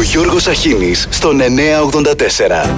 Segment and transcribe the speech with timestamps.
[0.00, 2.70] Ο Γιώργος Αχίνης στον 984.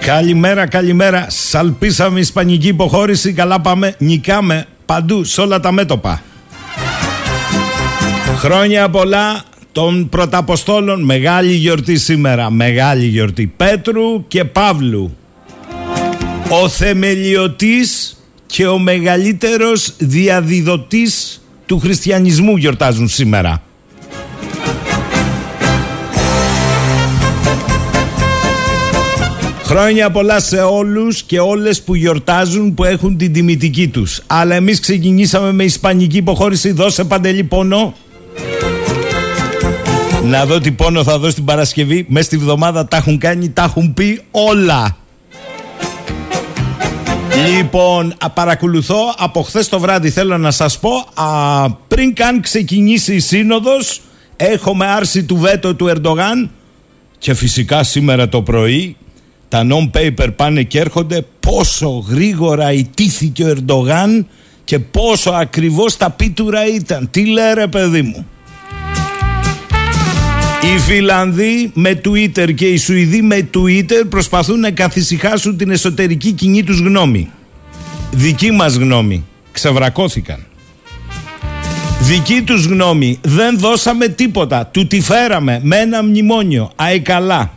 [0.00, 1.26] Καλημέρα, καλημέρα.
[1.28, 3.32] Σαλπίσαμε ισπανική υποχώρηση.
[3.32, 3.94] Καλά πάμε.
[3.98, 6.22] Νικάμε παντού, σε όλα τα μέτωπα.
[8.38, 9.44] Χρόνια πολλά
[9.76, 11.02] των πρωταποστόλων.
[11.02, 12.50] Μεγάλη γιορτή σήμερα.
[12.50, 13.52] Μεγάλη γιορτή.
[13.56, 15.16] Πέτρου και Παύλου.
[16.62, 23.62] Ο θεμελιωτής και ο μεγαλύτερος διαδιδοτής του χριστιανισμού γιορτάζουν σήμερα.
[29.62, 34.22] Χρόνια πολλά σε όλους και όλες που γιορτάζουν που έχουν την τιμητική τους.
[34.26, 36.72] Αλλά εμείς ξεκινήσαμε με ισπανική υποχώρηση.
[36.72, 37.94] Δώσε παντελή πόνο.
[40.26, 42.06] Να δω τι πόνο θα δώσει την Παρασκευή.
[42.08, 44.96] Μέσα στη βδομάδα τα έχουν κάνει, τα έχουν πει όλα.
[47.56, 53.18] Λοιπόν, παρακολουθώ από χθες το βράδυ θέλω να σας πω α, πριν καν ξεκινήσει η
[53.18, 54.00] σύνοδος
[54.36, 56.50] έχουμε άρση του βέτο του Ερντογάν
[57.18, 58.96] και φυσικά σήμερα το πρωί
[59.48, 64.26] τα non-paper πάνε και έρχονται πόσο γρήγορα ιτήθηκε ο Ερντογάν
[64.64, 67.08] και πόσο ακριβώς τα πίτουρα ήταν.
[67.10, 68.26] Τι λέει παιδί μου.
[70.62, 76.62] Οι Φιλανδοί με Twitter και οι Σουηδοί με Twitter προσπαθούν να καθησυχάσουν την εσωτερική κοινή
[76.62, 77.30] τους γνώμη.
[78.10, 79.24] Δική μας γνώμη.
[79.52, 80.46] Ξεβρακώθηκαν.
[82.00, 83.18] Δική τους γνώμη.
[83.22, 84.66] Δεν δώσαμε τίποτα.
[84.66, 86.70] Του τη φέραμε με ένα μνημόνιο.
[86.76, 87.52] Αε καλά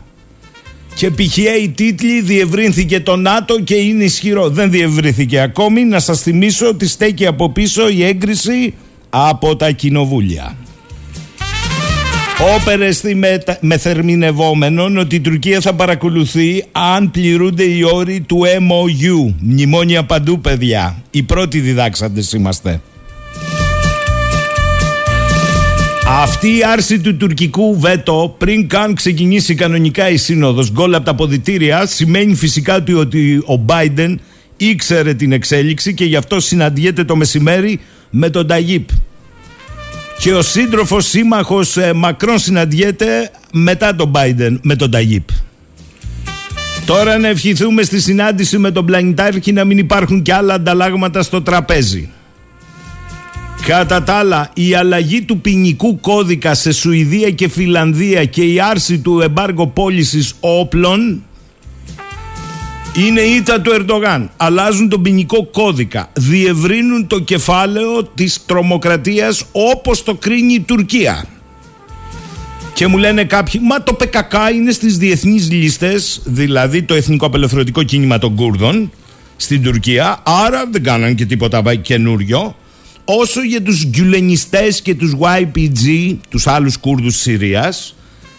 [0.94, 4.48] και πηχιαίοι τίτλοι διευρύνθηκε το ΝΑΤΟ και είναι ισχυρό.
[4.48, 5.84] Δεν διευρύνθηκε ακόμη.
[5.84, 8.74] Να σας θυμίσω ότι στέκει από πίσω η έγκριση
[9.10, 10.56] από τα κοινοβούλια.
[12.42, 19.34] Όπερεστη με, με θερμινευόμενον ότι η Τουρκία θα παρακολουθεί αν πληρούνται οι όροι του MOU.
[19.40, 21.02] Μνημόνια παντού παιδιά.
[21.10, 22.80] Οι πρώτοι διδάξαντες είμαστε.
[26.06, 31.14] Αυτή η άρση του τουρκικού βέτο πριν καν ξεκινήσει κανονικά η σύνοδος γκολ από τα
[31.14, 34.14] ποδητήρια σημαίνει φυσικά ότι ο Biden
[34.56, 37.80] ήξερε την εξέλιξη και γι' αυτό συναντιέται το μεσημέρι
[38.10, 38.88] με τον Ταγίπ.
[40.20, 45.28] Και ο σύντροφος σύμμαχος ε, Μακρόν συναντιέται μετά τον Biden με τον Ταγίπ.
[46.86, 51.42] Τώρα να ευχηθούμε στη συνάντηση με τον Πλανητάρχη να μην υπάρχουν και άλλα ανταλλάγματα στο
[51.42, 52.08] τραπέζι.
[53.66, 58.98] Κατά τα άλλα, η αλλαγή του ποινικού κώδικα σε Σουηδία και Φιλανδία και η άρση
[58.98, 61.22] του εμπάργου πώλησης όπλων
[62.94, 64.30] είναι ήττα του Ερντογάν.
[64.36, 66.08] Αλλάζουν τον ποινικό κώδικα.
[66.12, 71.24] Διευρύνουν το κεφάλαιο της τρομοκρατίας όπως το κρίνει η Τουρκία.
[72.72, 77.82] Και μου λένε κάποιοι, μα το ΠΚΚ είναι στις διεθνείς λίστες, δηλαδή το Εθνικό Απελευθερωτικό
[77.82, 78.90] Κίνημα των Κούρδων,
[79.36, 82.56] στην Τουρκία, άρα δεν κάναν και τίποτα καινούριο.
[83.04, 87.94] Όσο για τους γκουλενιστές και τους YPG, τους άλλους Κούρδους Συρίας,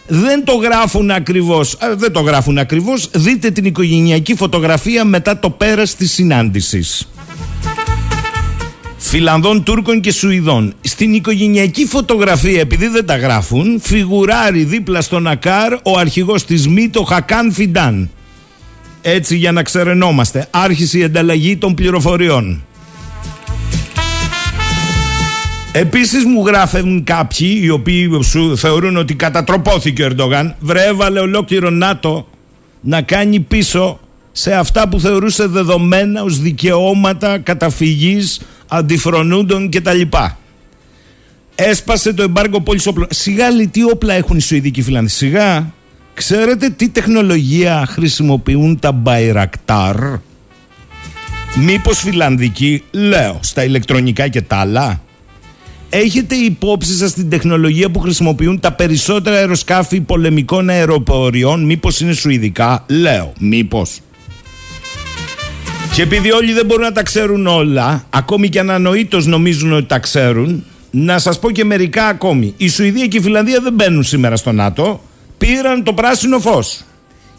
[0.07, 1.73] δεν το γράφουν ακριβώς.
[1.73, 3.09] Ε, δεν το γράφουν ακριβώς.
[3.13, 7.07] Δείτε την οικογενειακή φωτογραφία μετά το πέρας της συνάντησης.
[8.97, 10.73] Φιλανδών, Τούρκων και Σουηδών.
[10.81, 16.97] Στην οικογενειακή φωτογραφία, επειδή δεν τα γράφουν, φιγουράρει δίπλα στον Ακάρ ο αρχηγός της ΜΗΤ,
[16.97, 18.09] ο Χακάν Φιντάν.
[19.01, 20.47] Έτσι για να ξερενόμαστε.
[20.51, 22.63] Άρχισε η ανταλλαγή των πληροφοριών.
[25.73, 30.55] Επίσης μου γράφουν κάποιοι οι οποίοι σου θεωρούν ότι κατατροπώθηκε ο Ερντογάν.
[30.59, 32.27] Βρε, έβαλε ολόκληρο ΝΑΤΟ
[32.81, 33.99] να κάνει πίσω
[34.31, 40.01] σε αυτά που θεωρούσε δεδομένα ως δικαιώματα καταφυγής, αντιφρονούντων κτλ.
[41.55, 43.07] Έσπασε το εμπάργκο πόλης όπλων.
[43.09, 45.73] Σιγά λέει τι όπλα έχουν οι Σουηδοί Φιλανδοί; Σιγά.
[46.13, 49.95] Ξέρετε τι τεχνολογία χρησιμοποιούν τα Μπαϊρακτάρ;
[51.55, 55.01] Μήπως φιλανδικοί, λέω, στα ηλεκτρονικά και τα άλλα;
[55.94, 62.85] Έχετε υπόψη σας την τεχνολογία που χρησιμοποιούν τα περισσότερα αεροσκάφη πολεμικών αεροποριών, μήπως είναι σουηδικά,
[62.88, 63.99] λέω, μήπως.
[65.93, 69.99] Και επειδή όλοι δεν μπορούν να τα ξέρουν όλα, ακόμη και ανανοήτως νομίζουν ότι τα
[69.99, 72.53] ξέρουν, να σας πω και μερικά ακόμη.
[72.58, 75.02] Η Σουηδία και η Φιλανδία δεν μπαίνουν σήμερα στο ΝΑΤΟ,
[75.37, 76.84] πήραν το πράσινο φως.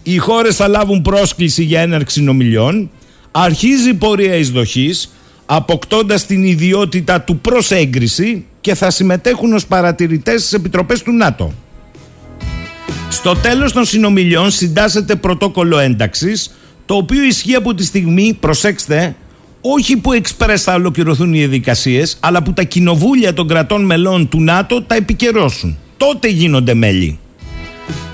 [0.02, 2.90] Οι χώρες θα λάβουν πρόσκληση για έναρξη συνομιλιών,
[3.30, 5.12] αρχίζει η πορεία εισδοχής,
[5.54, 11.52] αποκτώντας την ιδιότητα του προς έγκριση και θα συμμετέχουν ως παρατηρητές στις επιτροπές του ΝΑΤΟ.
[13.08, 16.54] Στο τέλος των συνομιλιών συντάσσεται πρωτόκολλο ένταξης
[16.86, 19.16] το οποίο ισχύει από τη στιγμή, προσέξτε,
[19.60, 24.42] όχι που εξπρές θα ολοκληρωθούν οι διαδικασίες αλλά που τα κοινοβούλια των κρατών μελών του
[24.42, 25.78] ΝΑΤΟ τα επικαιρώσουν.
[25.96, 27.18] Τότε γίνονται μέλη.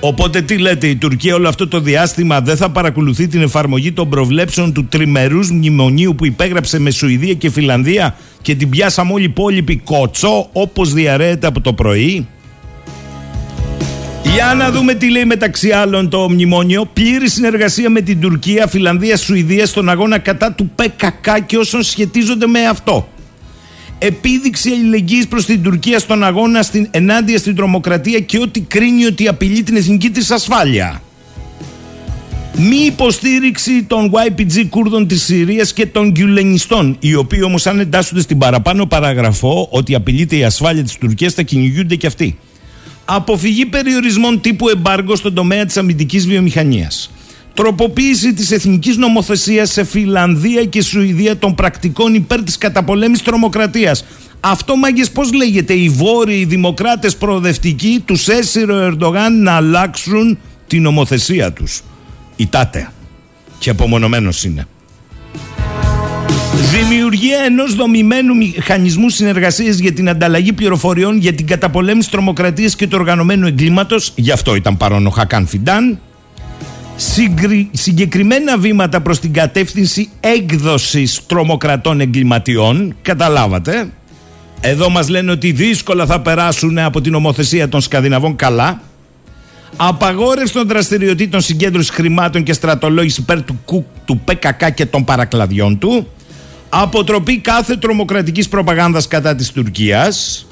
[0.01, 4.09] Οπότε τι λέτε, η Τουρκία όλο αυτό το διάστημα δεν θα παρακολουθεί την εφαρμογή των
[4.09, 9.27] προβλέψεων του τριμερούς μνημονίου που υπέγραψε με Σουηδία και Φιλανδία και την πιάσαμε όλοι οι
[9.31, 12.27] υπόλοιποι κότσο όπως διαρρέεται από το πρωί;
[14.23, 16.85] Για να δούμε τι λέει μεταξύ άλλων το μνημόνιο.
[16.93, 22.47] Πλήρη συνεργασία με την Τουρκία, Φιλανδία, Σουηδία στον αγώνα κατά του ΠΚΚ και όσων σχετίζονται
[22.47, 23.09] με αυτό.
[23.99, 29.29] Επίδειξη αλληλεγγύης προς την Τουρκία στον αγώνα στην, ενάντια στην τρομοκρατία και ό,τι κρίνει ότι
[29.29, 31.03] απειλεί την εθνική της ασφάλεια.
[32.57, 38.21] Μη υποστήριξη των YPG Κούρδων της Συρίας και των Γκιουλενιστών, οι οποίοι όμως αν εντάσσονται
[38.21, 42.39] στην παραπάνω παραγραφό ότι απειλείται η ασφάλεια της Τουρκίας θα κυνηγούνται και αυτοί.
[43.05, 47.11] Αποφυγή περιορισμών τύπου εμπάργκο στον τομέα της αμυντικής βιομηχανίας.
[47.59, 54.05] Τροποποίηση της εθνικής νομοθεσίας σε Φιλανδία και Σουηδία των πρακτικών υπέρ της καταπολέμησης τρομοκρατίας.
[54.41, 60.39] Αυτό μάγκες πώς λέγεται, οι βόρειοι οι δημοκράτες προοδευτικοί τους έσυρε ο Ερντογάν να αλλάξουν
[60.67, 61.83] την νομοθεσία τους.
[62.37, 62.91] Ιτάτε.
[63.59, 64.67] Και απομονωμένος είναι.
[66.71, 72.97] Δημιουργία ενός δομημένου μηχανισμού συνεργασίας για την ανταλλαγή πληροφοριών για την καταπολέμηση τρομοκρατίας και του
[73.01, 74.13] οργανωμένου εγκλήματος.
[74.15, 75.99] Γι' αυτό ήταν παρόν ο Χακάν Φιντάν.
[77.73, 82.97] Συγκεκριμένα βήματα προς την κατεύθυνση έκδοσης τρομοκρατών εγκληματιών.
[83.03, 83.89] Καταλάβατε.
[84.61, 88.81] Εδώ μας λένε ότι δύσκολα θα περάσουν από την ομοθεσία των Σκανδιναβών καλά.
[89.77, 93.59] Απαγόρευση των δραστηριοτήτων συγκέντρωσης χρημάτων και στρατολόγησης υπέρ του,
[94.05, 96.07] του ΠΚΚ και των παρακλαδιών του
[96.69, 100.47] αποτροπή κάθε τρομοκρατικής προπαγάνδας κατά της Τουρκίας,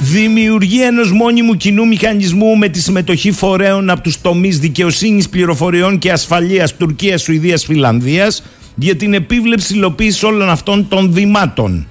[0.00, 6.12] δημιουργία ενός μόνιμου κοινού μηχανισμού με τη συμμετοχή φορέων από τους τομείς δικαιοσύνης, πληροφοριών και
[6.12, 8.42] ασφαλείας Τουρκίας, Σουηδίας, Φιλανδίας
[8.74, 11.86] για την επίβλεψη υλοποίησης όλων αυτών των δημάτων.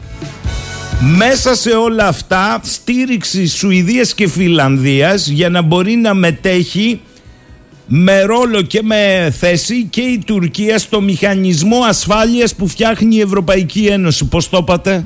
[1.18, 7.00] Μέσα σε όλα αυτά στήριξη Σουηδίας και Φιλανδίας για να μπορεί να μετέχει
[7.88, 13.86] με ρόλο και με θέση και η Τουρκία στο μηχανισμό ασφάλειας που φτιάχνει η Ευρωπαϊκή
[13.86, 14.26] Ένωση.
[14.26, 15.06] Πώς το είπατε;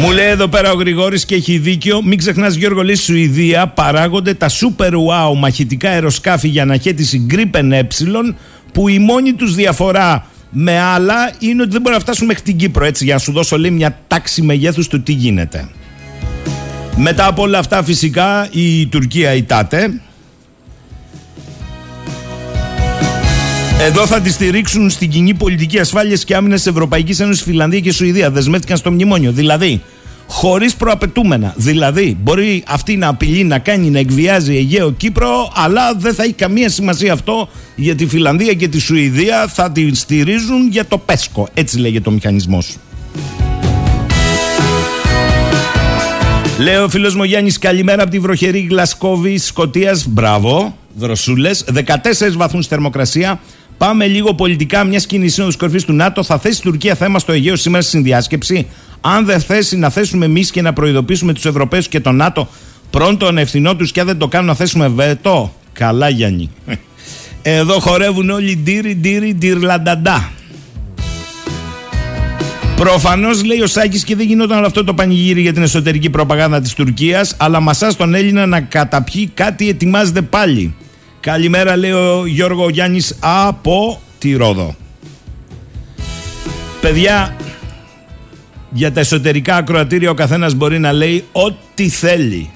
[0.00, 2.02] Μου λέει εδώ πέρα ο Γρηγόρης και έχει δίκιο.
[2.02, 7.82] Μην ξεχνάς Γιώργο λέει Σουηδία παράγονται τα Super Wow μαχητικά αεροσκάφη για αναχέτηση Gripen Ε
[8.72, 12.56] που η μόνη τους διαφορά με άλλα είναι ότι δεν μπορεί να φτάσουν μέχρι την
[12.56, 15.68] Κύπρο έτσι για να σου δώσω λέει μια τάξη μεγέθους του τι γίνεται.
[16.96, 20.00] Μετά από όλα αυτά φυσικά η Τουρκία ητάται.
[23.80, 27.92] Εδώ θα τη στηρίξουν στην κοινή πολιτική ασφάλειας και άμυνας της Ευρωπαϊκής Ένωσης Φιλανδία και
[27.92, 28.30] Σουηδία.
[28.30, 29.32] Δεσμεύτηκαν στο μνημόνιο.
[29.32, 29.82] Δηλαδή,
[30.26, 31.54] χωρίς προαπαιτούμενα.
[31.56, 36.32] Δηλαδή, μπορεί αυτή να απειλεί να κάνει να εκβιάζει Αιγαίο Κύπρο, αλλά δεν θα έχει
[36.32, 39.48] καμία σημασία αυτό για τη Φιλανδία και τη Σουηδία.
[39.48, 41.48] Θα τη στηρίζουν για το ΠΕΣΚΟ.
[41.54, 42.76] Έτσι λέγεται ο μηχανισμός.
[46.58, 50.06] Λέω ο φίλος μου Γιάννης, καλημέρα από τη βροχερή Γλασκόβη Σκοτίας.
[50.06, 51.64] Μπράβο, δροσούλες.
[51.72, 53.40] 14 βαθμούς θερμοκρασία.
[53.78, 54.84] Πάμε λίγο πολιτικά.
[54.84, 57.90] Μιας κοινής σύνοδος κορυφής του ΝΑΤΟ θα θέσει η Τουρκία θέμα στο Αιγαίο σήμερα στη
[57.90, 58.66] συνδιάσκεψη.
[59.00, 62.48] Αν δεν θέσει να θέσουμε εμείς και να προειδοποιήσουμε τους Ευρωπαίους και το ΝΑΤΟ
[62.90, 65.54] πρώτον ευθυνό τους και αν δεν το κάνουν να θέσουμε βέτο.
[65.72, 66.50] Καλά, Γιάννη.
[67.42, 70.30] Εδώ χορεύουν όλοι ντύρι, ντύρι, ντυρλανταντά.
[72.76, 76.60] Προφανώς λέει ο Σάκης και δεν γινόταν όλο αυτό το πανηγύρι για την εσωτερική προπαγάνδα
[76.60, 80.74] της Τουρκίας, αλλά μασάς τον Έλληνα να καταπιεί κάτι ετοιμάζεται πάλι.
[81.28, 84.74] Καλημέρα, λέει ο Γιώργο Γιάννης από τη Ρόδο.
[86.80, 87.36] Παιδιά,
[88.70, 92.50] για τα εσωτερικά ακροατήρια ο καθένας μπορεί να λέει ό,τι θέλει.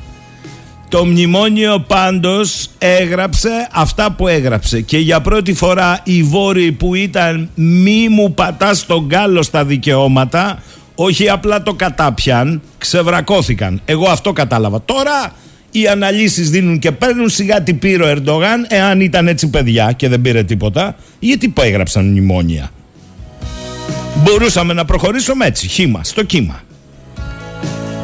[0.88, 7.48] Το μνημόνιο πάντως έγραψε αυτά που έγραψε και για πρώτη φορά οι βόρειοι που ήταν
[7.54, 10.62] μη μου πατάς τον κάλο στα δικαιώματα
[10.94, 13.80] όχι απλά το κατάπιαν, ξεβρακώθηκαν.
[13.84, 14.82] Εγώ αυτό κατάλαβα.
[14.84, 15.32] Τώρα
[15.72, 20.08] οι αναλύσεις δίνουν και παίρνουν σιγά τι πήρε ο Ερντογάν εάν ήταν έτσι παιδιά και
[20.08, 22.70] δεν πήρε τίποτα γιατί που έγραψαν μνημόνια.
[24.14, 26.62] Μπορούσαμε να προχωρήσουμε έτσι, χήμα, στο κύμα.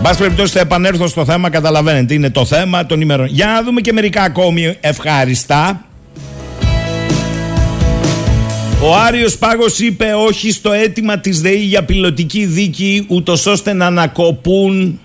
[0.02, 2.14] Μπα περιπτώσει θα επανέλθω στο θέμα, καταλαβαίνετε.
[2.14, 3.26] Είναι το θέμα των ημερών.
[3.26, 5.82] Για να δούμε και μερικά ακόμη ευχάριστα.
[8.82, 13.86] Ο Άριος Πάγος είπε όχι στο αίτημα της ΔΕΗ για πιλωτική δίκη ούτως ώστε να
[13.86, 15.00] ανακοπούν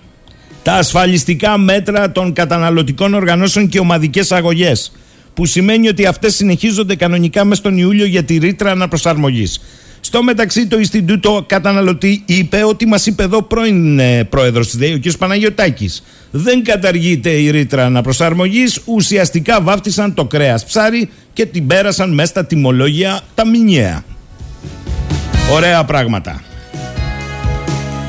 [0.64, 4.92] τα ασφαλιστικά μέτρα των καταναλωτικών οργανώσεων και ομαδικές αγωγές
[5.34, 9.60] που σημαίνει ότι αυτές συνεχίζονται κανονικά μέσα στον Ιούλιο για τη ρήτρα αναπροσαρμογής.
[10.00, 14.92] Στο μεταξύ, το Ινστιτούτο Καταναλωτή είπε ότι μας είπε εδώ πρώην ε, πρόεδρος της ΔΕΗ,
[14.92, 15.16] ο κ.
[15.18, 16.02] Παναγιωτάκης.
[16.30, 18.80] Δεν καταργείται η ρήτρα αναπροσαρμογής.
[18.84, 24.04] Ουσιαστικά βάφτισαν το κρέας ψάρι και την πέρασαν μέσα στα τιμολόγια τα μηνιαία.
[25.52, 26.42] Ωραία πράγματα.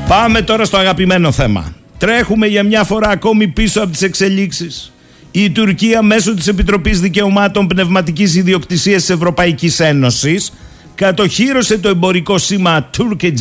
[0.08, 1.75] Πάμε τώρα στο αγαπημένο θέμα.
[1.98, 4.92] Τρέχουμε για μια φορά ακόμη πίσω από τις εξελίξσεις.
[5.30, 10.52] Η Τουρκία μέσω της Επιτροπής Δικαιωμάτων Πνευματικής Ιδιοκτησίας της Ευρωπαϊκής Ένωσης
[10.94, 13.32] κατοχύρωσε το εμπορικό σήμα Turk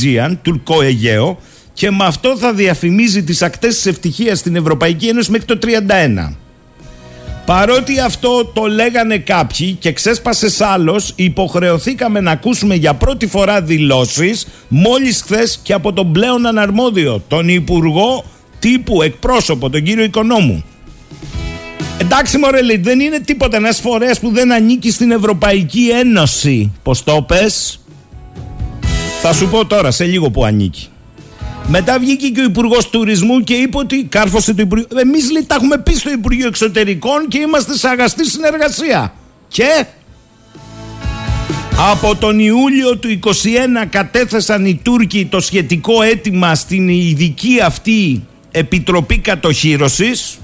[0.42, 1.40] τουρκο Αιγαίο,
[1.76, 6.36] και με αυτό θα διαφημίζει τις ακτές της ευτυχίας στην Ευρωπαϊκή Ένωση μέχρι το 31.
[7.46, 14.48] Παρότι αυτό το λέγανε κάποιοι και ξέσπασε άλλος, υποχρεωθήκαμε να ακούσουμε για πρώτη φορά δηλώσεις
[14.68, 18.24] μόλις χθες και από τον πλέον αναρμόδιο, τον Υπουργό
[18.66, 20.64] τύπου εκπρόσωπο, τον κύριο Οικονόμου.
[21.98, 26.72] Εντάξει μωρέ λέει, δεν είναι τίποτα ένας φορέας που δεν ανήκει στην Ευρωπαϊκή Ένωση.
[26.84, 27.80] Πώς το πες;
[29.22, 30.88] Θα σου πω τώρα σε λίγο που ανήκει.
[31.68, 34.88] Μετά βγήκε και ο Υπουργός Τουρισμού και είπε ότι κάρφωσε το Υπουργείο.
[35.00, 39.14] Εμείς λέει τα έχουμε πει στο Υπουργείο Εξωτερικών και είμαστε σε αγαστή συνεργασία.
[39.48, 39.86] Και
[41.92, 43.32] από τον Ιούλιο του 2021
[43.90, 50.38] κατέθεσαν οι Τούρκοι το σχετικό αίτημα στην ειδική αυτή Επιτροπή Κατοχύρωσης.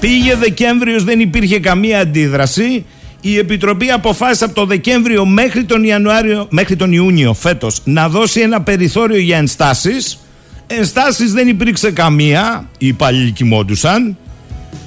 [0.00, 2.84] Πήγε Δεκέμβριος, δεν υπήρχε καμία αντίδραση.
[3.20, 8.40] Η Επιτροπή αποφάσισε από το Δεκέμβριο μέχρι τον, Ιανουάριο, μέχρι τον Ιούνιο φέτος να δώσει
[8.40, 10.18] ένα περιθώριο για ενστάσεις
[10.78, 12.68] Ενστάσεις δεν υπήρξε καμία.
[12.78, 14.16] Οι υπάλληλοι κοιμόντουσαν.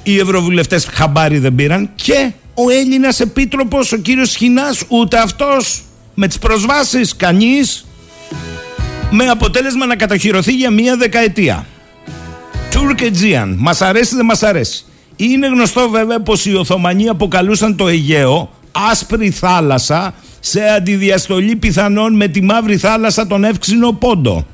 [0.02, 1.90] Οι ευρωβουλευτές χαμπάρι δεν πήραν.
[1.94, 5.82] Και ο Έλληνας επίτροπος, ο κύριος Σχοινάς, ούτε αυτός
[6.14, 7.86] με τις προσβάσεις κανείς
[9.10, 11.66] με αποτέλεσμα να κατοχυρωθεί για μία δεκαετία.
[12.76, 13.56] Τουρκετζίαν.
[13.58, 14.84] Μας αρέσει δεν μας αρέσει.
[15.16, 18.50] Είναι γνωστό βέβαια πως οι Οθωμανοί αποκαλούσαν το Αιγαίο
[18.90, 24.46] άσπρη θάλασσα σε αντιδιαστολή πιθανόν με τη μαύρη θάλασσα τον εύξηνο πόντο.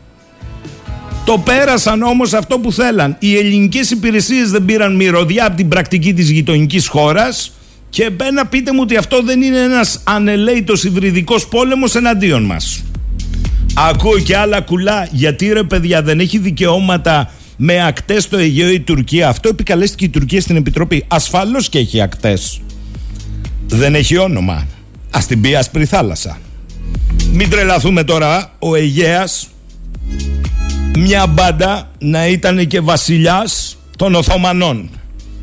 [1.25, 3.17] Το πέρασαν όμως αυτό που θέλαν.
[3.19, 7.53] Οι ελληνικές υπηρεσίες δεν πήραν μυρωδιά από την πρακτική της γειτονικής χώρας
[7.91, 12.85] και μπαίνα πείτε μου ότι αυτό δεν είναι ένας ανελέητος υβριδικός πόλεμος εναντίον μας.
[13.75, 17.31] Ακούω και άλλα κουλά γιατί ρε παιδιά δεν έχει δικαιώματα
[17.65, 19.29] με ακτές στο Αιγαίο η Τουρκία.
[19.29, 21.05] Αυτό επικαλέστηκε η Τουρκία στην Επιτροπή.
[21.09, 22.61] Ασφαλώς και έχει ακτές.
[23.67, 24.67] Δεν έχει όνομα.
[25.11, 26.39] Ας την πει άσπρη θάλασσα.
[27.33, 28.53] Μην τρελαθούμε τώρα.
[28.59, 29.49] Ο Αιγαίας
[30.99, 34.91] μια μπάντα να ήταν και βασιλιάς των Οθωμανών.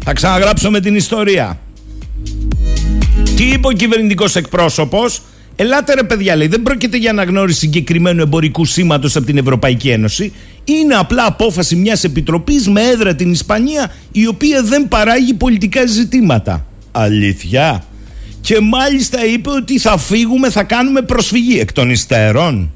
[0.04, 1.60] Θα ξαναγράψω την ιστορία.
[3.36, 5.22] Τι είπε ο κυβερνητικός εκπρόσωπος,
[5.62, 10.34] Ελάτε ρε παιδιά, λέει, δεν πρόκειται για αναγνώριση συγκεκριμένου εμπορικού σήματος από την Ευρωπαϊκή Ένωση.
[10.64, 16.66] Είναι απλά απόφαση μιας επιτροπής με έδρα την Ισπανία, η οποία δεν παράγει πολιτικά ζητήματα.
[16.92, 17.84] Αλήθεια.
[18.42, 22.72] Και μάλιστα είπε ότι θα φύγουμε, θα κάνουμε προσφυγή εκ των υστέρων.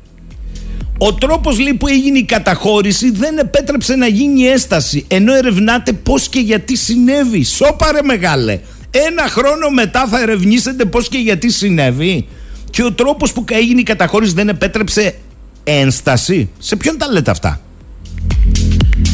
[0.98, 5.06] Ο τρόπος λέει που έγινε η καταχώρηση δεν επέτρεψε να γίνει έσταση.
[5.08, 7.44] Ενώ ερευνάτε πώς και γιατί συνέβη.
[7.44, 8.60] Σώπαρε μεγάλε.
[8.92, 12.28] Ένα χρόνο μετά θα ερευνήσετε πώς και γιατί συνέβη.
[12.74, 15.16] Και ο τρόπος που έγινε η καταχώρηση δεν επέτρεψε
[15.64, 16.50] ένσταση.
[16.60, 17.62] Σε ποιον τα λέτε αυτά;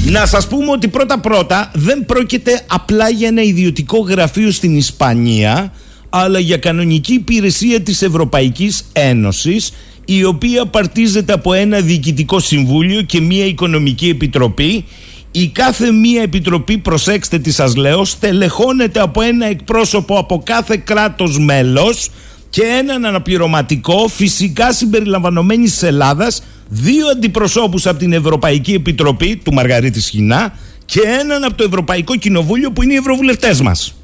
[0.05, 5.73] Να σας πούμε ότι πρώτα πρώτα δεν πρόκειται απλά για ένα ιδιωτικό γραφείο στην Ισπανία
[6.09, 9.73] αλλά για κανονική υπηρεσία της Ευρωπαϊκής Ένωσης
[10.05, 14.85] η οποία παρτίζεται από ένα διοικητικό συμβούλιο και μία οικονομική επιτροπή.
[15.31, 21.39] Η κάθε μία επιτροπή, προσέξτε τι σας λέω, στελεχώνεται από ένα εκπρόσωπο από κάθε κράτος
[21.39, 22.09] μέλος
[22.49, 30.01] και έναν αναπληρωματικό, φυσικά συμπεριλαμβανομένης της Ελλάδας, δύο αντιπροσώπους από την Ευρωπαϊκή Επιτροπή του Μαργαρίτη
[30.01, 30.53] Σχοινά
[30.85, 33.95] και έναν από το Ευρωπαϊκό Κοινοβούλιο που είναι οι ευρωβουλευτές μας.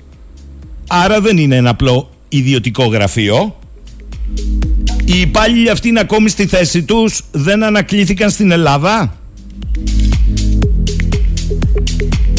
[0.87, 3.59] Άρα δεν είναι ένα απλό ιδιωτικό γραφείο.
[5.05, 9.17] Οι υπάλληλοι αυτοί είναι ακόμη στη θέση τους, δεν ανακλήθηκαν στην Ελλάδα.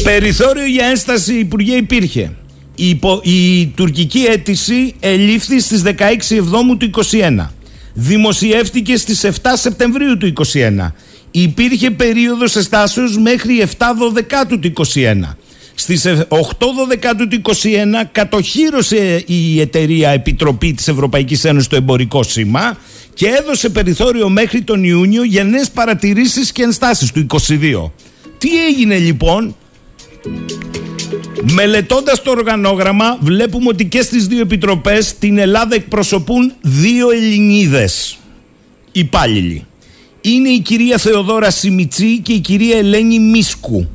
[0.03, 2.31] Περιθώριο για ένσταση Υπουργέ υπήρχε.
[2.79, 5.91] Η, η τουρκική αίτηση ελήφθη στις 16
[6.29, 7.47] Εβδόμου του 21.
[7.93, 10.91] Δημοσιεύτηκε στις 7 Σεπτεμβρίου του 21.
[11.31, 15.35] Υπήρχε περίοδος εστάσεως μέχρι 7 Δωδεκάτου του 21.
[15.75, 16.35] Στις 8
[16.87, 17.53] Δεκάτου του 2021
[18.11, 22.77] κατοχύρωσε η εταιρεία Επιτροπή της Ευρωπαϊκής Ένωσης το εμπορικό σήμα
[23.13, 27.91] και έδωσε περιθώριο μέχρι τον Ιούνιο για νέες παρατηρήσεις και ενστάσεις του 22.
[28.37, 29.55] Τι έγινε λοιπόν...
[31.51, 38.17] Μελετώντας το οργανόγραμμα βλέπουμε ότι και στις δύο επιτροπές την Ελλάδα εκπροσωπούν δύο Ελληνίδες
[38.91, 39.65] υπάλληλοι.
[40.21, 43.89] Είναι η κυρία Θεοδόρα Σιμιτσή και η κυρία Ελένη Μίσκου.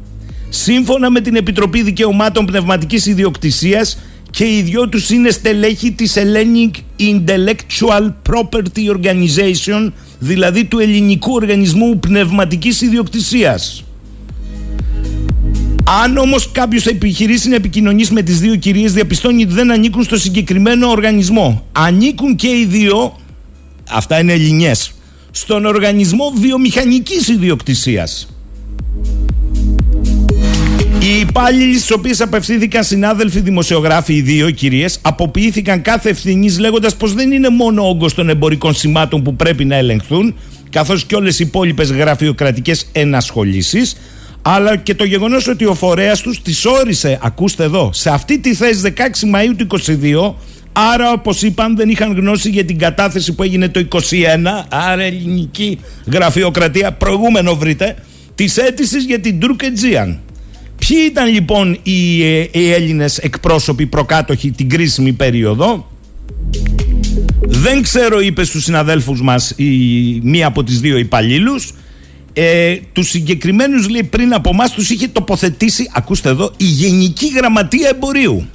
[0.49, 3.99] Σύμφωνα με την Επιτροπή Δικαιωμάτων Πνευματικής Ιδιοκτησίας
[4.31, 11.99] και οι δυο τους είναι στελέχη της Hellenic Intellectual Property Organization, δηλαδή του ελληνικού οργανισμού
[11.99, 13.85] πνευματικής ιδιοκτησίας.
[15.85, 20.17] Αν όμως κάποιος επιχειρήσει να επικοινωνήσει με τις δύο κυρίες, διαπιστώνει ότι δεν ανήκουν στο
[20.17, 21.67] συγκεκριμένο οργανισμό.
[21.73, 23.17] Ανήκουν και οι δύο,
[23.91, 24.93] αυτά είναι ελληνιές,
[25.31, 28.27] στον οργανισμό βιομηχανικής ιδιοκτησίας.
[30.99, 37.15] Οι υπάλληλοι στις οποίες απευθύνθηκαν συνάδελφοι δημοσιογράφοι, οι δύο κυρίες, αποποιήθηκαν κάθε ευθυνής λέγοντας πως
[37.15, 40.35] δεν είναι μόνο όγκος των εμπορικών σημάτων που πρέπει να ελεγχθούν,
[40.71, 43.97] καθώς και όλες οι υπόλοιπες γραφειοκρατικές ενασχολήσεις,
[44.43, 48.55] αλλά και το γεγονός ότι ο φορέας τους τις όρισε, ακούστε εδώ, σε αυτή τη
[48.55, 50.35] θέση 16 Μαου του 22.
[50.73, 54.67] Άρα, όπως είπαν, δεν είχαν γνώση για την κατάθεση που έγινε το 21.
[54.69, 55.79] Άρα, ελληνική
[56.13, 57.97] γραφειοκρατία, προηγούμενο βρείτε,
[58.35, 60.21] της αίτησης για την Τουρκετζίαν.
[60.87, 65.91] Ποιοι ήταν λοιπόν οι, ε, οι Έλληνες εκπρόσωποι προκάτοχοι την κρίσιμη περίοδο;
[67.41, 69.65] Δεν ξέρω είπε στους συναδέλφους μας η,
[70.23, 71.73] μία από τις δύο υπαλλήλους.
[72.33, 77.89] Ε, τους συγκεκριμένους λέει πριν από εμάς τους είχε τοποθετήσει ακούστε εδώ η Γενική Γραμματεία
[77.89, 78.47] Εμπορίου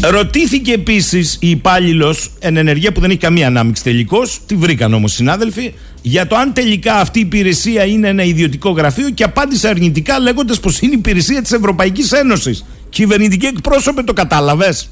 [0.00, 5.12] Ρωτήθηκε επίσης η υπάλληλος εν ενεργεία που δεν έχει καμία ανάμειξη τελικώ, τη βρήκαν όμως
[5.12, 10.18] συνάδελφοι, για το αν τελικά αυτή η υπηρεσία είναι ένα ιδιωτικό γραφείο και απάντησε αρνητικά
[10.18, 12.64] λέγοντας πως είναι υπηρεσία της Ευρωπαϊκής Ένωσης.
[12.88, 14.88] Κυβερνητική εκπρόσωπε, το κατάλαβες;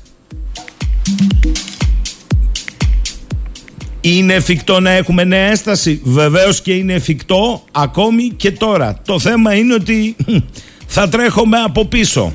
[4.07, 6.01] Είναι εφικτό να έχουμε νέα έσταση.
[6.03, 9.01] Βεβαίως και είναι εφικτό ακόμη και τώρα.
[9.07, 10.17] Το θέμα είναι ότι
[10.87, 12.33] θα τρέχουμε από πίσω.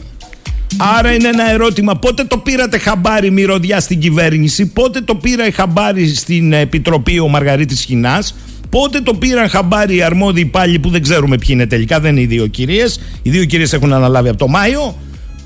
[0.78, 6.16] Άρα είναι ένα ερώτημα πότε το πήρατε χαμπάρι μυρωδιά στην κυβέρνηση, πότε το πήρα χαμπάρι
[6.16, 8.36] στην Επιτροπή ο Μαργαρίτης Χινάς,
[8.70, 12.22] πότε το πήραν χαμπάρι οι αρμόδιοι πάλι που δεν ξέρουμε ποιοι είναι τελικά, δεν είναι
[12.22, 14.96] οι δύο κυρίες, οι δύο κυρίες έχουν αναλάβει από το Μάιο,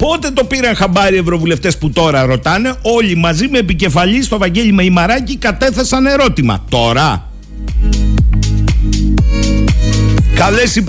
[0.07, 4.71] πότε το πήραν χαμπάρι οι ευρωβουλευτές που τώρα ρωτάνε, όλοι μαζί με επικεφαλή στο Βαγγέλη
[4.71, 6.65] Μεϊμαράκη κατέθεσαν ερώτημα.
[6.69, 7.31] Τώρα
[10.35, 10.85] Καλές οι,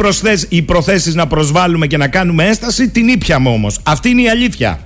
[0.49, 3.79] οι προθέσεις να προσβάλλουμε και να κάνουμε έσταση, την ήπιαμε όμως.
[3.83, 4.81] Αυτή είναι η αλήθεια.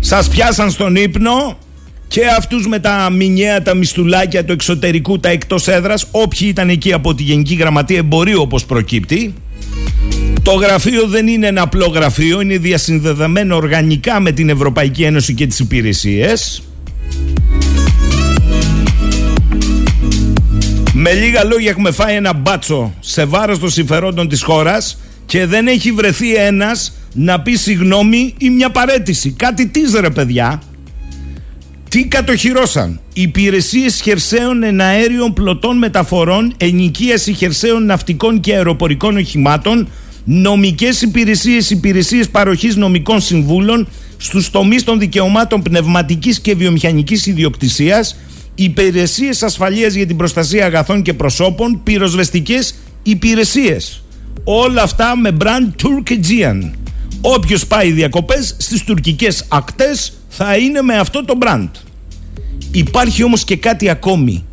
[0.00, 1.58] Σας πιάσαν στον ύπνο
[2.08, 6.92] και αυτούς με τα μηνιαία, τα μισθουλάκια του εξωτερικού, τα εκτός έδρας, όποιοι ήταν εκεί
[6.92, 9.34] από τη Γενική Γραμματεία Εμπορίου, όπως προκύπτει.
[10.42, 15.46] Το γραφείο δεν είναι ένα απλό γραφείο, είναι διασυνδεδεμένο οργανικά με την Ευρωπαϊκή Ένωση και
[15.46, 16.62] τις υπηρεσίες.
[20.92, 25.66] Με λίγα λόγια έχουμε φάει ένα μπάτσο σε βάρος των συμφερόντων της χώρας και δεν
[25.66, 29.30] έχει βρεθεί ένας να πει συγγνώμη ή μια παρέτηση.
[29.30, 30.62] Κάτι τι ρε παιδιά.
[31.88, 33.00] Τι κατοχυρώσαν.
[33.14, 39.88] Υπηρεσίες χερσαίων εναέριων πλωτών μεταφορών, ενοικίαση χερσαίων ναυτικών και αεροπορικών οχημάτων,
[40.24, 48.16] νομικές υπηρεσίες, υπηρεσίες παροχής νομικών συμβούλων στους τομείς των δικαιωμάτων πνευματικής και βιομηχανικής ιδιοκτησίας,
[48.54, 54.02] υπηρεσίες ασφαλείας για την προστασία αγαθών και προσώπων, πυροσβεστικές υπηρεσίες.
[54.44, 56.70] Όλα αυτά με brand Turkigian.
[57.20, 61.68] Όποιος πάει διακοπές στις τουρκικές ακτές θα είναι με αυτό το brand.
[62.72, 64.44] Υπάρχει όμως και κάτι ακόμη.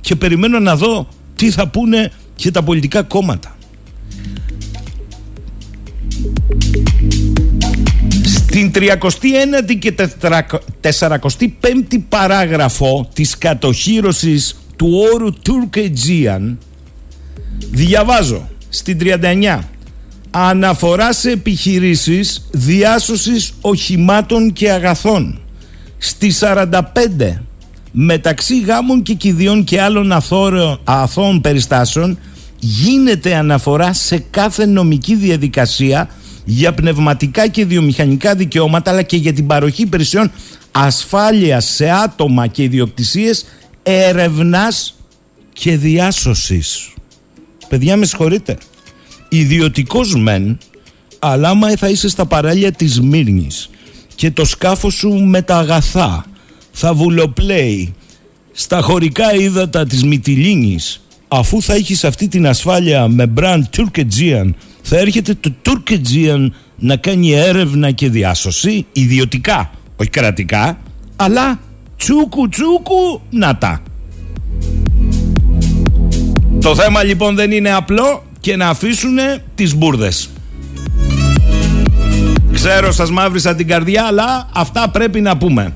[0.00, 3.56] Και περιμένω να δω τι θα πούνε και τα πολιτικά κόμματα.
[8.46, 9.94] Την 39η και
[10.98, 15.90] 45η παράγραφο της κατοχύρωσης του όρου Turk
[17.70, 19.58] διαβάζω στην 39
[20.30, 25.40] αναφορά σε επιχειρήσεις διάσωσης οχημάτων και αγαθών.
[25.98, 27.40] Στη 45
[27.92, 30.12] μεταξύ γάμων και κηδιών και άλλων
[30.84, 32.18] αθώων περιστάσεων
[32.58, 36.08] γίνεται αναφορά σε κάθε νομική διαδικασία
[36.44, 40.30] για πνευματικά και βιομηχανικά δικαιώματα αλλά και για την παροχή υπηρεσιών
[40.72, 43.44] ασφάλειας σε άτομα και ιδιοκτησίες
[43.82, 44.94] έρευνας
[45.52, 46.92] και διάσωσης.
[47.68, 48.58] Παιδιά με συγχωρείτε.
[49.28, 50.58] Ιδιωτικός μεν,
[51.18, 53.70] αλλά άμα θα είσαι στα παράλια της Μύρνης
[54.14, 56.24] και το σκάφος σου με τα αγαθά
[56.72, 57.94] θα βουλοπλέει
[58.52, 64.04] στα χωρικά ύδατα της Μυτιλίνης αφού θα έχεις αυτή την ασφάλεια με brand Turk
[64.82, 65.96] θα έρχεται το Turk
[66.78, 70.78] να κάνει έρευνα και διάσωση ιδιωτικά, όχι κρατικά,
[71.16, 71.60] αλλά
[71.96, 73.82] τσούκου τσούκου να τα.
[76.60, 79.18] Το θέμα λοιπόν δεν είναι απλό και να αφήσουν
[79.54, 80.30] τις μπουρδες.
[82.52, 85.72] Ξέρω σας μαύρισα την καρδιά αλλά αυτά πρέπει να πούμε.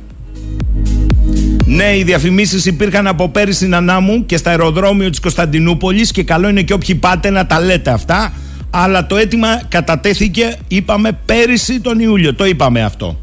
[1.66, 6.48] Ναι, οι διαφημίσεις υπήρχαν από πέρυσι στην Ανάμου και στα αεροδρόμιο της Κωνσταντινούπολης και καλό
[6.48, 8.32] είναι και όποιοι πάτε να τα λέτε αυτά
[8.78, 12.34] αλλά το αίτημα κατατέθηκε, είπαμε, πέρυσι τον Ιούλιο.
[12.34, 13.18] Το είπαμε αυτό.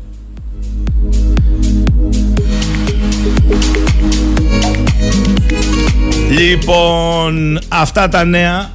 [6.30, 8.72] Λοιπόν, αυτά τα νέα,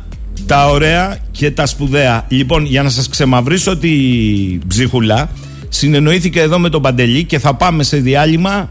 [0.46, 2.24] τα ωραία και τα σπουδαία.
[2.28, 3.90] Λοιπόν, για να σας ξεμαυρίσω τη
[4.66, 5.30] ψυχουλά,
[5.68, 8.70] συνεννοήθηκα εδώ με τον Παντελή και θα πάμε σε διάλειμμα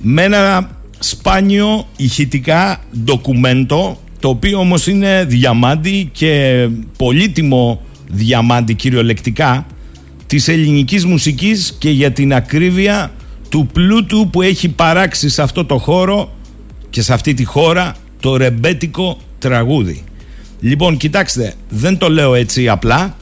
[0.00, 7.80] με ένα σπάνιο ηχητικά ντοκουμέντο το το οποίο όμως είναι διαμάντι και πολύτιμο
[8.10, 9.66] διαμάντι κυριολεκτικά
[10.26, 13.12] της ελληνικής μουσικής και για την ακρίβεια
[13.48, 16.32] του πλούτου που έχει παράξει σε αυτό το χώρο
[16.90, 20.04] και σε αυτή τη χώρα το ρεμπέτικο τραγούδι.
[20.60, 23.16] Λοιπόν, κοιτάξτε, δεν το λέω έτσι απλά.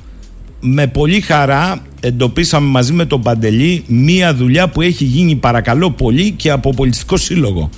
[0.67, 6.31] Με πολύ χαρά εντοπίσαμε μαζί με τον Παντελή μία δουλειά που έχει γίνει παρακαλώ πολύ
[6.31, 7.71] και από πολιτιστικό σύλλογο.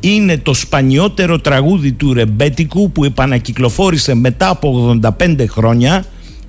[0.00, 6.04] Είναι το σπανιότερο τραγούδι του ρεμπέτικου που επανακυκλοφόρησε μετά από 85 χρόνια.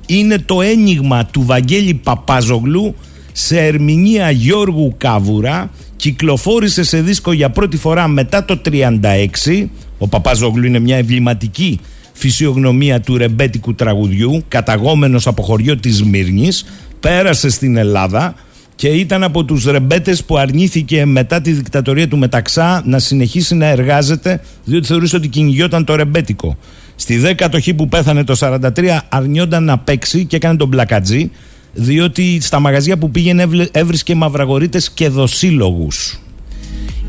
[0.06, 2.96] Είναι το ένιγμα του Βαγγέλη Παπάζογλου
[3.32, 5.72] σε ερμηνεία Γιώργου Κάβουρα.
[5.96, 9.68] Κυκλοφόρησε σε δίσκο για πρώτη φορά μετά το 36.
[9.98, 11.80] Ο Παπάζογλου είναι μια ευληματική
[12.18, 16.66] φυσιογνωμία του ρεμπέτικου τραγουδιού, καταγόμενος από χωριό της Μύρνης,
[17.00, 18.36] πέρασε στην Ελλάδα
[18.76, 23.66] και ήταν από τους ρεμπέτες που αρνήθηκε μετά τη δικτατορία του Μεταξά να συνεχίσει να
[23.66, 26.58] εργάζεται διότι θεωρούσε ότι κυνηγιόταν το ρεμπέτικο.
[26.96, 31.32] Στη δέκατοχή που πέθανε το 43 αρνιόταν να παίξει και έκανε τον πλακατζή
[31.74, 36.20] διότι στα μαγαζιά που πήγαινε έβρισκε μαυραγορείτες και δοσύλλογους.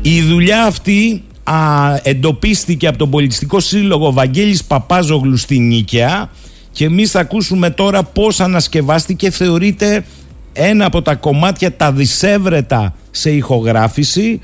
[0.01, 6.29] Η δουλειά αυτή α, εντοπίστηκε από τον Πολιτιστικό Σύλλογο Βαγγέλης Παπάζογλου στην Νίκαια
[6.71, 10.05] και εμείς θα ακούσουμε τώρα πώς ανασκευάστηκε θεωρείται
[10.53, 14.39] ένα από τα κομμάτια τα δισεύρετα σε ηχογράφηση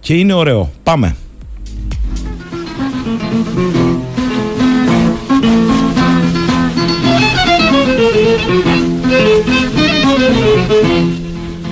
[0.00, 0.70] και είναι ωραίο.
[0.82, 1.16] Πάμε.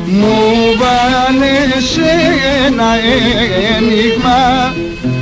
[0.08, 0.36] Μου
[0.78, 1.98] βάλες
[2.66, 2.90] ένα
[3.76, 4.40] ένιγμα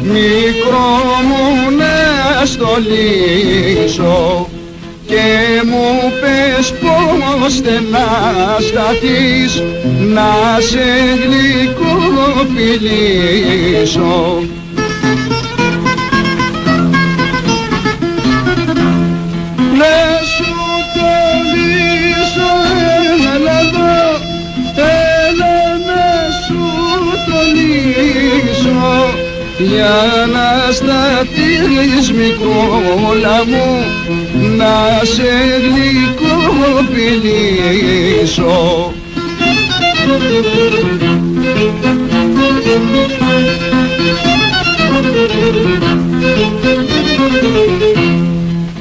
[0.03, 0.93] μικρό
[1.29, 1.45] μου
[1.79, 1.97] να
[2.45, 4.19] στολίσω
[5.07, 5.27] και
[5.65, 5.87] μου
[6.21, 8.11] πες πως στενά
[8.61, 9.63] σταθείς
[10.15, 10.89] να σε
[11.25, 14.15] γλυκοφιλήσω
[29.67, 33.69] για να σταθείς μικρόλα μου
[34.57, 35.33] να σε
[35.65, 37.03] γλυκοπηλήσω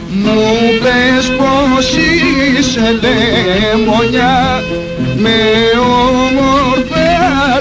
[0.10, 0.44] Μου
[0.84, 1.88] πες πως
[2.58, 4.64] είσαι λεμονιά
[5.18, 5.38] με
[5.80, 7.08] όμορφα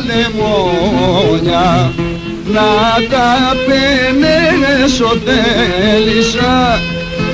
[0.06, 1.70] λεμόνια
[2.46, 6.80] να τα πενέσω τέλησα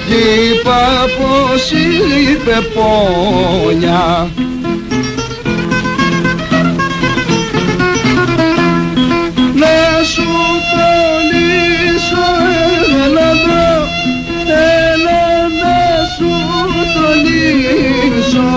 [0.06, 4.30] κι είπα πως είπε πόνια.
[9.54, 10.28] Να σου
[10.72, 12.26] τολίσω
[13.04, 13.88] έλα εδώ
[14.46, 15.78] έλα να
[16.16, 16.32] σου
[16.94, 18.50] τολίσω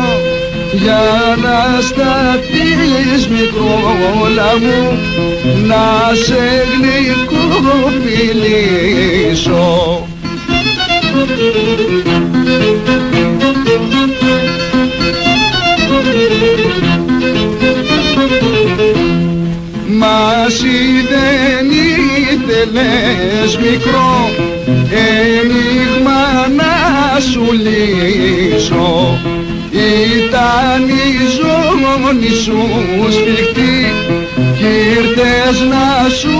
[0.74, 1.04] για
[1.42, 5.11] να σταθείς μικρόλα μου
[5.44, 7.38] να σε γλυκοφιλήσω.
[19.88, 21.66] Μα εσύ δεν
[22.32, 24.14] ήθελες μικρό
[24.92, 26.24] ενίγμα
[26.56, 26.74] να
[27.20, 28.90] σου λύσω.
[29.72, 30.90] Ήταν η
[31.38, 32.62] ζώνη σου
[33.10, 33.71] σφιχτή κι
[35.22, 36.38] ήρθες να σου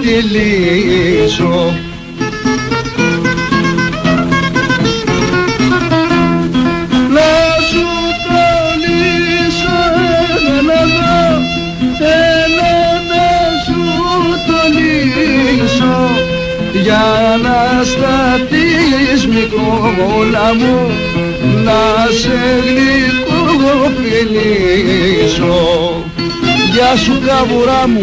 [0.00, 1.74] τη λύσω.
[7.10, 7.32] Να
[7.68, 7.86] σου
[8.28, 8.46] το
[8.84, 9.80] λύσω
[10.58, 11.18] έλα εδώ
[11.98, 12.76] έλα
[13.10, 13.28] να
[13.64, 13.80] σου
[14.46, 15.98] το λύσω
[16.82, 17.08] για
[17.42, 20.76] να σταθείς μικρόλα μου
[21.64, 21.82] να
[22.20, 25.58] σε γλυκοφιλήσω
[26.94, 28.02] Γεια σου καβουρά μου.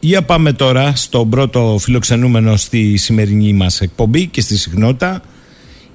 [0.00, 5.22] Για πάμε τώρα στον πρώτο φιλοξενούμενο στη σημερινή μας εκπομπή και στη συχνότητα.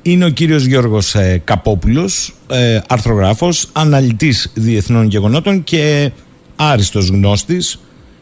[0.02, 6.12] Είναι ο κύριος Γιώργος ε, Καπόπουλος, ε, αρθρογράφος, αναλυτής διεθνών γεγονότων και
[6.56, 7.80] άριστος γνώστης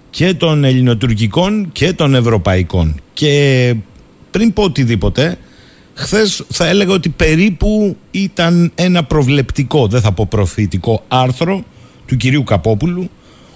[0.10, 3.02] και των ελληνοτουρκικών και των ευρωπαϊκών.
[3.14, 3.76] Και
[4.32, 5.38] πριν πω οτιδήποτε,
[5.94, 11.64] χθες θα έλεγα ότι περίπου ήταν ένα προβλεπτικό, δεν θα πω προφητικό άρθρο
[12.06, 13.10] του κυρίου Καπόπουλου,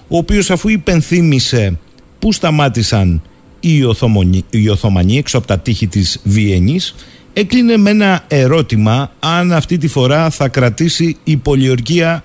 [0.08, 1.78] ο οποίος αφού υπενθύμησε
[2.18, 3.22] πού σταμάτησαν
[3.60, 6.94] η, Οθωμονή, η Οθωμανή έξω από τα τείχη της Βιέννης
[7.32, 12.24] έκλεινε με ένα ερώτημα αν αυτή τη φορά θα κρατήσει η πολιορκία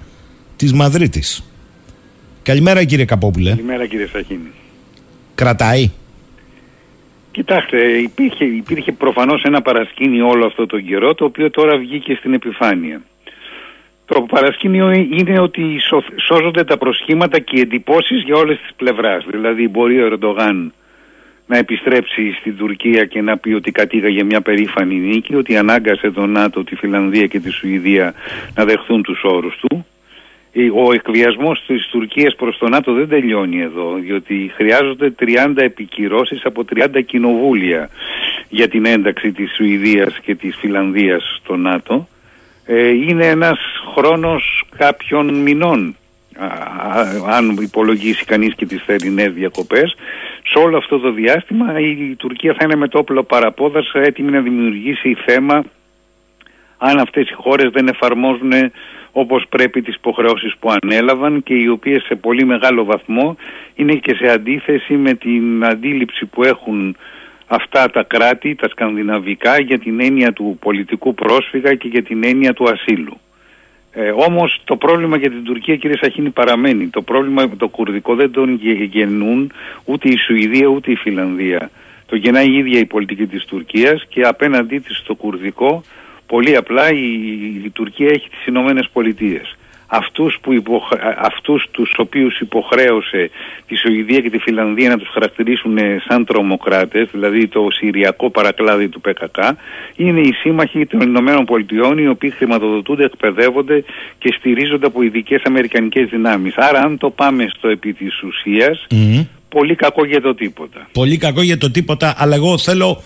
[0.56, 1.44] της Μαδρίτης.
[2.44, 3.50] Καλημέρα κύριε Καπόπουλε.
[3.50, 4.52] Καλημέρα κύριε Σαχίνη.
[5.36, 5.92] Κρατάει.
[7.32, 12.34] Κοιτάξτε, υπήρχε, υπήρχε προφανώς ένα παρασκήνιο όλο αυτό τον καιρό το οποίο τώρα βγήκε στην
[12.34, 13.02] επιφάνεια.
[14.06, 15.62] Το παρασκήνιο είναι ότι
[16.28, 19.26] σώζονται τα προσχήματα και οι εντυπώσεις για όλες τις πλευράς.
[19.30, 20.74] Δηλαδή μπορεί ο Ερντογάν
[21.48, 26.32] να επιστρέψει στην Τουρκία και να πει ότι κατήγαγε μια περήφανη νίκη, ότι ανάγκασε τον
[26.32, 28.14] ΝΑΤΟ, τη Φιλανδία και τη Σουηδία
[28.56, 29.86] να δεχθούν τους όρους του.
[30.76, 36.66] Ο εκβιασμός της Τουρκίας προς τον ΝΑΤΟ δεν τελειώνει εδώ, διότι χρειάζονται 30 επικυρώσεις από
[36.66, 37.90] 30 κοινοβούλια
[38.50, 42.08] για την ένταξη της Σουηδίας και της Φιλανδίας στο ΝΑΤΟ.
[42.66, 43.60] Ε, είναι ένας
[43.94, 45.96] χρόνος κάποιων μηνών
[47.28, 49.96] αν υπολογίσει κανείς και τις θερινές διακοπές
[50.44, 54.42] σε όλο αυτό το διάστημα η Τουρκία θα είναι με το όπλο παραπόδας έτοιμη να
[54.42, 55.64] δημιουργήσει θέμα
[56.78, 58.52] αν αυτές οι χώρες δεν εφαρμόζουν
[59.12, 63.36] όπως πρέπει τις υποχρεώσεις που ανέλαβαν και οι οποίες σε πολύ μεγάλο βαθμό
[63.76, 66.96] είναι και σε αντίθεση με την αντίληψη που έχουν
[67.48, 72.54] αυτά τα κράτη, τα σκανδιναβικά, για την έννοια του πολιτικού πρόσφυγα και για την έννοια
[72.54, 73.18] του ασύλου.
[73.94, 76.88] Ε, όμως το πρόβλημα για την Τουρκία κύριε Σαχίνη παραμένει.
[76.88, 79.52] Το πρόβλημα το κουρδικό δεν τον γεννούν
[79.86, 81.70] ούτε η Σουηδία ούτε η Φιλανδία.
[82.06, 85.84] Το γεννάει η ίδια η πολιτική της Τουρκίας και απέναντί της στο κουρδικό
[86.34, 87.08] πολύ απλά η,
[87.66, 89.56] η Τουρκία έχει τις Ηνωμένες Πολιτείες
[89.92, 91.00] αυτούς, που υποχρε...
[91.18, 93.30] αυτούς τους οποίους υποχρέωσε
[93.68, 99.02] τη Σουηδία και τη Φιλανδία να τους χαρακτηρίσουν σαν τρομοκράτες, δηλαδή το Συριακό παρακλάδι του
[99.02, 99.38] ΠΚΚ,
[99.96, 103.84] είναι οι σύμμαχοι των Ηνωμένων Πολιτειών οι οποίοι χρηματοδοτούνται, εκπαιδεύονται
[104.18, 106.54] και στηρίζονται από ειδικές αμερικανικές δυνάμεις.
[106.58, 108.88] Άρα αν το πάμε στο επί της ουσιας
[109.50, 110.88] πολύ κακό για το τίποτα.
[110.92, 113.02] Πολύ κακό για το τίποτα, αλλά εγώ θέλω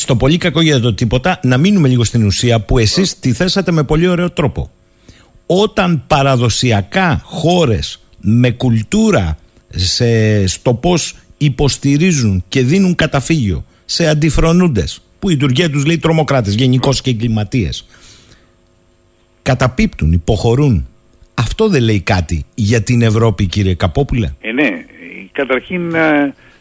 [0.00, 3.72] στο πολύ κακό για το τίποτα να μείνουμε λίγο στην ουσία που εσείς τη θέσατε
[3.72, 4.70] με πολύ ωραίο τρόπο.
[5.46, 15.30] Όταν παραδοσιακά χώρες με κουλτούρα σε, στο πώς υποστηρίζουν και δίνουν καταφύγιο σε αντιφρονούντες που
[15.30, 17.86] η Τουρκία τους λέει τρομοκράτες γενικώς και εγκληματίες
[19.42, 20.88] καταπίπτουν, υποχωρούν.
[21.34, 24.30] Αυτό δεν λέει κάτι για την Ευρώπη κύριε Καπόπουλε.
[24.40, 24.68] Ε, ναι,
[25.32, 25.94] καταρχήν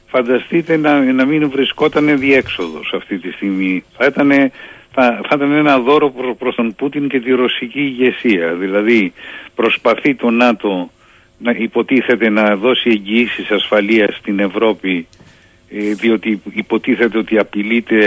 [0.10, 4.52] φανταστείτε να, να μην βρισκόταν διέξοδος αυτή τη στιγμή θα ήταν
[4.92, 8.54] θα, θα ήταν ένα δώρο προς, τον Πούτιν και τη ρωσική ηγεσία.
[8.54, 9.14] Δηλαδή
[9.56, 10.90] προσπαθεί το ΝΑΤΟ
[11.38, 15.08] να υποτίθεται να δώσει εγγυήσεις ασφαλείας στην Ευρώπη
[15.70, 17.98] ε, διότι υποτίθεται ότι απειλείται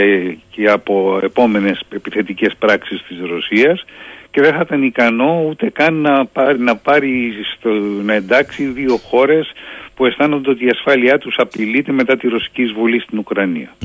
[0.49, 3.85] και από επόμενες επιθετικές πράξεις της Ρωσίας
[4.31, 7.69] και δεν θα ήταν ικανό ούτε καν να πάρει, να, πάρει στο,
[8.03, 9.51] να εντάξει δύο χώρες
[9.95, 13.75] που αισθάνονται ότι η ασφάλειά τους απειλείται μετά τη ρωσική εισβολή στην Ουκρανία.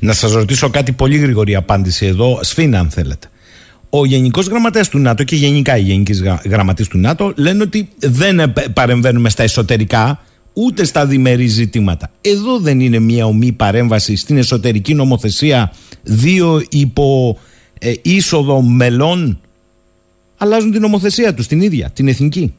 [0.00, 3.28] Να σας ρωτήσω κάτι πολύ γρήγορη απάντηση εδώ, σφίνα αν θέλετε.
[3.90, 6.12] Ο Γενικός Γραμματέας του ΝΑΤΟ και γενικά οι Γενικοί
[6.44, 10.20] Γραμματείς του ΝΑΤΟ λένε ότι δεν παρεμβαίνουμε στα εσωτερικά
[10.52, 12.10] ούτε στα διμερεί ζητήματα.
[12.20, 17.38] Εδώ δεν είναι μια ομή παρέμβαση στην εσωτερική νομοθεσία δύο υπό
[17.78, 19.40] ε, είσοδο μελών
[20.36, 22.54] αλλάζουν την νομοθεσία τους την ίδια, την εθνική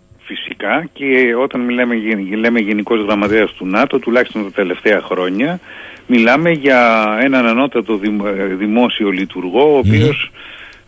[0.93, 1.96] και όταν μιλάμε,
[2.36, 5.60] λέμε Γενικός Γραμματέας του ΝΑΤΟ, τουλάχιστον τα τελευταία χρόνια,
[6.08, 8.00] μιλάμε για έναν ανώτατο
[8.58, 10.32] δημόσιο λειτουργό, ο οποίος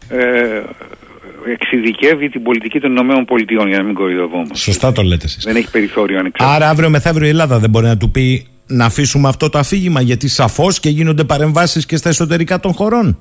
[0.09, 0.61] ε,
[1.51, 4.55] εξειδικεύει την πολιτική των Ηνωμένων Πολιτειών, για να μην κορυδευόμαστε.
[4.55, 5.43] Σωστά το λέτε εσείς.
[5.43, 6.55] Δεν έχει περιθώριο ανεξάρτητα.
[6.55, 10.01] Άρα αύριο μεθαύριο η Ελλάδα δεν μπορεί να του πει να αφήσουμε αυτό το αφήγημα,
[10.01, 13.17] γιατί σαφώς και γίνονται παρεμβάσεις και στα εσωτερικά των χωρών.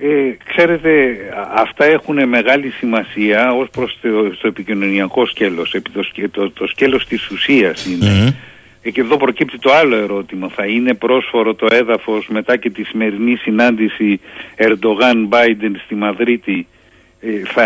[0.00, 1.16] Ε, ξέρετε,
[1.54, 3.98] αυτά έχουν μεγάλη σημασία ως προς
[4.40, 8.36] το, επικοινωνιακό σκέλος, το, το, το σκέλος της ουσίας είναι.
[8.82, 10.48] Ε, και εδώ προκύπτει το άλλο ερώτημα.
[10.48, 14.20] Θα είναι πρόσφορο το έδαφος μετά και τη σημερινή συνάντηση
[14.56, 16.75] Ερντογάν-Μπάιντεν στη Μαδρίτη ε,
[17.54, 17.64] θα,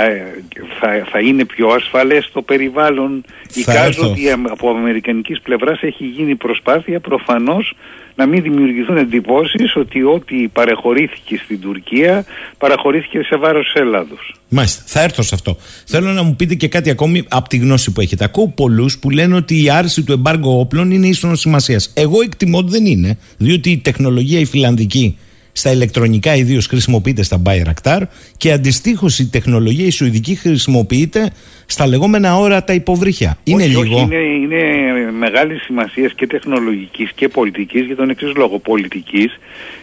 [0.80, 3.24] θα, θα είναι πιο ασφαλές το περιβάλλον.
[3.54, 7.74] Εικάζω ότι από αμερικανικής πλευράς έχει γίνει προσπάθεια προφανώς
[8.14, 12.24] να μην δημιουργηθούν εντυπώσεις ότι ό,τι παρεχωρήθηκε στην Τουρκία
[12.58, 14.34] παραχωρήθηκε σε βάρος τη Ελλάδος.
[14.48, 15.56] Μάλιστα, θα έρθω σε αυτό.
[15.86, 18.24] Θέλω να μου πείτε και κάτι ακόμη από τη γνώση που έχετε.
[18.24, 21.92] Ακούω πολλούς που λένε ότι η άρση του εμπάργου όπλων είναι ίσονος σημασίας.
[21.96, 25.18] Εγώ εκτιμώ ότι δεν είναι, διότι η τεχνολογία η φιλανδική
[25.60, 28.00] στα ηλεκτρονικά ιδίως χρησιμοποιείται στα Bayraktar
[28.36, 31.30] και αντιστοίχως η τεχνολογία η σουηδική χρησιμοποιείται
[31.66, 33.38] στα λεγόμενα όρατα υποβρύχια.
[33.44, 33.98] Είναι όχι, λίγο.
[34.00, 38.58] είναι, είναι μεγάλη σημασία και τεχνολογικής και πολιτικής για τον εξής λόγο.
[38.58, 39.38] Πολιτικής,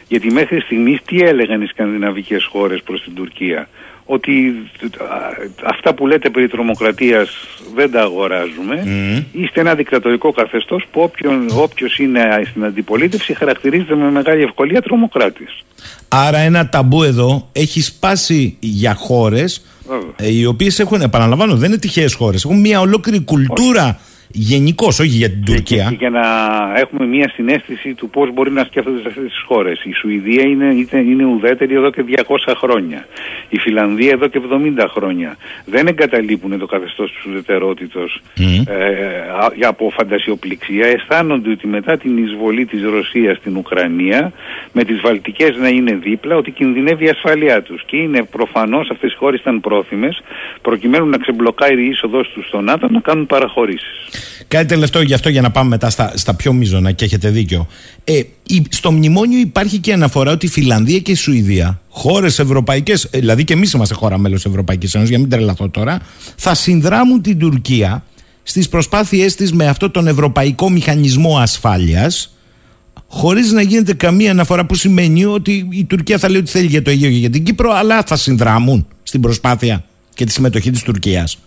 [0.08, 3.70] γιατί μέχρι στιγμής τι έλεγαν οι σκανδιναβικές χώρες προς την Τουρκία;
[4.08, 4.32] Ότι
[5.64, 7.30] αυτά που λέτε περί τρομοκρατίας
[7.76, 8.84] δεν τα αγοράζουμε.
[9.32, 15.64] Είστε ένα δικτατορικό καθεστώς που όποιον, όποιος είναι στην αντιπολίτευση χαρακτηρίζεται με μεγάλη ευκολία τρομοκράτης.
[16.08, 19.66] Άρα ένα ταμπού εδώ έχει σπάσει για χώρες
[20.16, 24.00] ε, οι οποίες έχουν, επαναλαμβάνω δεν είναι τυχαίες χώρες, έχουν μια ολόκληρη κουλτούρα
[24.32, 25.88] Γενικώς, όχι για την Τουρκία.
[25.90, 26.24] Και, για να
[26.76, 29.84] έχουμε μια συνέστηση του πώς μπορεί να σκέφτονται σε αυτές τις χώρες.
[29.84, 33.08] Η Σουηδία είναι, είναι, είναι ουδέτερη εδώ και 200 χρόνια.
[33.50, 34.42] Η Φιλανδία εδώ και
[34.80, 35.38] 70 χρόνια.
[35.66, 38.44] Δεν εγκαταλείπουν το καθεστώς της ουδετερότητος mm.
[39.60, 40.86] ε, από φαντασιοπληξία.
[40.88, 44.32] Αισθάνονται ότι μετά την εισβολή της Ρωσίας στην Ουκρανία,
[44.72, 47.84] με τις Βαλτικές να είναι δίπλα, ότι κινδυνεύει η ασφάλειά τους.
[47.86, 50.22] Και είναι προφανώς αυτές οι χώρες ήταν πρόθυμες,
[50.62, 54.17] προκειμένου να ξεμπλοκάρει η είσοδό τους στο ΝΑΤΟ, να κάνουν παραχωρήσεις.
[54.48, 57.68] Κάτι τελευταίο γι' αυτό για να πάμε μετά στα, στα πιο μείζωνα και έχετε δίκιο.
[58.04, 58.22] Ε,
[58.70, 63.44] στο μνημόνιο υπάρχει και αναφορά ότι η Φιλανδία και η Σουηδία, χώρες ευρωπαϊκές, ε, δηλαδή
[63.44, 66.00] και εμείς είμαστε χώρα μέλος Ευρωπαϊκής Ένωσης, για μην τρελαθώ τώρα,
[66.36, 68.04] θα συνδράμουν την Τουρκία
[68.44, 72.36] στις προσπάθειές της με αυτό τον ευρωπαϊκό μηχανισμό ασφάλειας,
[73.08, 76.82] χωρίς να γίνεται καμία αναφορά που σημαίνει ότι η Τουρκία θα λέει ότι θέλει για
[76.82, 80.82] το Αιγαίο και για την Κύπρο, αλλά θα συνδράμουν στην προσπάθεια και τη συμμετοχή της
[80.82, 81.38] Τουρκίας.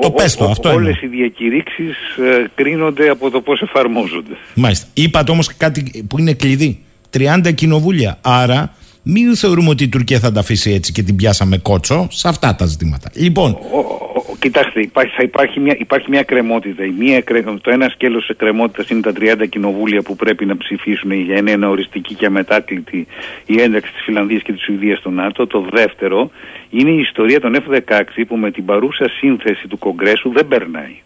[0.00, 4.36] Το πες το, αυτό Όλες οι διακηρύξεις ε, κρίνονται από το πώς εφαρμόζονται.
[4.54, 4.86] Μάλιστα.
[4.94, 6.82] Είπατε όμως κάτι που είναι κλειδί.
[7.18, 8.18] 30 κοινοβούλια.
[8.20, 12.28] Άρα μην θεωρούμε ότι η Τουρκία θα τα αφήσει έτσι και την πιάσαμε κότσο σε
[12.28, 13.10] αυτά τα ζητήματα.
[13.14, 13.50] Λοιπόν.
[13.50, 16.84] Ο, ο, κοιτάξτε, υπάρχει, θα υπάρχει μια, υπάρχει μια κρεμότητα.
[16.84, 17.24] Η μία,
[17.60, 21.68] το ένα σκέλος της κρεμότητας είναι τα 30 κοινοβούλια που πρέπει να ψηφίσουν για ένα
[21.68, 23.06] οριστική και αμετάκλητη
[23.46, 25.46] η ένταξη της Φιλανδίας και της Σουηδίας στο ΝΑΤΟ.
[25.46, 26.30] Το δεύτερο
[26.70, 30.96] είναι η ιστορία των F-16 που με την παρούσα σύνθεση του Κογκρέσου δεν περνάει.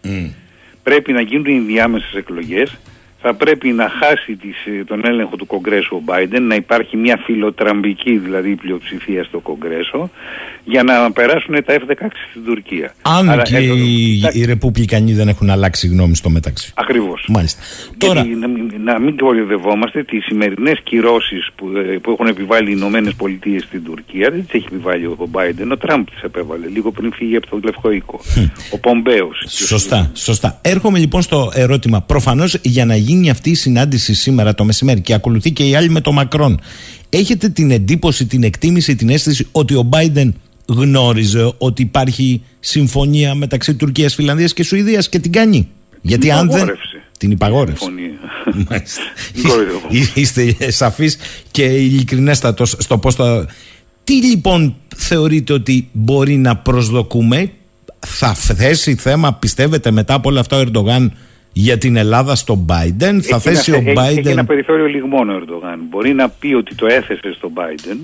[0.83, 2.77] Πρέπει να γίνουν οι διάμεσες εκλογές
[3.25, 7.19] θα πρέπει να χάσει τις, ε, τον έλεγχο του Κογκρέσου ο Biden, να υπάρχει μια
[7.25, 10.09] φιλοτραμπική δηλαδή πλειοψηφία στο Κογκρέσο
[10.63, 12.93] για να περάσουν τα F-16 στην Τουρκία.
[13.01, 14.29] Αν Άρα, και οι, τα...
[14.33, 16.71] οι Ρεπουμπλικανοί δεν έχουν αλλάξει γνώμη στο μεταξύ.
[16.75, 17.25] Ακριβώς.
[17.27, 17.61] Μάλιστα.
[17.97, 18.25] Τώρα...
[18.25, 18.47] Να,
[18.91, 23.83] να μην κορυδευόμαστε, τις σημερινές κυρώσεις που, ε, που έχουν επιβάλει οι Ηνωμένες Πολιτείες στην
[23.83, 27.47] Τουρκία δεν τις έχει επιβάλει ο Biden, ο Τραμπ τις επέβαλε λίγο πριν φύγει από
[27.49, 28.19] το Λευκό Οίκο.
[28.71, 29.45] ο Πομπέος.
[29.47, 30.59] Σωστά, σωστά.
[30.61, 32.01] Έρχομαι λοιπόν στο ερώτημα.
[32.01, 35.75] Προφανώς για να γίνει γίνει αυτή η συνάντηση σήμερα το μεσημέρι και ακολουθεί και η
[35.75, 36.59] άλλη με το Μακρόν,
[37.09, 40.29] έχετε την εντύπωση, την εκτίμηση, την αίσθηση ότι ο Biden
[40.65, 45.69] γνώριζε ότι υπάρχει συμφωνία μεταξύ Τουρκίας, Φιλανδίας και Σουηδίας και την κάνει;
[46.01, 46.69] Γιατί αν δεν.
[47.17, 47.85] Την υπαγόρευση.
[50.13, 51.17] Είστε σαφείς
[51.51, 53.45] και ειλικρινέστατο στο πώ το.
[54.03, 57.51] Τι λοιπόν θεωρείτε ότι μπορεί να προσδοκούμε,
[57.99, 61.13] θα θέσει θέμα, πιστεύετε μετά από όλα αυτά ο Ερντογάν
[61.53, 63.19] για την Ελλάδα στον Biden.
[63.21, 64.17] Θα θέσει ο Biden.
[64.17, 65.79] Έχει ένα περιθώριο λιγμών ο Ερντογάν.
[65.89, 67.97] Μπορεί να πει ότι το έθεσε στον Biden,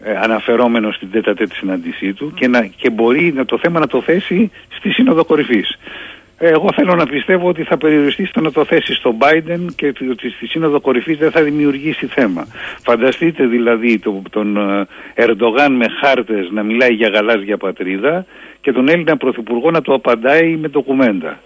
[0.00, 4.02] ε, αναφερόμενος στην τέταρτη συνάντησή του, και, να, και μπορεί να, το θέμα να το
[4.02, 5.78] θέσει στη Σύνοδο Κορυφής.
[6.38, 9.86] Ε, εγώ θέλω να πιστεύω ότι θα περιοριστεί στο να το θέσει στον Biden και
[10.10, 12.46] ότι στη Σύνοδο Κορυφής δεν θα δημιουργήσει θέμα.
[12.82, 18.26] Φανταστείτε δηλαδή τον, τον ε, Ερντογάν με χάρτες να μιλάει για γαλάζια πατρίδα
[18.60, 21.40] και τον Έλληνα Πρωθυπουργό να το απαντάει με ντοκουμέντα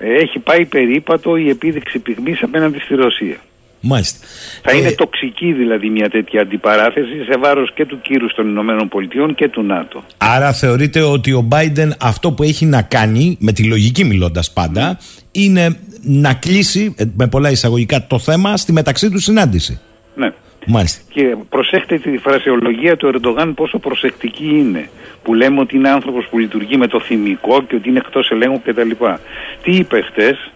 [0.00, 3.36] έχει πάει περίπατο η επίδειξη πυγμής απέναντι στη Ρωσία.
[3.80, 4.26] Μάλιστα.
[4.62, 8.88] Θα είναι ε, τοξική δηλαδή μια τέτοια αντιπαράθεση σε βάρος και του κύρου των Ηνωμένων
[8.88, 10.04] Πολιτειών και του ΝΑΤΟ.
[10.16, 14.98] Άρα θεωρείτε ότι ο Biden αυτό που έχει να κάνει, με τη λογική μιλώντας πάντα,
[15.32, 19.80] είναι να κλείσει ε, με πολλά εισαγωγικά το θέμα στη μεταξύ του συνάντηση.
[20.66, 20.74] Ναι.
[20.74, 21.02] Μάλιστα.
[21.12, 24.88] Και προσέχτε τη φρασιολογία του Ερντογάν πόσο προσεκτική είναι.
[25.22, 28.60] Που λέμε ότι είναι άνθρωπος που λειτουργεί με το θυμικό και ότι είναι εκτός ελέγχου
[28.64, 28.90] κτλ.
[29.62, 30.50] Τι είπε χτες,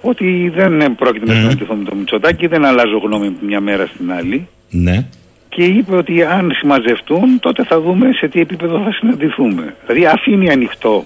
[0.00, 4.48] ότι δεν πρόκειται να συναντηθώ με το Μητσοτάκι, δεν αλλάζω γνώμη μια μέρα στην άλλη.
[4.70, 5.06] Ναι.
[5.48, 9.74] Και είπε ότι αν συμμαζευτούν, τότε θα δούμε σε τι επίπεδο θα συναντηθούμε.
[9.86, 11.04] Δηλαδή αφήνει ανοιχτό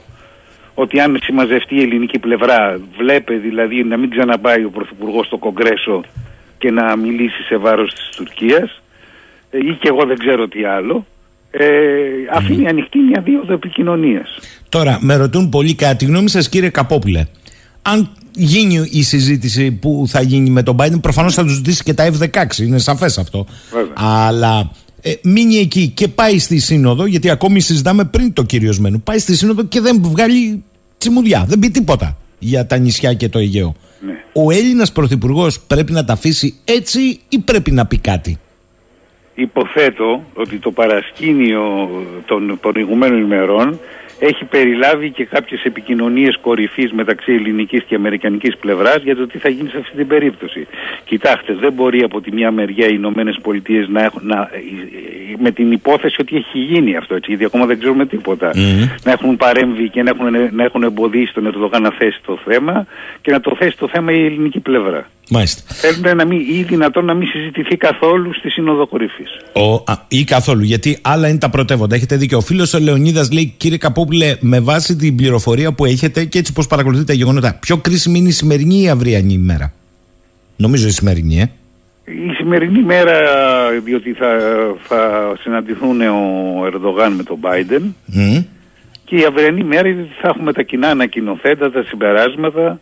[0.75, 6.03] ότι αν συμμαζευτεί η ελληνική πλευρά, βλέπε δηλαδή να μην ξαναπάει ο Πρωθυπουργός στο Κογκρέσο
[6.65, 8.83] και να μιλήσει σε βάρος της Τουρκίας
[9.51, 11.07] ε, ή και εγώ δεν ξέρω τι άλλο
[11.51, 11.67] ε,
[12.33, 14.39] αφήνει ανοιχτή μια δίωδο επικοινωνίας.
[14.69, 16.05] Τώρα, με ρωτούν πολύ κάτι.
[16.05, 17.27] Γνώμη σας, κύριε Καπόπουλε,
[17.83, 21.95] αν γίνει η συζήτηση που θα γίνει με τον Biden, προφανώς θα τους ζητήσει και
[21.95, 22.59] τα F-16.
[22.59, 23.47] Είναι σαφές αυτό.
[23.95, 24.71] Αλλά
[25.01, 29.01] ε, μείνει εκεί και πάει στη Σύνοδο, γιατί ακόμη συζητάμε πριν το κυριοσμένο.
[29.05, 30.65] Πάει στη Σύνοδο και δεν βγάλει
[30.99, 31.45] τσιμουδιά.
[31.49, 33.75] Δεν πει τίποτα για τα νησιά και το Αιγαίο.
[34.07, 34.25] Ναι.
[34.33, 38.39] Ο Έλληνας Πρωθυπουργός πρέπει να τα αφήσει έτσι ή πρέπει να πει κάτι;
[39.35, 41.89] Υποθέτω ότι το παρασκήνιο
[42.27, 43.81] των προηγουμένων ημερών
[44.19, 49.49] έχει περιλάβει και κάποιες επικοινωνίες κορυφής μεταξύ ελληνικής και αμερικανικής πλευράς για το τι θα
[49.49, 50.67] γίνει σε αυτή την περίπτωση.
[51.05, 54.51] Κοιτάξτε, δεν μπορεί από τη μια μεριά οι Ηνωμένες Πολιτείες να έχουν, να,
[55.39, 58.51] με την υπόθεση ότι έχει γίνει αυτό, έτσι, γιατί ακόμα δεν ξέρουμε τίποτα,
[59.05, 62.87] να έχουν παρέμβει και να έχουν, να έχουν εμποδίσει τον Ερδογάν να θέσει το θέμα
[63.21, 65.07] και να το θέσει το θέμα η ελληνική πλευρά.
[65.31, 65.75] Μάλιστα.
[65.75, 69.31] Θέλουν να μην, ή δυνατόν να μην συζητηθεί καθόλου στη Σύνοδο Κορυφής.
[70.09, 71.95] Ή καθόλου, γιατί άλλα είναι τα πρωτεύοντα.
[71.95, 72.39] Έχετε δίκιο.
[72.39, 76.53] Ο φίλος ο Λεωνίδας λέει, κύριε Καπόπουλε, με βάση την πληροφορία που έχετε και έτσι
[76.53, 79.73] πώ παρακολουθείτε τα γεγονότα, πιο κρίσιμη είναι η σημερινή ή η αυριανή ημέρα.
[80.57, 81.51] Νομίζω η σημερινή, ε.
[82.05, 83.19] Η σημερινή μέρα,
[83.85, 84.39] διότι θα,
[84.89, 87.83] θα συναντηθούν ο Ερδογάν με τον Biden
[89.05, 92.81] και η αυριανή μέρα θα έχουμε τα κοινά ανακοινοθέντα, τα συμπεράσματα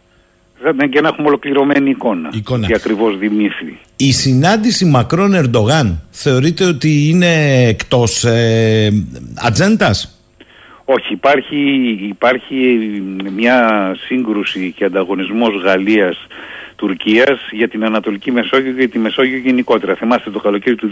[0.90, 2.30] και να έχουμε ολοκληρωμένη εικόνα.
[2.32, 2.66] εικόνα.
[2.66, 3.78] Και ακριβώς δημήθη.
[3.96, 8.90] Η συνάντηση Μακρόν-Ερντογάν θεωρείτε ότι είναι εκτός ε,
[9.34, 10.22] ατζέντας;
[10.84, 11.56] Όχι, υπάρχει,
[12.08, 12.54] υπάρχει
[13.36, 16.26] μια σύγκρουση και ανταγωνισμός Γαλλίας
[16.82, 19.94] Τουρκίας για την Ανατολική Μεσόγειο και τη Μεσόγειο γενικότερα.
[19.94, 20.90] Θυμάστε το καλοκαίρι του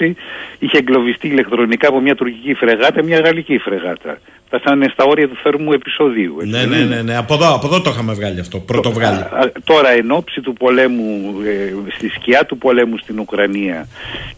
[0.00, 0.12] 2020
[0.58, 4.18] είχε εγκλωβιστεί ηλεκτρονικά από μια τουρκική φρεγάτα μια γαλλική φρεγάτα
[4.54, 6.36] φτάσανε στα όρια του θερμού επεισοδίου.
[6.44, 7.16] Ναι, ναι, ναι, ναι.
[7.16, 9.18] Από, εδώ, από εδώ το είχαμε βγάλει αυτό, πρώτο βγάλει.
[9.64, 13.88] Τώρα εν ώψη του πολέμου, ε, στη σκιά του πολέμου στην Ουκρανία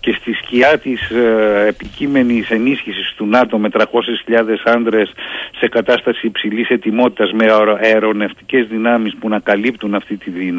[0.00, 3.82] και στη σκιά της ε, επικείμενης ενίσχυσης του ΝΑΤΟ με 300.000
[4.64, 5.12] άντρες
[5.58, 7.46] σε κατάσταση υψηλής ετοιμότητας με
[7.80, 10.55] αερονευτικές δυνάμεις που να καλύπτουν αυτή τη δύναμη,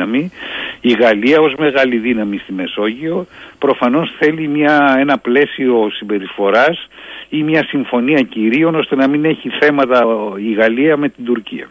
[0.81, 3.27] η Γαλλία ως μεγάλη δύναμη στη Μεσόγειο
[3.59, 6.87] προφανώς θέλει μια, ένα πλαίσιο συμπεριφοράς
[7.29, 10.05] ή μια συμφωνία κυρίων ώστε να μην έχει θέματα
[10.49, 11.69] η Γαλλία με την Τουρκία.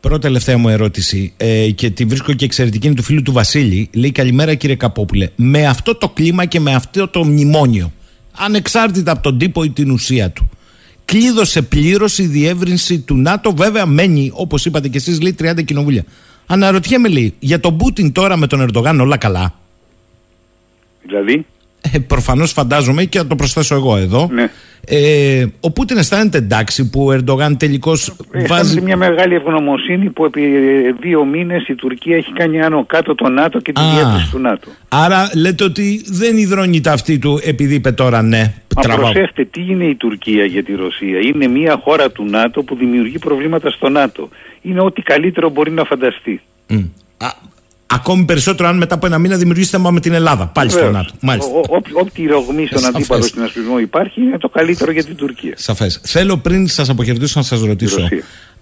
[0.00, 3.90] Πρώτη τελευταία μου ερώτηση ε, και τη βρίσκω και εξαιρετική είναι του φίλου του Βασίλη.
[3.94, 5.28] Λέει καλημέρα κύριε Καπόπουλε.
[5.36, 7.92] Με αυτό το κλίμα και με αυτό το μνημόνιο,
[8.36, 10.50] ανεξάρτητα από τον τύπο ή την ουσία του,
[11.04, 13.52] κλείδωσε πλήρως η διεύρυνση του ΝΑΤΟ.
[13.52, 16.04] Βέβαια μένει, όπως είπατε και εσείς, λέει 30 κοινοβούλια.
[16.46, 19.54] Αναρωτιέμαι λέει, για τον Πούτιν τώρα με τον Ερντογάν όλα καλά;
[21.02, 21.46] Δηλαδή;
[21.92, 24.28] Ε, Προφανώς φαντάζομαι και θα το προσθέσω εγώ εδώ.
[24.32, 24.50] Ναι.
[24.88, 28.16] Ε, ο Πούτιν αισθάνεται εντάξει που ο Ερντογάν τελικώς
[28.48, 28.80] βάζει.
[28.80, 30.40] μια μεγάλη ευγνωμοσύνη που επί
[31.00, 34.68] δύο μήνες η Τουρκία έχει κάνει άνω κάτω το ΝΑΤΟ και την διεύθυνση του ΝΑΤΟ.
[34.88, 38.54] Άρα λέτε ότι δεν υδρώνει τα αυτή του επειδή είπε τώρα ναι.
[38.76, 42.76] Μα προσέξτε, τι είναι η Τουρκία για τη Ρωσία; Είναι μια χώρα του ΝΑΤΟ που
[42.76, 44.28] δημιουργεί προβλήματα στο ΝΑΤΟ.
[44.62, 46.40] Είναι ό,τι καλύτερο μπορεί να φανταστεί.
[46.70, 46.84] Mm.
[47.86, 50.46] Ακόμη περισσότερο αν μετά από ένα μήνα δημιουργήσει θέμα με την Ελλάδα.
[50.46, 51.12] Πάλι στο ΝΑΤΟ.
[52.00, 55.54] Ό,τι ρογμή στον αντίπαλο στην ασπισμό υπάρχει είναι το καλύτερο για την Τουρκία.
[55.56, 56.00] Σαφές.
[56.02, 58.08] Θέλω πριν σας αποχαιρετήσω να σας ρωτήσω.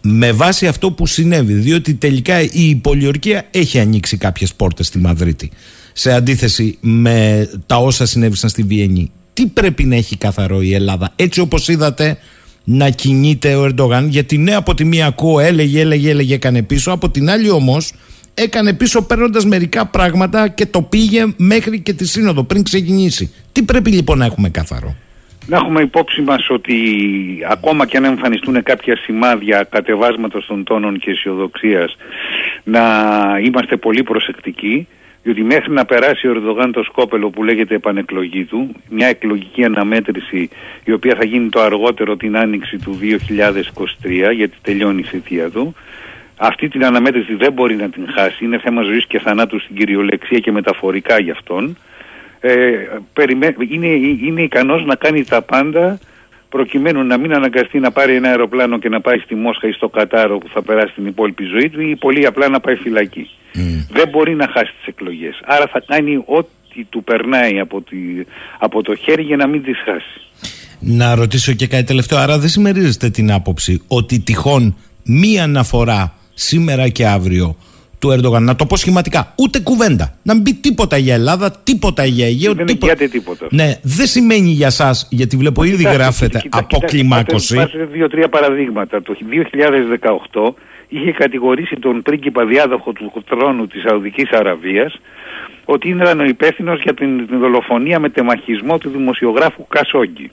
[0.01, 5.51] Με βάση αυτό που συνέβη, διότι τελικά η πολιορκία έχει ανοίξει κάποιες πόρτες στη Μαδρίτη.
[5.93, 9.11] Σε αντίθεση με τα όσα συνέβησαν στη Βιέννη.
[9.33, 12.19] Τι πρέπει να έχει καθαρό η Ελλάδα, έτσι όπως είδατε
[12.65, 16.91] να κινείται ο Ερντογάν, γιατί ναι, από τη μία ακούω έλεγε, έλεγε, έλεγε, έκανε πίσω,
[16.91, 17.93] από την άλλη όμως
[18.35, 23.35] έκανε πίσω παίρνοντας μερικά πράγματα και το πήγε μέχρι και τη σύνοδο πριν ξεκινήσει.
[23.53, 24.95] Τι πρέπει λοιπόν να έχουμε καθαρό;
[25.47, 26.77] Να έχουμε υπόψη μας ότι
[27.49, 31.97] ακόμα και αν εμφανιστούν κάποια σημάδια κατεβάσματος των τόνων και αισιοδοξίας,
[32.65, 32.83] να
[33.45, 34.87] είμαστε πολύ προσεκτικοί,
[35.23, 40.49] διότι μέχρι να περάσει ο Ερδογάν το σκόπελο που λέγεται επανεκλογή του, μια εκλογική αναμέτρηση
[40.85, 42.99] η οποία θα γίνει το αργότερο την άνοιξη του
[44.31, 45.75] 2023, γιατί τελειώνει η θητεία του,
[46.37, 48.45] αυτή την αναμέτρηση δεν μπορεί να την χάσει.
[48.45, 51.77] Είναι θέμα ζωής και θανάτου στην κυριολεξία και μεταφορικά για αυτόν.
[52.41, 52.51] Ε,
[53.69, 53.87] είναι,
[54.27, 55.99] είναι ικανός να κάνει τα πάντα
[56.49, 59.89] προκειμένου να μην αναγκαστεί να πάρει ένα αεροπλάνο και να πάει στη Μόσχα ή στο
[59.89, 63.31] Κατάρο που θα περάσει την υπόλοιπη ζωή του ή πολύ απλά να πάει φυλακή.
[63.91, 65.41] Δεν μπορεί να χάσει τις εκλογές.
[65.45, 67.97] Άρα θα κάνει ό,τι του περνάει από, τη,
[68.59, 70.21] από το χέρι για να μην τις χάσει.
[70.79, 72.19] Να ρωτήσω και κάτι τελευταίο.
[72.19, 77.57] Άρα δεν συμμερίζεστε την άποψη ότι τυχόν μία αναφορά σήμερα και αύριο
[78.05, 78.45] του Ερντογάν.
[78.45, 79.33] Να το πω σχηματικά.
[79.37, 80.15] Ούτε κουβέντα.
[80.23, 82.55] Να μην πει τίποτα για Ελλάδα, τίποτα για Αιγαίο.
[82.55, 82.95] Δεν τίποτα.
[82.95, 83.47] τίποτα.
[83.51, 87.55] Ναι, δεν σημαίνει για εσά, γιατί βλέπω ήδη κοιτάξτε, γράφεται κοιτά, αποκλιμάκωση.
[87.55, 89.03] Υπάρχουν δύο-τρία παραδείγματα.
[89.03, 89.17] Το
[90.33, 90.55] 2018
[90.89, 95.01] είχε κατηγορήσει τον πρίγκιπα διάδοχο του τρόνου της Σαουδικής Αραβίας
[95.65, 100.31] ότι ήταν ο υπεύθυνος για την, την δολοφονία με τεμαχισμό του δημοσιογράφου Κασόγκη.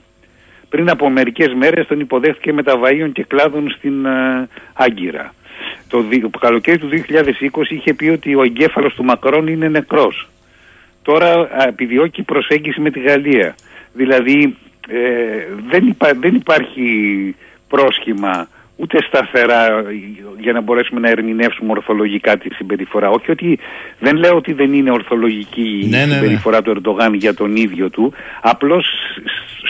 [0.68, 5.32] Πριν από μερικές μέρες τον υποδέχθηκε με τα βαΐων και κλάδων στην uh, Άγκυρα
[5.92, 10.28] το, το καλοκαίρι του 2020 είχε πει ότι ο εγκέφαλος του Μακρόν είναι νεκρός.
[11.02, 13.54] Τώρα επιδιώκει προσέγγιση με τη Γαλλία.
[13.92, 14.56] Δηλαδή
[14.88, 14.98] ε,
[15.70, 16.86] δεν, δεν υπάρχει
[17.68, 19.84] πρόσχημα ούτε σταθερά
[20.38, 23.08] για να μπορέσουμε να ερμηνεύσουμε ορθολογικά τη συμπεριφορά.
[23.08, 23.58] Όχι ότι
[23.98, 26.14] δεν λέω ότι δεν είναι ορθολογική η ναι, ναι, ναι.
[26.14, 28.86] συμπεριφορά του Ερντογάν για τον ίδιο του, απλώς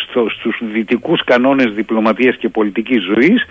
[0.09, 3.47] στο, στους δυτικούς κανόνες διπλωματίας και πολιτικής ζωής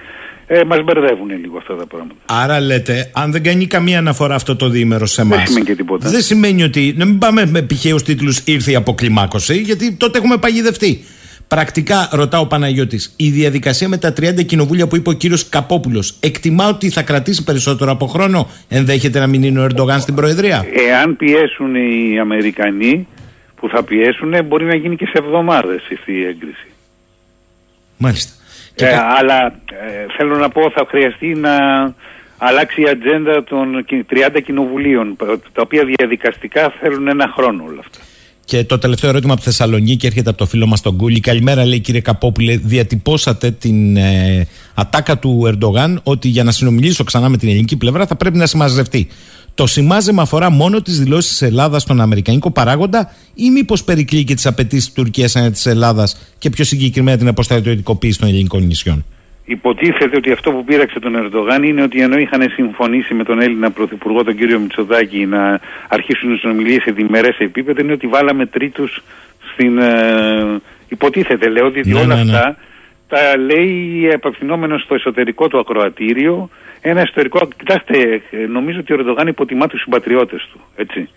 [0.48, 2.16] ε, μας μπερδεύουν λίγο αυτά τα πράγματα.
[2.26, 5.36] Άρα λέτε, αν δεν κάνει καμία αναφορά αυτό το διήμερο σε εμά.
[5.36, 6.10] Δεν σημαίνει και τίποτα.
[6.10, 6.94] Δεν σημαίνει ότι.
[6.98, 11.04] Να μην πάμε με πηχαίους τίτλους ήρθε η αποκλιμάκωση, γιατί τότε έχουμε παγιδευτεί.
[11.48, 16.18] Πρακτικά, ρωτά ο Παναγιώτης, η διαδικασία με τα 30 κοινοβούλια που είπε ο κύριος Καπόπουλος,
[16.20, 20.66] εκτιμά ότι θα κρατήσει περισσότερο από χρόνο, ενδέχεται να μην είναι ο Ερντογάν στην Προεδρία;
[20.90, 23.08] Εάν πιέσουν οι Αμερικανοί
[23.56, 26.68] που θα πιέσουν, μπορεί να γίνει και σε εβδομάδες αυτή η έγκριση.
[27.98, 28.41] Μάλιστα.
[28.76, 31.54] Ε, αλλά ε, θέλω να πω θα χρειαστεί να
[32.38, 33.86] αλλάξει η ατζέντα των
[34.36, 35.16] 30 κοινοβουλίων,
[35.54, 38.00] τα οποία διαδικαστικά θέλουν ένα χρόνο όλα αυτά.
[38.46, 41.20] Και το τελευταίο ερώτημα από Θεσσαλονίκη έρχεται από το φίλο μας τον Κούλη.
[41.20, 42.58] Καλημέρα, λέει κύριε Καπόπουλε.
[42.58, 48.06] Διατυπώσατε την ε, ατάκα του Ερντογάν ότι για να συνομιλήσω ξανά με την ελληνική πλευρά
[48.06, 49.08] θα πρέπει να συμμαζευτεί.
[49.54, 54.34] Το σημάζεμα αφορά μόνο τις δηλώσεις της Ελλάδας στον Αμερικανικό παράγοντα ή μήπως περικλεί και
[54.34, 59.06] τις απαιτήσεις της Τουρκίας έναντι της Ελλάδας και πιο συγκεκριμένα την αποστρατιωτικοποίηση των ελληνικών νησιών;
[59.46, 63.72] Υποτίθεται ότι αυτό που πείραξε τον Ερντογάν είναι ότι ενώ είχαν συμφωνήσει με τον Έλληνα
[63.72, 69.04] Πρωθυπουργό, τον κύριο Μητσοδάκη, να αρχίσουν οι συνομιλίες σε διμερές επίπεδο, είναι ότι βάλαμε τρίτους
[69.54, 69.78] στην.
[69.78, 72.38] Ε, υποτίθεται, λέω, ότι Ναι, όλα ναι, ναι.
[72.38, 72.58] αυτά
[73.12, 76.50] τα λέει απευθυνόμενος στο εσωτερικό του ακροατήριο.
[76.82, 77.48] Ένα εσωτερικό.
[77.58, 80.60] Κοιτάξτε, ε, νομίζω ότι ο Ερντογάν υποτιμά τους συμπατριώτες του.
[80.76, 81.10] Έτσι.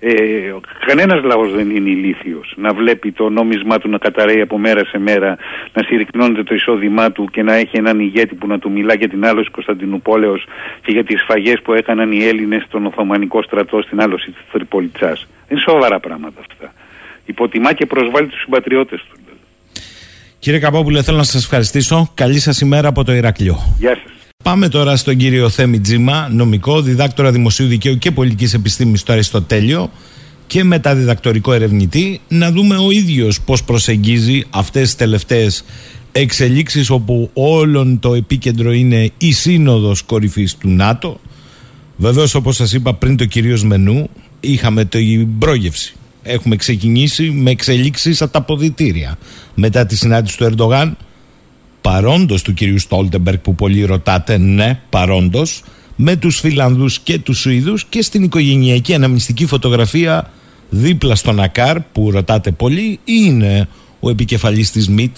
[0.00, 0.54] Ε,
[0.86, 4.98] Κανένας λαός δεν είναι ηλίθιος να βλέπει το νόμισμά του να καταραίει από μέρα σε
[4.98, 5.36] μέρα,
[5.72, 9.08] να συρρυκνώνεται το εισόδημά του και να έχει έναν ηγέτη που να του μιλά για
[9.08, 10.46] την άλωση Κωνσταντινούπολεως
[10.82, 15.16] και για τις σφαγές που έκαναν οι Έλληνες στον Οθωμανικό στρατό στην άλωση της Τριπολιτσά.
[15.48, 16.72] Είναι σοβαρά πράγματα αυτά.
[17.26, 19.25] Υποτιμά και προσβάλλει τους συμπατριώτες του.
[20.38, 22.10] Κύριε Καπόπουλε, θέλω να σας ευχαριστήσω.
[22.14, 23.74] Καλή σας ημέρα από το Ηράκλειο.
[23.78, 24.12] Γεια σας.
[24.44, 29.90] Πάμε τώρα στον κύριο Θέμη Τζίμα, νομικό, διδάκτορα δημοσίου δικαίου και πολιτικής επιστήμης στο Αριστοτέλειο
[30.46, 35.64] και μεταδιδακτορικό ερευνητή, να δούμε ο ίδιος πώς προσεγγίζει αυτές τις τελευταίες
[36.12, 41.20] εξελίξεις όπου όλον το επίκεντρο είναι η σύνοδος κορυφής του ΝΑΤΟ.
[41.96, 44.10] Βεβαίως όπως σας είπα πριν το κυρίως μενού
[44.40, 45.94] είχαμε την πρόγευση.
[46.26, 49.18] Έχουμε ξεκινήσει με εξελίξεις από τα ποδητήρια.
[49.54, 50.96] Μετά τη συνάντηση του Ερντογάν
[51.80, 55.62] παρόντος του κυρίου Στόλτεμπεργκ που πολλοί ρωτάτε, ναι, παρόντος,
[55.96, 60.30] με τους Φιλανδούς και τους Σουηδούς και στην οικογενειακή αναμνηστική φωτογραφία
[60.70, 63.68] δίπλα στον Ακάρ που ρωτάτε πολύ είναι
[64.00, 65.16] ο επικεφαλής της ΜΙΤ,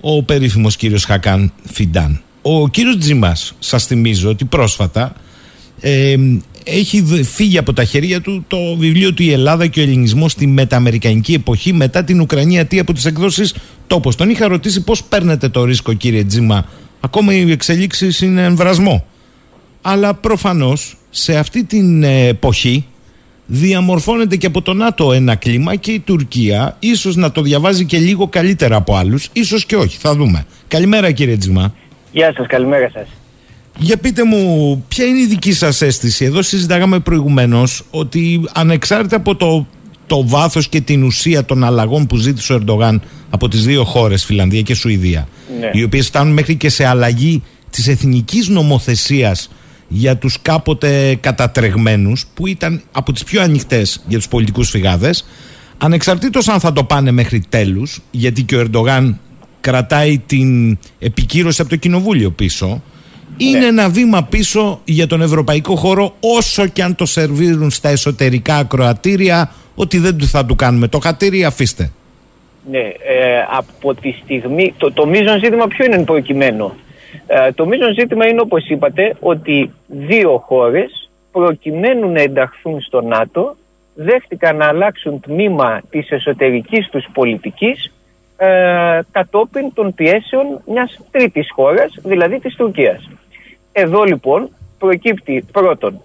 [0.00, 2.20] ο περίφημος κύριος Χακάν Φιντάν.
[2.42, 5.12] Ο κύριος Τζιμάς, σας θυμίζω ότι πρόσφατα
[5.80, 6.16] ε,
[6.64, 10.32] έχει δ- φύγει από τα χέρια του το βιβλίο του «Η Ελλάδα και ο Ελληνισμός
[10.32, 13.54] στη μεταμερικανική εποχή μετά την Ουκρανία τι από τις εκδόσεις
[13.86, 14.16] τόπος».
[14.16, 16.66] Τον είχα ρωτήσει πώς παίρνετε το ρίσκο κύριε Τζίμα.
[17.00, 19.04] Ακόμα οι εξελίξεις είναι εμβρασμό.
[19.82, 22.84] Αλλά προφανώς σε αυτή την ε, εποχή
[23.46, 27.98] διαμορφώνεται και από το ΝΑΤΟ ένα κλίμα και η Τουρκία ίσως να το διαβάζει και
[27.98, 30.44] λίγο καλύτερα από άλλους, ίσως και όχι, θα δούμε.
[30.68, 31.74] Καλημέρα κύριε Τζιμά.
[32.12, 33.06] Γεια σας, καλημέρα σας.
[33.78, 39.36] Για πείτε μου, ποια είναι η δική σας αίσθηση; Εδώ συζητάγαμε προηγουμένως ότι ανεξάρτητα από
[39.36, 39.66] το,
[40.06, 44.24] το βάθος και την ουσία των αλλαγών που ζήτησε ο Ερντογάν από τις δύο χώρες,
[44.24, 45.28] Φιλανδία και Σουηδία,
[45.60, 45.70] Ναι.
[45.72, 49.50] οι οποίες φτάνουν μέχρι και σε αλλαγή της εθνικής νομοθεσίας
[49.88, 55.24] για τους κάποτε κατατρεγμένους, που ήταν από τις πιο ανοιχτές για τους πολιτικούς φυγάδες,
[55.78, 59.20] ανεξαρτήτως αν θα το πάνε μέχρι τέλους, γιατί και ο Ερντογάν
[59.60, 62.82] κρατάει την επικύρωση από το κοινοβούλιο πίσω,
[63.36, 68.56] είναι ένα βήμα πίσω για τον ευρωπαϊκό χώρο όσο και αν το σερβίρουν στα εσωτερικά
[68.56, 71.90] ακροατήρια ότι δεν του θα του κάνουμε το χατήρι αφήστε.
[72.70, 74.74] Ναι, ε, από τη στιγμή.
[74.76, 76.72] Το, το μείζον ζήτημα ποιο είναι εν προκειμένου;
[77.26, 83.56] Ε, το μείζον ζήτημα είναι όπως είπατε ότι δύο χώρες προκειμένου να ενταχθούν στο ΝΑΤΟ
[83.94, 87.92] δέχτηκαν να αλλάξουν τμήμα της εσωτερικής τους πολιτικής
[88.44, 93.08] ε, κατόπιν των πιέσεων μιας τρίτης χώρας, δηλαδή της Τουρκίας.
[93.72, 96.00] Εδώ λοιπόν προκύπτει πρώτον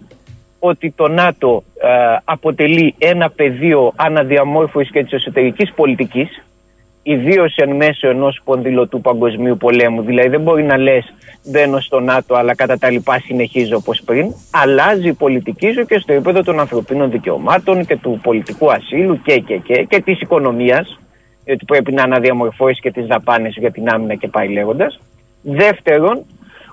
[0.59, 6.43] ότι το ΝΑΤΟ ε, αποτελεί ένα πεδίο αναδιαμόρφωσης και της εσωτερικής πολιτικής
[7.03, 10.01] ιδίως εν μέσω ενός πονδυλωτού παγκοσμίου πολέμου.
[10.01, 11.13] Δηλαδή, δεν μπορεί να λες
[11.43, 14.33] μπαίνω στο ΝΑΤΟ, αλλά κατά τα λοιπά συνεχίζω όπως πριν.
[14.51, 19.39] Αλλάζει η πολιτική σου και στο επίπεδο των ανθρωπίνων δικαιωμάτων και του πολιτικού ασύλου και,
[19.39, 20.99] και, και, και της οικονομίας,
[21.47, 24.99] γιατί πρέπει να αναδιαμορφώσει και τις δαπάνες για την άμυνα και πάει λέγοντας.
[25.41, 26.25] Δεύτερον,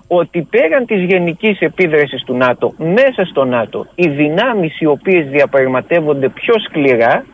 [0.07, 6.29] ότι πέραν της γενικής επίδρασης του ΝΑΤΟ, μέσα στο ΝΑΤΟ, οι δυνάμεις οι οποίες διαπραγματεύονται
[6.29, 7.25] πιο σκληρά,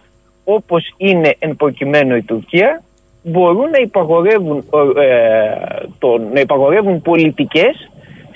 [0.45, 2.83] όπως είναι εν προκειμένου η Τουρκία,
[3.23, 4.65] μπορούν να υπαγορεύουν,
[4.99, 7.91] ε, το, να υπαγορεύουν πολιτικές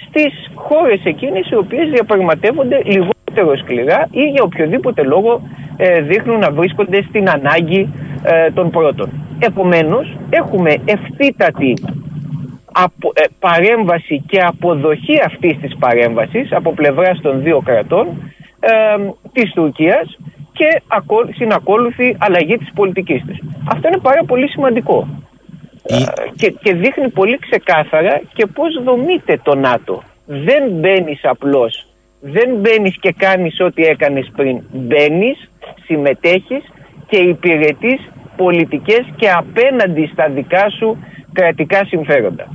[0.09, 5.43] στις χώρες εκείνες οι οποίες διαπραγματεύονται λιγότερο σκληρά ή για οποιοδήποτε λόγο
[5.77, 7.89] ε, δείχνουν να βρίσκονται στην ανάγκη
[8.25, 9.11] ε, των πρώτων.
[9.39, 11.75] Επομένως έχουμε ευθύτατη
[12.72, 18.07] απο, ε, παρέμβαση και αποδοχή αυτής της παρέμβασης από πλευράς των δύο κρατών
[18.61, 18.70] ε,
[19.33, 20.18] της Τουρκίας
[20.53, 20.83] και
[21.35, 23.39] συνακόλουθη αλλαγή της πολιτικής της.
[23.70, 25.09] Αυτό είναι πάρα πολύ σημαντικό.
[25.87, 25.97] Ε,
[26.37, 30.03] και, και δείχνει πολύ ξεκάθαρα και πώς δομείται το ΝΑΤΟ.
[30.27, 31.87] Δεν μπαίνεις απλώς,
[32.20, 34.62] δεν μπαίνεις και κάνεις ό,τι έκανες πριν.
[34.72, 35.51] Μπαίνεις,
[35.85, 36.64] συμμετέχεις
[37.07, 38.01] και υπηρετείς
[38.37, 40.97] πολιτικές και απέναντι στα δικά σου
[41.32, 42.49] κρατικά συμφέροντα.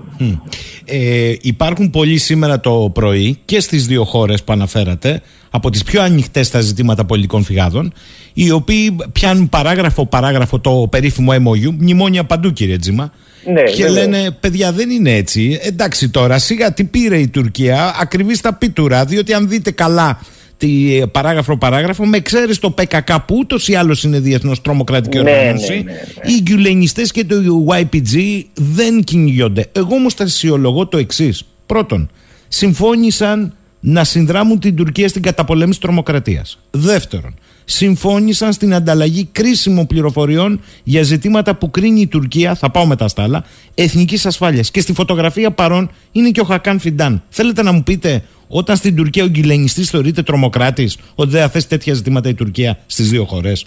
[0.85, 6.01] Ε, υπάρχουν πολλοί σήμερα το πρωί και στις δύο χώρες που αναφέρατε από τις πιο
[6.01, 7.93] ανοιχτές στα ζητήματα πολιτικών φυγάδων
[8.33, 13.11] οι οποίοι πιάνουν παράγραφο παράγραφο το περίφημο MOU μνημόνια παντού κύριε Τζίμα.
[13.53, 15.59] Ναι, και λένε παιδιά δεν είναι έτσι.
[15.63, 20.19] Εντάξει τώρα σιγά τι πήρε η Τουρκία ακριβής στα πίτουρα διότι αν δείτε καλά
[20.59, 25.17] τη ε, παράγραφο παράγραφο με ξέρεις το ΠΚΚ που ούτως ή άλλως είναι διεθνώς τρομοκρατική
[25.19, 25.73] ναι, οργάνωση.
[25.73, 26.31] Ναι, ναι, ναι.
[26.31, 27.35] Οι γκουλενιστέ και το
[27.69, 29.67] YPG δεν κυνηγιόνται.
[29.71, 31.43] Εγώ όμως τα αισιολογώ το εξής.
[31.65, 32.09] Πρώτον,
[32.47, 36.59] συμφώνησαν να συνδράμουν την Τουρκία στην καταπολέμηση τρομοκρατίας.
[36.71, 37.35] Δεύτερον,
[37.69, 43.23] συμφώνησαν στην ανταλλαγή κρίσιμων πληροφοριών για ζητήματα που κρίνει η Τουρκία, θα πάω μετά στα
[43.23, 43.43] άλλα,
[43.75, 44.71] εθνικής ασφάλειας.
[44.71, 47.23] Και στη φωτογραφία παρόν είναι και ο Χακάν Φιντάν.
[47.29, 51.67] Θέλετε να μου πείτε, όταν στην Τουρκία ο γκυλενιστής θεωρείται τρομοκράτης, ότι δεν θα θέσει
[51.67, 53.65] τέτοια ζητήματα η Τουρκία στις δύο χώρες;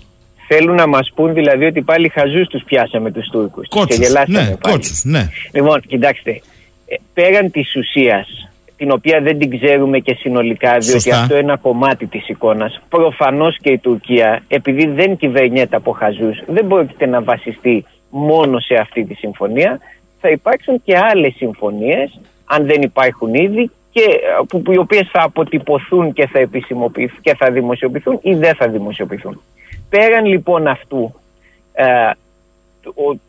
[0.48, 3.68] Θέλουν να μας πούν δηλαδή ότι πάλι χαζούς τους πιάσαμε τους Τούρκους.
[3.68, 4.08] Κότσους.
[4.26, 5.28] Ναι, κότσους, ναι.
[5.52, 6.30] Λοιπόν, κοιτάξτε,
[6.86, 8.51] ε, πέραν της ουσίας
[8.82, 12.80] την οποία δεν την ξέρουμε και συνολικά, διότι αυτό είναι ένα κομμάτι της εικόνας.
[12.88, 18.74] Προφανώς και η Τουρκία, επειδή δεν κυβερνιέται από χαζούς, δεν πρόκειται να βασιστεί μόνο σε
[18.74, 19.78] αυτή τη συμφωνία.
[20.20, 24.02] Θα υπάρξουν και άλλες συμφωνίες, αν δεν υπάρχουν ήδη, και,
[24.48, 29.40] που, οι οποίες θα αποτυπωθούν και θα επισημοποιηθούν και θα δημοσιοποιηθούν ή δεν θα δημοσιοποιηθούν.
[29.88, 31.14] Πέραν λοιπόν αυτού,
[31.72, 32.10] ε,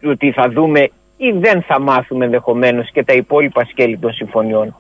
[0.10, 4.76] ότι θα δούμε ή δεν θα μάθουμε ενδεχομένως και τα υπόλοιπα σκέλη των συμφωνιών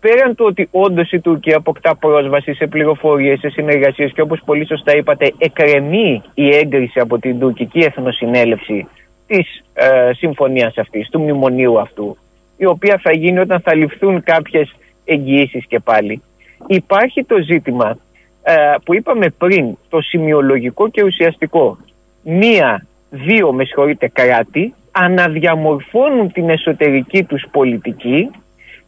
[0.00, 4.66] πέραν του ότι όντως η Τουρκία αποκτά πρόσβαση σε πληροφορίες, σε συνεργασίες και όπως πολύ
[4.66, 8.88] σωστά είπατε, εκρεμεί η έγκριση από την τουρκική εθνοσυνέλευση
[9.26, 12.16] της ε, συμφωνίας αυτής, του μνημονίου αυτού,
[12.56, 14.74] η οποία θα γίνει όταν θα ληφθούν κάποιες
[15.04, 16.22] εγγυήσεις και πάλι.
[16.66, 17.98] Υπάρχει το ζήτημα
[18.42, 21.78] ε, που είπαμε πριν, το σημειολογικό και ουσιαστικό.
[22.22, 28.30] Μία, δύο, με συγχωρείτε, κράτη αναδιαμορφώνουν την εσωτερική τους πολιτική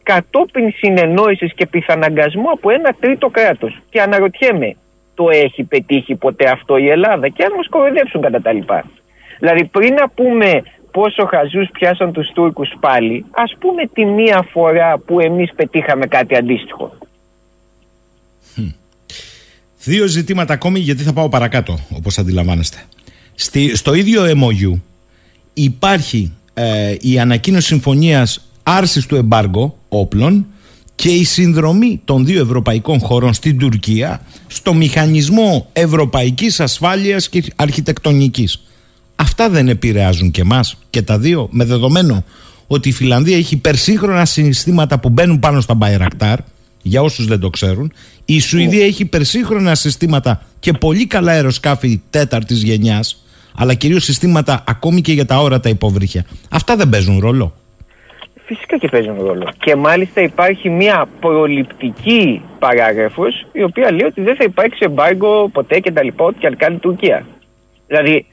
[0.03, 3.81] κατόπιν συνεννόησης και πιθαναγκασμού από ένα τρίτο κράτος.
[3.89, 4.75] Και αναρωτιέμαι,
[5.13, 8.85] το έχει πετύχει ποτέ αυτό η Ελλάδα; Και αν μας κοροϊδέψουν κατά τα λοιπά.
[9.39, 14.97] Δηλαδή πριν να πούμε πόσο χαζούς πιάσαν τους Τούρκους πάλι, ας πούμε τη μία φορά
[14.97, 16.97] που εμείς πετύχαμε κάτι αντίστοιχο.
[19.83, 22.77] Δύο ζητήματα ακόμη γιατί θα πάω παρακάτω όπως αντιλαμβάνεστε.
[23.35, 24.79] Στη, στο ίδιο MOU
[25.53, 30.45] υπάρχει ε, η ανακοίνωση συμφωνίας άρσης του εμπάργου όπλων
[30.95, 38.63] και η συνδρομή των δύο ευρωπαϊκών χωρών στην Τουρκία στο μηχανισμό ευρωπαϊκής ασφάλειας και αρχιτεκτονικής.
[39.15, 42.23] Αυτά δεν επηρεάζουν και μας και τα δύο με δεδομένο
[42.67, 46.39] ότι η Φιλανδία έχει υπερσύγχρονα συστήματα που μπαίνουν πάνω στα Μπαϊρακτάρ
[46.81, 47.91] για όσους δεν το ξέρουν
[48.25, 53.23] η Σουηδία έχει υπερσύγχρονα συστήματα και πολύ καλά αεροσκάφη τέταρτης γενιάς
[53.55, 56.25] αλλά κυρίως συστήματα ακόμη και για τα όρατα υποβρύχια.
[56.49, 57.55] Αυτά δεν παίζουν ρόλο.
[58.53, 59.47] Φυσικά και παίζουν ρόλο.
[59.59, 65.79] Και μάλιστα υπάρχει μια προληπτική παράγραφος η οποία λέει ότι δεν θα υπάρξει εμπάργκο ποτέ
[65.79, 67.25] και τα λοιπά, ό,τι και αν κάνει η Τουρκία.
[67.87, 68.25] Δηλαδή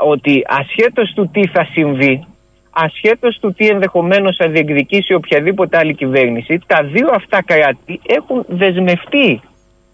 [0.00, 2.26] ότι ασχέτως του τι θα συμβεί,
[2.70, 9.40] ασχέτως του τι ενδεχομένως θα διεκδικήσει οποιαδήποτε άλλη κυβέρνηση, τα δύο αυτά κράτη έχουν δεσμευτεί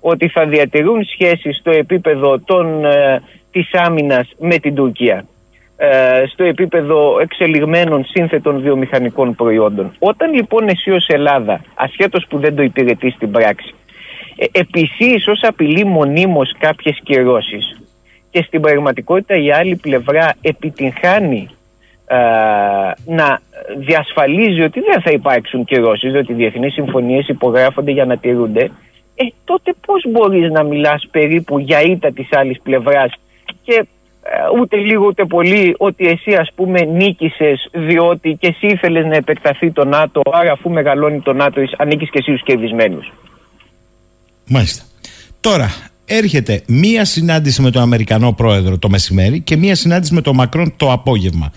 [0.00, 5.24] ότι θα διατηρούν σχέσεις στο επίπεδο των, ε, της άμυνας με την Τουρκία.
[5.78, 9.92] Ε, στο επίπεδο εξελιγμένων σύνθετων βιομηχανικών προϊόντων.
[9.98, 13.74] Όταν λοιπόν εσύ ως Ελλάδα, ασχέτως που δεν το υπηρετείς στην πράξη,
[14.36, 17.80] ε, επισύεις ως απειλή μονίμως κάποιες κυρώσεις
[18.30, 21.48] και στην πραγματικότητα η άλλη πλευρά επιτυγχάνει
[22.06, 22.16] ε,
[23.04, 23.40] να
[23.78, 28.70] διασφαλίζει ότι δεν θα υπάρξουν κυρώσεις, ότι οι διεθνείς συμφωνίες υπογράφονται για να τηρούνται,
[29.14, 33.12] ε, τότε πώς μπορείς να μιλάς περίπου για ήττα της άλλης πλευράς
[33.62, 33.82] και ε,
[34.60, 39.70] ούτε λίγο ούτε πολύ ότι εσύ ας πούμε νίκησες διότι και εσύ ήθελες να επεκταθεί
[39.70, 43.12] το ΝΑΤΟ άρα αφού μεγαλώνει το ΝΑΤΟ ανήκεις και εσύ τους κερδισμένους.
[44.48, 44.84] Μάλιστα.
[45.40, 45.68] Τώρα
[46.04, 50.72] έρχεται μία συνάντηση με τον Αμερικανό πρόεδρο το μεσημέρι και μία συνάντηση με τον Μακρόν
[50.76, 51.52] το απόγευμα.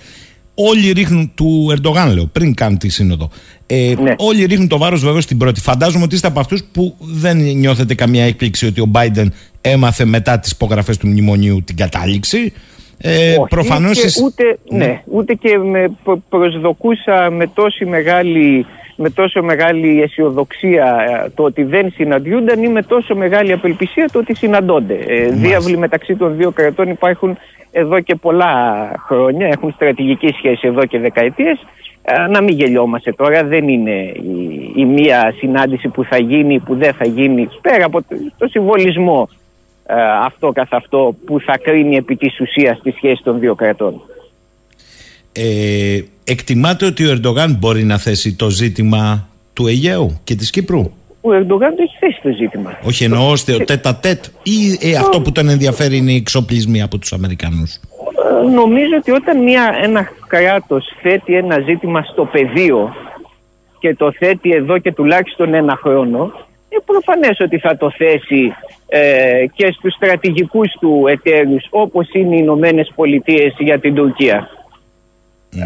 [0.67, 3.29] Όλοι ρίχνουν του Ερντογάν, λέω, πριν κάνουν τη σύνοδο.
[3.67, 4.13] Ε, ναι.
[4.17, 5.61] Όλοι ρίχνουν το βάρος βεβαίως στην πρώτη.
[5.61, 9.25] Φαντάζομαι ότι είστε από αυτούς που δεν νιώθετε καμία έκπληξη ότι ο Biden
[9.61, 12.53] έμαθε μετά τις υπογραφές του μνημονίου την κατάληξη.
[12.97, 15.01] Ε, Όχι, προφανώς και εσ- ούτε, ναι.
[15.05, 18.65] ούτε και με προ- προσδοκούσα με τόση μεγάλη
[19.01, 24.19] με τόσο μεγάλη αισιοδοξία ε, το ότι δεν συναντιούνταν ή με τόσο μεγάλη απελπισία το
[24.19, 24.93] ότι συναντώνται.
[25.07, 27.37] Ε, διάβλοι μεταξύ των δύο κρατών υπάρχουν
[27.71, 31.65] εδώ και πολλά χρόνια, έχουν στρατηγική σχέση εδώ και δεκαετίες.
[32.01, 36.75] Ε, να μην γελιόμαστε τώρα, δεν είναι η, η μία συνάντηση που θα γίνει, που
[36.75, 39.29] δεν θα γίνει, πέρα από το, το συμβολισμό
[39.85, 39.93] ε,
[40.25, 44.01] αυτό καθ' αυτό που θα κρίνει επί της ουσίας τη σχέση των δύο κρατών.
[45.41, 50.91] Ε, εκτιμάτε ότι ο Ερντογάν μπορεί να θέσει το ζήτημα του Αιγαίου και της Κύπρου;
[51.21, 52.79] Ο Ερντογάν το έχει θέσει το ζήτημα.
[52.83, 56.97] Όχι εννοώ στο τέτα τέτ ή ε, αυτό που τον ενδιαφέρει είναι οι εξοπλισμοί από
[56.97, 62.93] τους Αμερικανούς; Ε, Νομίζω ότι όταν μια, ένα κράτος θέτει ένα ζήτημα στο πεδίο
[63.79, 66.31] και το θέτει εδώ και τουλάχιστον ένα χρόνο,
[66.69, 68.53] είναι προφανές ότι θα το θέσει
[68.87, 74.49] ε, και στους στρατηγικούς του εταίρους όπως είναι οι Ηνωμένες Πολιτείες για την Τουρκία.
[75.55, 75.65] Ε,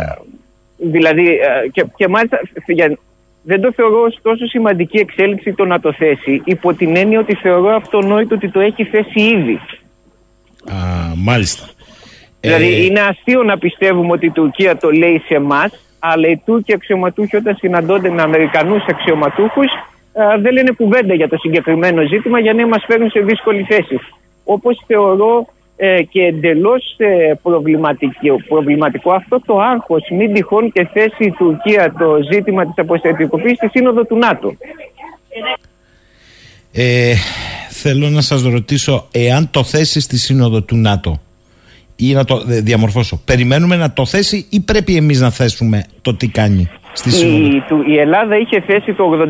[0.78, 2.98] δηλαδή, ε, και, και μάλιστα για-
[3.44, 7.36] δεν το θεωρώ ως τόσο σημαντική εξέλιξη το να το θέσει, υπό την έννοια ότι
[7.36, 9.60] θεωρώ αυτονόητο ότι το έχει θέσει ήδη.
[10.72, 10.76] Α,
[11.18, 11.70] μάλιστα.
[12.40, 16.38] Δηλαδή Ε, είναι αστείο να πιστεύουμε ότι η Τουρκία το λέει σε εμάς, αλλά οι
[16.46, 19.72] Τούρκοι αξιωματούχοι όταν συναντώνται με Αμερικανούς αξιωματούχους
[20.40, 24.00] δεν λένε κουβέντα για το συγκεκριμένο ζήτημα για να μας φέρουν σε δύσκολη θέση.
[24.44, 25.48] Όπως θεωρώ
[25.86, 26.84] ε, και εντελώς
[27.42, 33.58] προβληματικό, προβληματικό αυτό το άγχος μην τυχόν και θέσει η Τουρκία το ζήτημα της αποστατικοποίησης
[33.58, 34.56] στη Σύνοδο του ΝΑΤΟ.
[36.74, 37.14] ε,
[37.70, 41.20] θέλω να σας ρωτήσω εάν το θέσει στη Σύνοδο του ΝΑΤΟ
[41.96, 43.22] ή να το ε, διαμορφώσω.
[43.26, 47.64] Περιμένουμε να το θέσει ή πρέπει εμείς να θέσουμε το τι κάνει στη Σύνοδο; Η,
[47.68, 49.28] του, η Ελλάδα είχε θέσει το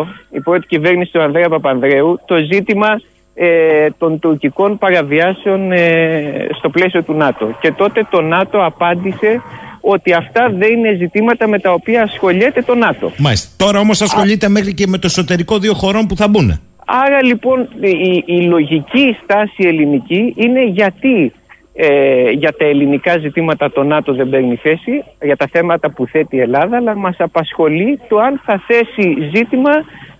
[0.00, 3.00] 82, η πρώτη κυβέρνηση του Ανδρέα Παπανδρέου, το ζήτημα
[3.40, 7.56] ε, των τουρκικών παραβιάσεων ε, στο πλαίσιο του ΝΑΤΟ.
[7.60, 9.42] Και τότε το ΝΑΤΟ απάντησε
[9.80, 13.12] ότι αυτά δεν είναι ζητήματα με τα οποία ασχολιέται το ΝΑΤΟ.
[13.18, 13.64] Μάλιστα.
[13.64, 16.60] Τώρα όμως ασχολείται μέχρι και με το εσωτερικό δύο χωρών που θα μπουν.
[16.86, 21.32] Άρα λοιπόν η, η λογική στάση ελληνική είναι γιατί
[21.74, 26.36] ε, για τα ελληνικά ζητήματα το ΝΑΤΟ δεν παίρνει θέση, για τα θέματα που θέτει
[26.36, 29.70] η Ελλάδα, αλλά μας απασχολεί το αν θα θέσει ζήτημα,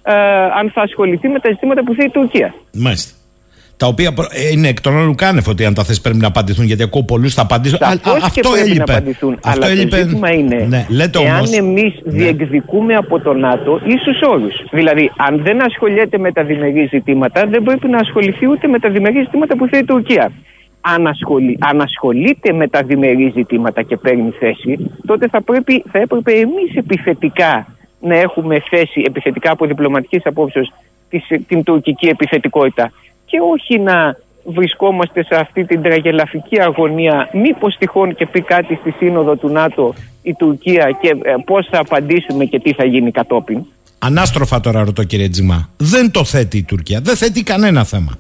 [0.09, 0.15] ε,
[0.61, 2.55] αν θα ασχοληθεί με τα ζητήματα που θέτει η Τουρκία.
[2.73, 3.13] Μάλιστα.
[3.77, 6.27] Τα οποία προ- ε, είναι εκ των όνων κάνευ ότι αν τα θες πρέπει να
[6.27, 7.79] απαντηθούν γιατί ακούω πολλούς θα απαντήσουν.
[7.83, 8.85] Α, Σαφώς α, και αυτό πρέπει έλειπε.
[8.93, 9.33] να απαντηθούν.
[9.43, 9.89] Αυτό αλλά έλειπε.
[9.97, 12.13] το ζήτημα είναι Ναι, λέτε εάν όμως, εμείς Ναι.
[12.13, 14.55] διεκδικούμε από το ΝΑΤΟ ίσους όρους.
[14.71, 18.91] Δηλαδή, αν δεν ασχολιέται με τα διμερεί ζητήματα, δεν πρέπει να ασχοληθεί ούτε με τα
[18.91, 20.33] διμερεί ζητήματα που θέλει η Τουρκία.
[20.81, 25.99] Αν, ασχολεί, αν ασχολείται με τα διμερεί ζητήματα και παίρνει θέση, τότε θα, πρέπει, θα
[25.99, 27.67] έπρεπε εμείς επιθετικά
[28.01, 30.73] να έχουμε θέση, επιθετικά από διπλωματικής απόψεως,
[31.09, 32.93] της, την τουρκική επιθετικότητα
[33.25, 38.91] και όχι να βρισκόμαστε σε αυτή την τραγελαφική αγωνία μήπως τυχόν και πει κάτι στη
[38.91, 43.65] σύνοδο του ΝΑΤΟ η Τουρκία και ε, πώς θα απαντήσουμε και τι θα γίνει κατόπιν.
[43.99, 45.71] Ανάστροφα τώρα ρωτώ κύριε Τζιμά.
[45.77, 47.01] Δεν το θέτει η Τουρκία.
[47.01, 48.19] Δεν θέτει κανένα θέμα.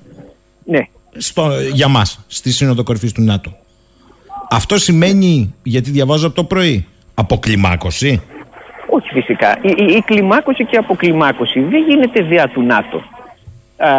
[0.64, 0.80] Ναι.
[1.16, 3.56] Στο, για μας, στη Σύνοδο Κορυφής του ΝΑΤΟ.
[4.50, 8.22] Αυτό σημαίνει, γιατί διαβάζω από το πρωί, αποκλιμάκωση.
[8.88, 9.58] Όχι φυσικά.
[9.62, 13.02] Η, η, η κλιμάκωση και η αποκλιμάκωση δεν γίνεται διά του ΝΑΤΟ.
[13.76, 13.90] Α,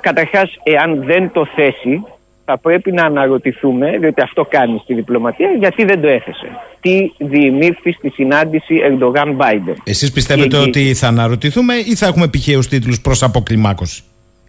[0.00, 2.02] καταρχάς, εάν δεν το θέσει,
[2.44, 6.46] θα πρέπει να αναρωτηθούμε, διότι αυτό κάνει στη διπλωματία, γιατί δεν το έθεσε.
[6.80, 9.74] Τι διημήφθη στη συνάντηση Ερντογάν-Μπάιντεν.
[9.84, 14.02] Εσείς πιστεύετε Και- ότι θα αναρωτηθούμε ή θα έχουμε πηχαίους τίτλους προς αποκλιμάκωση;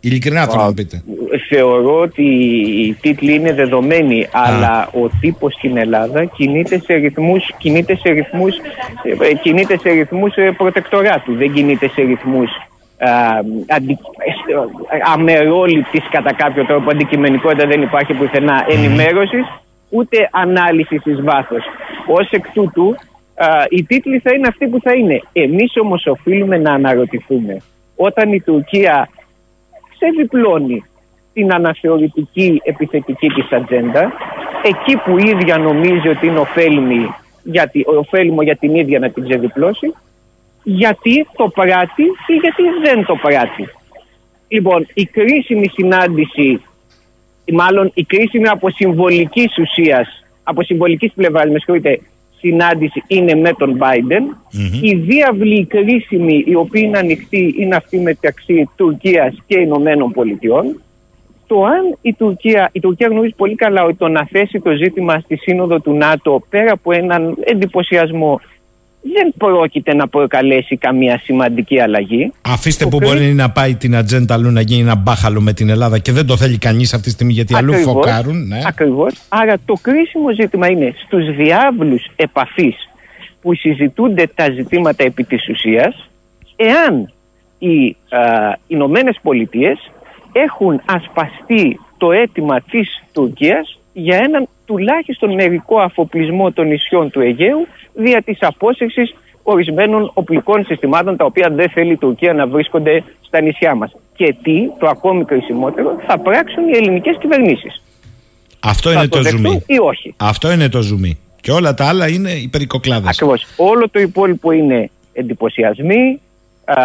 [0.04, 1.04] Ειλικρινά θέλω να μου πείτε.
[1.50, 7.96] Θεωρώ ότι οι τίτλοι είναι δεδομένοι, αλλά ο τύπος στην Ελλάδα κινείται σε ρυθμούς, κινείται
[7.96, 8.56] σε ρυθμούς,
[9.20, 12.50] ε, κινείται σε ρυθμούς ε, προτεκτοράτου, δεν κινείται σε ρυθμούς
[12.98, 13.10] α,
[13.68, 19.46] αντι, ε, αμερόληπτης κατά κάποιο τρόπο, αντικειμενικότητα δεν υπάρχει πουθενά ενημέρωσης,
[19.90, 21.64] ούτε ανάλυσης εις βάθος.
[22.08, 22.96] Ως εκ τούτου,
[23.36, 25.22] α, οι τίτλοι θα είναι αυτοί που θα είναι.
[25.34, 27.58] Εμείς όμως οφείλουμε να αναρωτηθούμε
[27.96, 29.10] όταν η Τουρκία
[30.02, 30.84] ξεδιπλώνει
[31.34, 34.14] την αναθεωρητική επιθετική της ατζέντα
[34.64, 39.10] εκεί που η ίδια νομίζει ότι είναι ωφέλιμη για τη, ωφέλιμο για την ίδια να
[39.10, 39.94] την ξεδιπλώσει
[40.64, 43.70] γιατί το πράττει ή γιατί δεν το πράττει.
[44.48, 46.62] Λοιπόν, η κρίσιμη συνάντηση
[47.46, 50.08] ή μάλλον η κρίσιμη από συμβολικής ουσία,
[50.44, 52.00] από συμβολικής πλευράς, με συγχωρείτε,
[52.42, 54.24] συνάντηση είναι με τον Biden.
[54.82, 60.82] Η διάβλη η κρίσιμη, η οποία είναι ανοιχτή, είναι αυτή μεταξύ Τουρκίας και Ηνωμένων Πολιτειών.
[61.48, 65.20] Το αν η Τουρκία, η Τουρκία γνωρίζει πολύ καλά ότι το να θέσει το ζήτημα
[65.20, 68.40] στη σύνοδο του ΝΑΤΟ πέρα από έναν εντυπωσιασμό
[69.02, 72.32] δεν πρόκειται να προκαλέσει καμία σημαντική αλλαγή.
[72.42, 75.54] Αφήστε Το που κρί- μπορεί να πάει την ατζέντα αλλού να γίνει ένα μπάχαλο με
[75.54, 78.48] την Ελλάδα και δεν το θέλει κανείς αυτή τη στιγμή γιατί αλλού Ακριβώς, φωκάρουν.
[78.48, 78.62] Ναι.
[78.66, 79.14] Ακριβώς.
[79.30, 82.76] Άρα το κρίσιμο ζήτημα είναι στους διάβλους επαφής
[83.42, 86.10] που συζητούνται τα ζητήματα επί της ουσίας
[86.56, 87.12] εάν
[87.60, 88.20] οι α,
[88.68, 89.92] Ηνωμένες Πολιτείες
[90.32, 97.68] έχουν ασπαστεί το αίτημα της Τουρκίας για έναν τουλάχιστον μερικό αφοπλισμό των νησιών του Αιγαίου
[97.94, 103.42] δια της απόσυρσης ορισμένων οπλικών συστημάτων τα οποία δεν θέλει η Τουρκία να βρίσκονται στα
[103.42, 103.92] νησιά μας.
[104.16, 107.82] Και τι, το ακόμη κρισιμότερο, θα πράξουν οι ελληνικές κυβερνήσεις.
[108.60, 109.64] Αυτό θα είναι το δεχτούν ζουμί.
[109.66, 110.14] ή όχι.
[110.18, 111.20] Αυτό είναι το ζουμί.
[111.42, 113.10] Και όλα τα άλλα είναι υπερικοκλάδες.
[113.10, 113.48] Ακριβώς.
[113.58, 116.20] Όλο το υπόλοιπο είναι εντυπωσιασμοί,
[116.66, 116.76] α,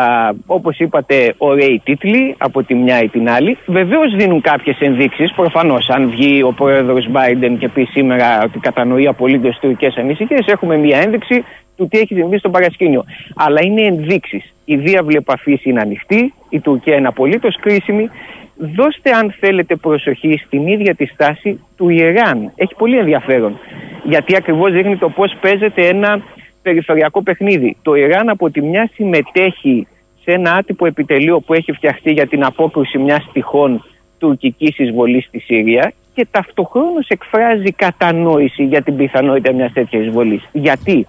[0.46, 3.58] όπως είπατε ωραίοι τίτλοι από τη μια ή την άλλη.
[3.66, 9.06] Βεβαίως δίνουν κάποιες ενδείξεις, προφανώς αν βγει ο πρόεδρος Biden και πει σήμερα ότι κατανοεί
[9.06, 11.44] απολύτως τις τουρκικές ανησυχίες, έχουμε μια ένδειξη
[11.76, 13.04] του τι έχει συμβεί στο παρασκήνιο.
[13.36, 14.54] Αλλά είναι ενδείξεις.
[14.64, 18.10] Η διάβλη επαφής είναι ανοιχτή, η Τουρκία είναι απολύτως κρίσιμη.
[18.58, 22.52] Δώστε αν θέλετε προσοχή στην ίδια τη στάση του Ιράν.
[22.56, 23.58] Έχει πολύ ενδιαφέρον.
[24.04, 26.22] Γιατί ακριβώς δείχνει το πώς παίζεται ένα
[26.66, 27.76] περιφερειακό παιχνίδι.
[27.82, 29.86] Το Ιράν από τη μια συμμετέχει
[30.22, 33.84] σε ένα άτυπο επιτελείο που έχει φτιαχτεί για την απόκρουση μιας τυχόν
[34.18, 40.48] τουρκικής εισβολής στη Συρία και ταυτοχρόνως εκφράζει κατανόηση για την πιθανότητα μιας τέτοιας εισβολής.
[40.52, 41.06] Γιατί;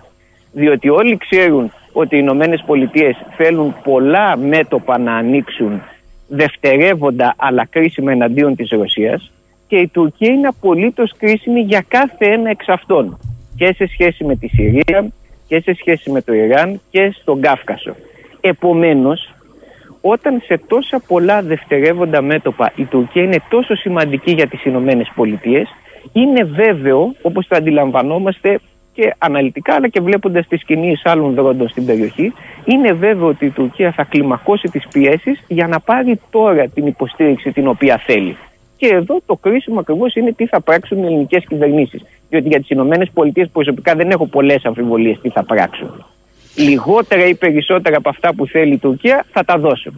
[0.52, 5.82] Διότι όλοι ξέρουν ότι οι Ηνωμένες Πολιτείες θέλουν πολλά μέτωπα να ανοίξουν
[6.28, 9.32] δευτερεύοντα αλλά κρίσιμα εναντίον της Ρωσίας
[9.68, 13.20] και η Τουρκία είναι απολύτως κρίσιμη για κάθε ένα εξ αυτών
[13.56, 15.08] και σε σχέση με τη Συρία
[15.48, 17.96] και σε σχέση με το Ιράν και στον Κάφκασο.
[18.42, 19.34] Επομένως,
[20.02, 25.68] όταν σε τόσα πολλά δευτερεύοντα μέτωπα η Τουρκία είναι τόσο σημαντική για τις Ηνωμένες Πολιτείες,
[26.14, 28.60] είναι βέβαιο, όπως το αντιλαμβανόμαστε
[28.94, 32.34] και αναλυτικά αλλά και βλέποντας τις κινήσεις άλλων δρόντων στην περιοχή,
[32.66, 37.52] είναι βέβαιο ότι η Τουρκία θα κλιμακώσει τις πιέσεις για να πάρει τώρα την υποστήριξη
[37.52, 38.38] την οποία θέλει.
[38.78, 42.02] Και εδώ το κρίσιμο ακριβώς είναι τι θα πράξουν οι ελληνικές κυβερνήσεις.
[42.30, 46.06] Διότι για τις Ηνωμένες Πολιτείες προσωπικά δεν έχω πολλές αμφιβολίες τι θα πράξουν.
[46.56, 49.94] Λιγότερα ή περισσότερα από αυτά που θέλει η Τουρκία θα τα δώσουν.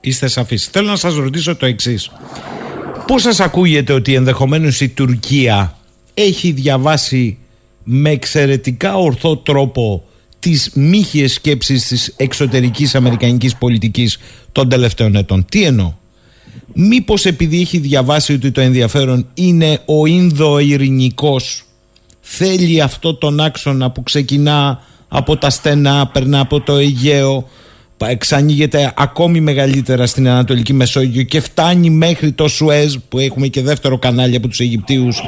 [0.00, 0.66] Είστε σαφείς.
[0.66, 2.10] Θέλω να σας ρωτήσω το εξής.
[3.06, 5.76] Πώς σας ακούγεται ότι ενδεχομένως η Τουρκία
[6.14, 7.38] έχει διαβάσει
[7.84, 10.04] με εξαιρετικά ορθό τρόπο
[10.38, 14.18] τις μύχιες σκέψεις της εξωτερικής αμερικανικής πολιτικής
[14.52, 15.92] των τελευταίων ετών; Τι εννοώ;
[16.72, 21.64] Μήπως επειδή έχει διαβάσει ότι το ενδιαφέρον είναι ο Ινδο-Ειρηνικός
[22.20, 27.48] θέλει αυτό τον άξονα που ξεκινά από τα στενά, περνά από το Αιγαίο,
[27.96, 33.62] πα- εξανοίγεται ακόμη μεγαλύτερα στην Ανατολική Μεσόγειο και φτάνει μέχρι το Σουέζ που έχουμε και
[33.62, 35.20] δεύτερο κανάλι από τους Αιγυπτίους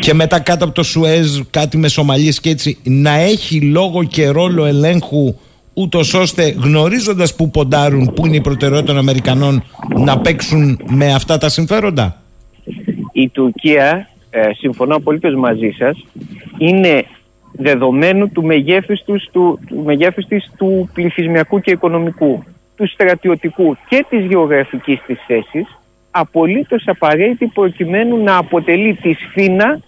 [0.00, 4.28] και μετά κάτω από το Σουέζ κάτι με Σομαλίες και έτσι να έχει λόγο και
[4.28, 5.34] ρόλο ελέγχου
[5.78, 9.62] ούτως ώστε γνωρίζοντας που ποντάρουν, που είναι η προτεραιότητα των Αμερικανών
[9.96, 12.22] να παίξουν με αυτά τα συμφέροντα;
[13.12, 16.04] Η Τουρκία, ε, συμφωνώ απολύτως μαζί σας,
[16.58, 17.04] είναι
[17.52, 22.44] δεδομένου του μεγέθους, τους, του, του μεγέθους της του πληθυσμιακού και οικονομικού,
[22.76, 25.78] του στρατιωτικού και της γεωγραφικής της θέσης,
[26.10, 29.80] απολύτως απαραίτητη προκειμένου να αποτελεί τη σφήνα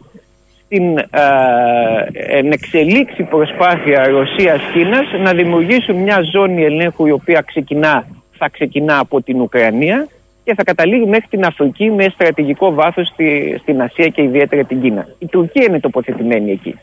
[0.72, 8.06] στην ε, ενεξελίξη προσπάθεια Ρωσίας-Κίνας να δημιουργήσουν μια ζώνη ελέγχου η οποία ξεκινά,
[8.38, 10.08] θα ξεκινά από την Ουκρανία
[10.44, 14.80] και θα καταλήγει μέχρι την Αφρική με στρατηγικό βάθος στη, στην Ασία και ιδιαίτερα την
[14.80, 15.06] Κίνα.
[15.18, 16.74] Η Τουρκία είναι τοποθετημένη εκεί.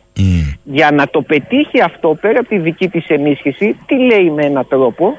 [0.64, 4.68] Για να το πετύχει αυτό πέρα από τη δική της ενίσχυση, τι λέει με έναν
[4.70, 5.18] τρόπο,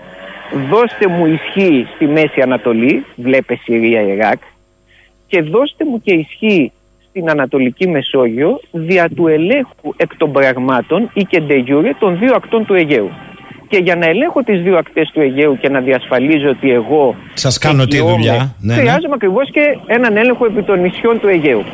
[0.70, 4.38] δώστε μου ισχύ στη Μέση Ανατολή, βλέπε Συρία, Ιράκ,
[5.26, 6.72] και δώστε μου και ισχύ
[7.08, 12.34] στην Ανατολική Μεσόγειο δια του ελέγχου εκ των πραγμάτων ή και de jure των δύο
[12.34, 13.10] ακτών του Αιγαίου.
[13.68, 17.58] Και για να ελέγχω τις δύο ακτές του Αιγαίου και να διασφαλίζω ότι εγώ Σας
[17.58, 18.54] κάνω τη εγγυώμαι, δουλειά.
[18.60, 18.80] Ναι, ναι.
[18.80, 21.64] χρειάζομαι ακριβώς και έναν έλεγχο επί των νησιών του Αιγαίου.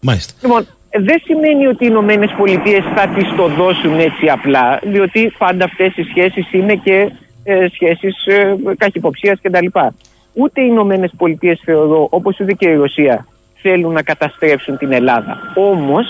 [0.00, 0.34] Μάλιστα.
[0.42, 5.64] Λοιπόν, δεν σημαίνει ότι οι Ηνωμένες Πολιτείες θα τις το δώσουν έτσι απλά, διότι πάντα
[5.64, 7.12] αυτές οι σχέσεις είναι και
[7.44, 9.66] ε, σχέσεις ε, καχυποψίας κτλ.
[10.32, 13.26] Ούτε οι Ηνωμένες Πολιτείες θεωρώ, όπως ούτε και η Ρωσία,
[13.62, 15.52] θέλουν να καταστρέψουν την Ελλάδα.
[15.54, 16.06] Όμως,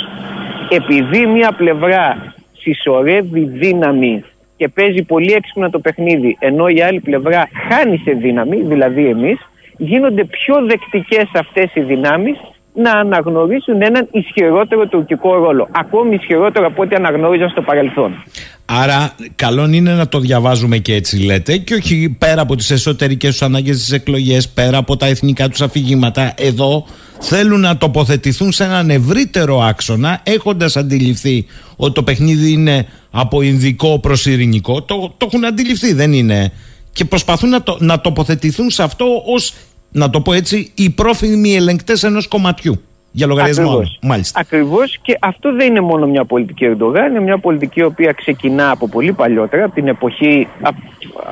[0.68, 4.24] επειδή μία πλευρά συσσωρεύει δύναμη
[4.56, 9.38] και παίζει πολύ έξυπνα το παιχνίδι, ενώ η άλλη πλευρά χάνει σε δύναμη, δηλαδή εμείς,
[9.76, 12.36] γίνονται πιο δεκτικές αυτές οι δυνάμεις
[12.74, 15.68] να αναγνωρίσουν έναν ισχυρότερο τουρκικό ρόλο.
[15.72, 18.22] Ακόμη ισχυρότερο από ό,τι αναγνώριζαν στο παρελθόν.
[18.64, 23.30] Άρα, καλό είναι να το διαβάζουμε και έτσι λέτε, και όχι πέρα από τις εσωτερικές
[23.30, 26.34] τους ανάγκες τη εκλογές, πέρα από τα εθνικά τους αφηγήματα.
[26.36, 26.86] Εδώ
[27.22, 31.46] θέλουν να τοποθετηθούν σε έναν ευρύτερο άξονα, έχοντας αντιληφθεί
[31.76, 34.82] ότι το παιχνίδι είναι από Ινδικό προς Ειρηνικό.
[34.82, 36.52] Το, το έχουν αντιληφθεί, δεν είναι.
[36.92, 39.54] Και προσπαθούν να, το, να τοποθετηθούν σε αυτό ως,
[39.92, 42.82] να το πω έτσι, οι πρόφημοι ελεγκτές ενός κομματιού.
[43.14, 43.98] Για λογαριασμό Ακριβώς.
[44.02, 44.40] Μάλιστα.
[44.40, 48.70] Ακριβώς και αυτό δεν είναι μόνο μια πολιτική Ερντογάν, είναι μια πολιτική η οποία ξεκινά
[48.70, 50.70] από πολύ παλιότερα, από την εποχή α,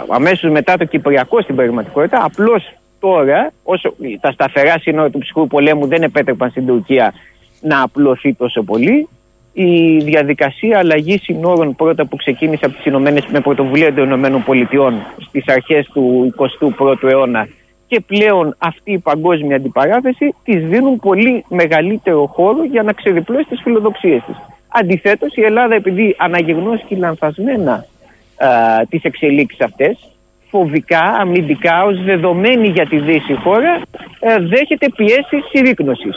[0.08, 2.24] αμέσως μετά το Κυπριακό στην πραγματικότητα.
[2.24, 2.62] Απλώς
[3.00, 7.12] τώρα, όσο τα σταθερά σύνορα του ψυχρού πολέμου δεν επέτρεπαν στην Τουρκία
[7.60, 9.08] να απλωθεί τόσο πολύ,
[9.52, 14.94] η διαδικασία αλλαγής συνόρων πρώτα που ξεκίνησε από τις Ηνωμένες, με πρωτοβουλία των Ηνωμένων Πολιτειών
[15.28, 17.48] στις αρχές του 21ου αιώνα
[17.86, 23.60] και πλέον αυτή η παγκόσμια αντιπαράθεση της δίνουν πολύ μεγαλύτερο χώρο για να ξεδιπλώσει τις
[23.62, 24.36] φιλοδοξίες της.
[24.68, 27.86] Αντιθέτως, η Ελλάδα, επειδή αναγεγνώσκει λανθασμένα
[28.88, 29.98] τις εξελίξεις αυτές,
[30.50, 33.80] φοβικά, αμυντικά, ως δεδομένη για τη Δύση χώρα,
[34.20, 36.14] ε, δέχεται πιέσεις συρρήκνωσης.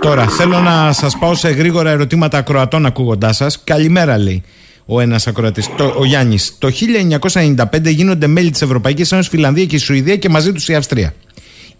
[0.00, 3.64] Τώρα, θέλω να σας πάω σε γρήγορα ερωτήματα ακροατών ακούγοντάς σας.
[3.64, 4.42] Καλημέρα, λέει
[4.86, 6.58] ο ένας ακροατής, ο Γιάννης.
[6.58, 10.74] Το 1995 γίνονται μέλη της Ευρωπαϊκής Ένωσης Φιλανδία και η Σουηδία και μαζί τους η
[10.74, 11.14] Αυστρία.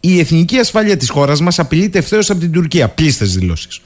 [0.00, 2.88] Η εθνική ασφάλεια της χώρας μας απειλείται ευθέως από την Τουρκία.
[2.88, 3.80] Πλήστες δηλώσεις.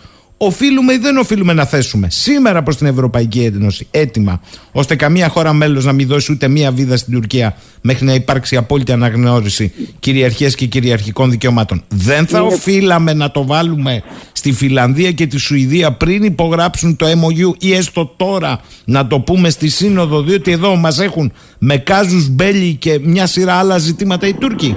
[0.45, 4.41] Οφείλουμε ή δεν οφείλουμε να θέσουμε σήμερα προς την Ευρωπαϊκή Ένωση έτοιμα,
[4.73, 8.57] ώστε καμία χώρα μέλος να μην δώσει ούτε μία βίδα στην Τουρκία μέχρι να υπάρξει
[8.57, 11.83] απόλυτη αναγνώριση κυριαρχίας και κυριαρχικών δικαιωμάτων.
[11.89, 17.55] Δεν θα οφείλαμε να το βάλουμε στη Φιλανδία και τη Σουηδία πριν υπογράψουν το MOU
[17.59, 22.75] ή έστω τώρα να το πούμε στη Σύνοδο, διότι εδώ μας έχουν με κάζους μπέλι
[22.75, 24.77] και μια σειρά άλλα ζητήματα οι Τούρκοι.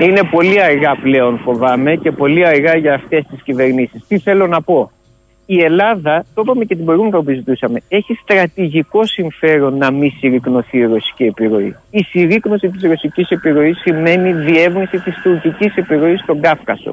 [0.00, 4.06] Είναι πολύ αργά πλέον φοβάμαι και πολύ αργά για αυτές τις κυβερνήσεις.
[4.08, 4.90] Τι θέλω να πω;
[5.46, 10.10] Η Ελλάδα, το είπαμε και την προηγούμενη φορά που συζητούσαμε, έχει στρατηγικό συμφέρον να μην
[10.18, 11.76] συρρυκνωθεί η ρωσική επιρροή.
[11.90, 16.92] Η συρρύκνωση της ρωσικής επιρροής σημαίνει διεύρυνση της τουρκικής επιρροής στον Κάφκασο.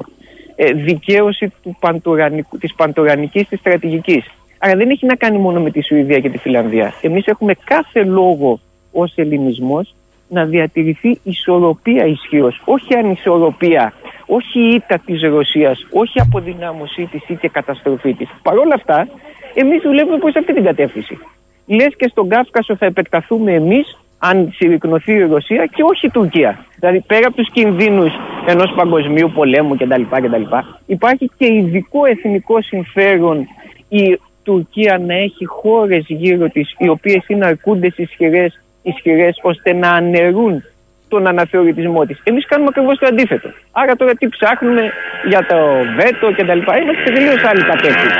[0.56, 4.24] Ε, δικαίωση του παντουρανικού, της παντουρανικής της στρατηγικής.
[4.58, 6.92] Άρα δεν έχει να κάνει μόνο με τη Σουηδία και τη Φιλανδία.
[7.00, 8.60] Εμείς έχουμε κάθε λόγο
[8.92, 9.94] ως ελληνισμός
[10.28, 12.60] να διατηρηθεί ισορροπία ισχύως.
[12.64, 13.92] Όχι ανισορροπία,
[14.26, 18.28] όχι η ήττα της Ρωσίας, όχι αποδυνάμωσή της ή και καταστροφή της.
[18.42, 19.08] Παρ' όλα αυτά,
[19.54, 21.18] εμείς δουλεύουμε προς αυτή την κατεύθυνση.
[21.66, 26.64] Λες και στον Κάφκασο θα επεκταθούμε εμείς, αν συρρυκνωθεί η Ρωσία, και όχι η Τουρκία.
[26.78, 28.12] Δηλαδή, πέρα από τους κινδύνους
[28.46, 30.42] ενός παγκοσμίου πολέμου κτλ., κτλ.,
[30.86, 33.46] υπάρχει και ειδικό εθνικό συμφέρον
[33.88, 38.60] η Τουρκία να έχει χώρες γύρω της, οι οποίες είναι αρκούντες ισχυρές
[38.90, 40.64] ισχυρές ώστε να αναιρούν
[41.08, 42.20] τον αναθεωρητισμό της.
[42.22, 43.48] Εμείς κάνουμε ακριβώς το αντίθετο.
[43.72, 44.82] Άρα τώρα τι ψάχνουμε
[45.28, 45.56] για το
[45.96, 46.58] βέτο κτλ.
[46.82, 48.16] Είμαστε σε τελείω άλλη κατεύθυνση.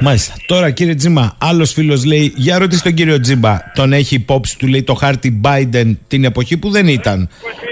[0.00, 0.34] Μάλιστα.
[0.46, 4.66] Τώρα κύριε Τζίμα, άλλος φίλος λέει: Για ρωτήστε τον κύριο Τζίμπα, τον έχει υπόψη του
[4.66, 7.28] λέει το χάρτη Biden την εποχή που δεν ήταν.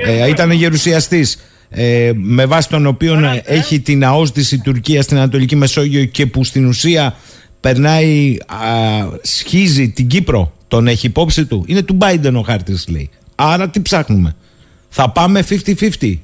[0.06, 1.46] Ε, ήταν γερουσιαστής.
[1.70, 6.66] Ε, με βάση τον οποίο έχει την αόσδηση Τουρκία στην Ανατολική Μεσόγειο και που στην
[6.66, 7.14] ουσία
[7.60, 8.56] περνάει, α,
[9.22, 11.64] σχίζει την Κύπρο τον έχει υπόψη του.
[11.66, 13.10] Είναι του Biden ο χάρτης, λέει.
[13.34, 14.34] Άρα τι ψάχνουμε.
[14.88, 16.18] Θα πάμε 50-50.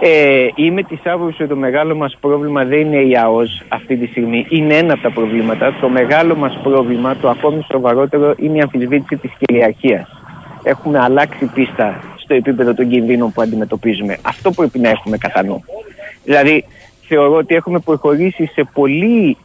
[0.00, 4.06] Ε, είμαι της άποψης ότι το μεγάλο μας πρόβλημα δεν είναι η ΑΟΣ αυτή τη
[4.06, 4.46] στιγμή.
[4.48, 5.74] Είναι ένα από τα προβλήματα.
[5.80, 10.08] Το μεγάλο μας πρόβλημα, το ακόμη σοβαρότερο, είναι η αμφισβήτηση της κυριαρχίας.
[10.62, 14.18] Έχουμε αλλάξει πίστα στο επίπεδο των κινδύνων που αντιμετωπίζουμε.
[14.22, 15.64] Αυτό πρέπει να έχουμε κατά νου.
[16.24, 16.64] Δηλαδή,
[17.08, 19.36] θεωρώ ότι έχουμε προχωρήσει σε πολύ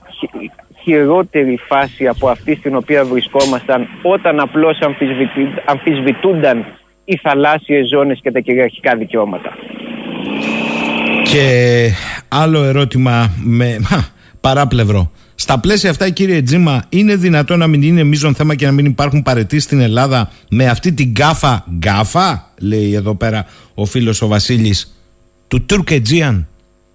[0.86, 4.78] χειρότερη φάση από αυτή στην οποία βρισκόμασταν όταν απλώς
[5.66, 6.66] αμφισβητούνταν
[7.06, 9.50] οι θαλάσσιες ζώνες και τα κυριαρχικά δικαιώματα.
[11.24, 11.90] Και
[12.28, 13.78] άλλο ερώτημα με
[14.42, 15.12] παράπλευρο.
[15.36, 18.86] Στα πλαίσια αυτά, κύριε Τζίμα, είναι δυνατό να μην είναι μείζον θέμα και να μην
[18.86, 24.28] υπάρχουν παραιτήσεις στην Ελλάδα με αυτή την γκάφα, γκάφα, λέει εδώ πέρα ο φίλος ο
[24.28, 24.96] Βασίλης,
[25.48, 26.48] του Τουρκετζίαν,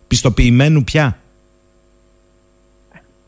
[0.07, 1.20] πιστοποιημένου πια;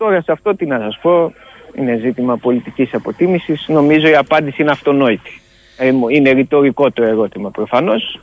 [0.02, 1.32] Τώρα σε αυτό τι να σας πω,
[1.74, 3.64] είναι ζήτημα πολιτικής αποτίμησης.
[3.68, 5.40] Νομίζω η απάντηση είναι αυτονόητη.
[5.76, 8.20] Ε, είναι ρητορικό το ερώτημα προφανώς.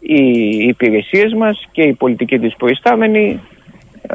[0.00, 0.22] Οι
[0.68, 3.40] υπηρεσίες μας και οι πολιτικοί τους προϊστάμενοι
[4.02, 4.14] ε,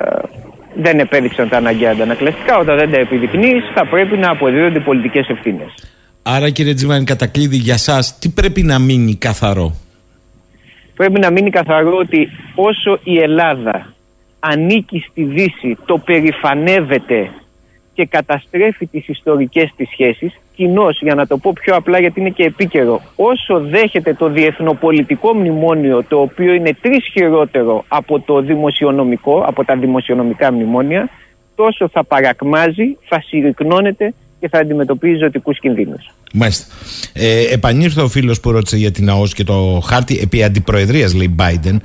[0.76, 2.58] δεν επέδειξαν τα αναγκαία αντανακλαστικά.
[2.58, 5.74] Όταν δεν τα επιδεικνύεις θα πρέπει να αποδίδονται πολιτικές ευθύνες.
[6.24, 9.76] Άρα κύριε Τζιμάνη, κατακλείδη για σας, τι πρέπει να μείνει καθαρό;
[10.96, 13.94] Πρέπει να μείνει καθαρό ότι όσο η Ελλάδα
[14.46, 17.32] ανήκει στη Δύση, το περηφανεύεται
[17.94, 22.30] και καταστρέφει τις ιστορικές της σχέσεις, κοινό, για να το πω πιο απλά γιατί είναι
[22.30, 29.44] και επίκαιρο, όσο δέχεται το διεθνοπολιτικό μνημόνιο, το οποίο είναι τρεις χειρότερο από το δημοσιονομικό,
[29.48, 31.10] από τα δημοσιονομικά μνημόνια,
[31.56, 34.14] τόσο θα παρακμάζει, θα συρρυκνώνεται
[34.44, 36.10] και θα αντιμετωπίζει ζωτικούς κινδύνους.
[36.34, 36.66] Μάλιστα.
[37.14, 41.36] Ε, επανήρθε ο φίλος που ρώτησε για την ΑΟΣ και το χάρτη επί αντιπροεδρίας, λέει
[41.40, 41.76] Biden.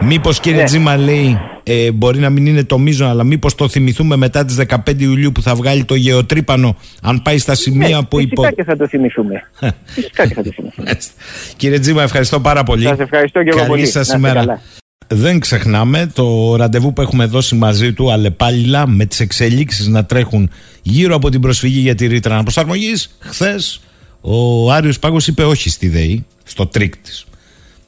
[0.00, 0.64] Μήπως κύριε Ναι.
[0.64, 4.54] Τζίμα, λέει, ε, μπορεί να μην είναι το μείζον, αλλά μήπως το θυμηθούμε μετά τις
[4.56, 8.54] 15 Ιουλίου που θα βγάλει το γεωτρύπανο, αν πάει στα σημεία που Ναι, Φυσικά υπο.
[8.56, 9.42] και θα το θυμηθούμε.
[9.84, 10.84] Φυσικά και θα το θυμηθούμε.
[10.86, 11.12] Μάλιστα.
[11.56, 12.82] Κύριε Τζίμα, ευχαριστώ πάρα πολύ.
[12.84, 13.86] Σας ευχαριστώ και εγώ Καλή πολύ.
[13.86, 14.60] σας Να είστε ημέρα.
[15.06, 15.20] Καλά.
[15.22, 20.50] Δεν ξεχνάμε το ραντεβού που έχουμε δώσει μαζί του αλλεπάλληλα με τις εξελίξεις να τρέχουν
[20.82, 23.16] γύρω από την προσφυγή για τη ρήτρα αναπροσαρμογής.
[23.18, 23.80] Χθες
[24.20, 27.26] ο Άρειος Πάγος είπε όχι στη ΔΕΗ, στο τρικ της,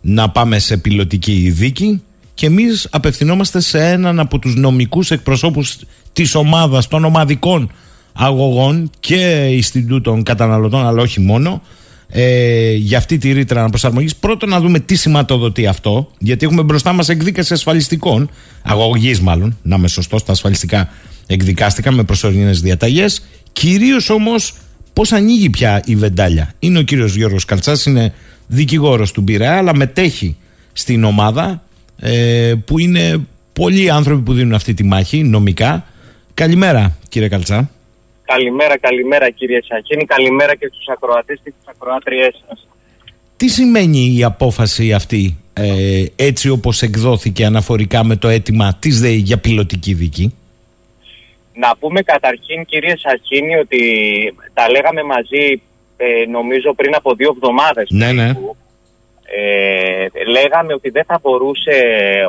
[0.00, 2.02] να πάμε σε πιλωτική δίκη
[2.34, 5.76] και εμείς απευθυνόμαστε σε έναν από τους νομικούς εκπροσώπους
[6.12, 7.70] της ομάδας των ομαδικών
[8.12, 11.62] αγωγών και Ινστιτούτων καταναλωτών αλλά όχι μόνο
[12.10, 16.92] ε, για αυτή τη ρήτρα αναπροσαρμογής πρώτον να δούμε τι σηματοδοτεί αυτό γιατί έχουμε μπροστά
[16.92, 18.30] μας εκδίκαση ασφαλιστικών
[18.62, 20.88] αγωγής μάλλον, να είμαι σωστός τα ασφαλιστικά
[21.26, 23.22] εκδικάστηκαν με προσωρινές διαταγές.
[23.52, 24.54] Κυρίως όμως
[24.92, 26.54] πώς ανοίγει πια η βεντάλια.
[26.58, 28.12] Είναι ο κύριος Γιώργος Καλτσάς είναι
[28.46, 30.36] δικηγόρος του Πειραιά αλλά μετέχει
[30.72, 31.62] στην ομάδα
[31.98, 35.86] ε, που είναι πολλοί άνθρωποι που δίνουν αυτή τη μάχη νομικά.
[36.34, 37.70] Καλημέρα κύριε Καλτσά
[38.32, 42.66] Καλημέρα, καλημέρα κύριε Σαχίνη, καλημέρα και στους ακροατές και στις ακροάτριές σας.
[43.36, 49.16] Τι σημαίνει η απόφαση αυτή ε, έτσι όπως εκδόθηκε αναφορικά με το αίτημα της ΔΕΗ
[49.16, 50.34] για πιλωτική δίκη;
[51.54, 53.80] Να πούμε καταρχήν κύριε Σαχίνη ότι
[54.54, 55.62] τα λέγαμε μαζί
[55.96, 57.86] ε, νομίζω πριν από δύο εβδομάδες.
[57.90, 58.22] Ναι, ναι.
[58.22, 58.56] περίπου.
[59.30, 61.76] Ε, λέγαμε ότι δεν θα μπορούσε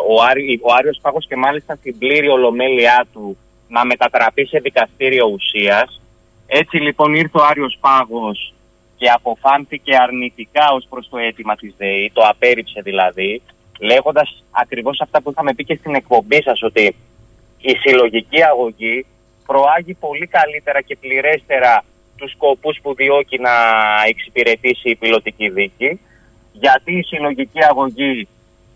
[0.10, 3.38] ο, Άρη, ο Άριος Πάγος και μάλιστα στην πλήρη ολομέλειά του
[3.70, 6.02] να μετατραπεί σε δικαστήριο ουσίας.
[6.48, 8.54] Έτσι λοιπόν ήρθε ο Άριος Πάγος
[8.98, 13.42] και αποφάνθηκε αρνητικά ως προς το αίτημα της ΔΕΗ, το απέρριψε δηλαδή,
[13.80, 16.96] λέγοντας ακριβώς αυτά που είχαμε πει και στην εκπομπή σας ότι
[17.62, 19.06] η συλλογική αγωγή
[19.46, 21.84] προάγει πολύ καλύτερα και πληρέστερα
[22.18, 23.52] τους σκοπούς που διώκει να
[24.08, 26.00] εξυπηρετήσει η πιλωτική δίκη
[26.52, 28.28] γιατί η συλλογική αγωγή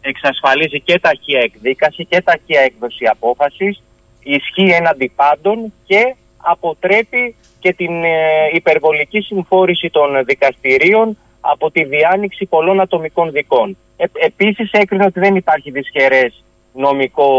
[0.01, 3.83] εξασφαλίζει και ταχεία εκδίκαση και ταχεία έκδοση απόφασης
[4.23, 8.09] ισχύει έναντι πάντων και αποτρέπει και την ε,
[8.53, 13.77] υπερβολική συμφόρηση των δικαστηρίων από τη διάνοιξη πολλών ατομικών δικών.
[13.97, 16.43] Ε, επίσης έκρινε ότι δεν υπάρχει δυσχερές
[16.73, 17.29] νομικό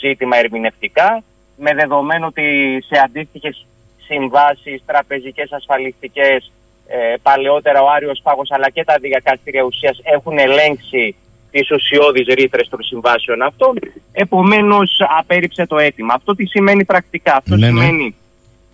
[0.00, 1.22] ζήτημα ερμηνευτικά
[1.56, 3.66] με δεδομένο ότι σε αντίστοιχες
[4.06, 6.52] συμβάσεις, τραπεζικές, ασφαλιστικές
[6.86, 11.16] ε, παλαιότερα ο Άριος Πάγος αλλά και τα δικαστήρια ουσίας έχουν ελέγξει
[11.60, 13.78] τις ουσιώδεις ρήτρες των συμβάσεων αυτών
[14.12, 16.14] επομένως απέρριψε το αίτημα.
[16.14, 17.36] Αυτό τι σημαίνει πρακτικά.
[17.36, 17.80] Αυτό Ναι, ναι.
[17.80, 18.14] σημαίνει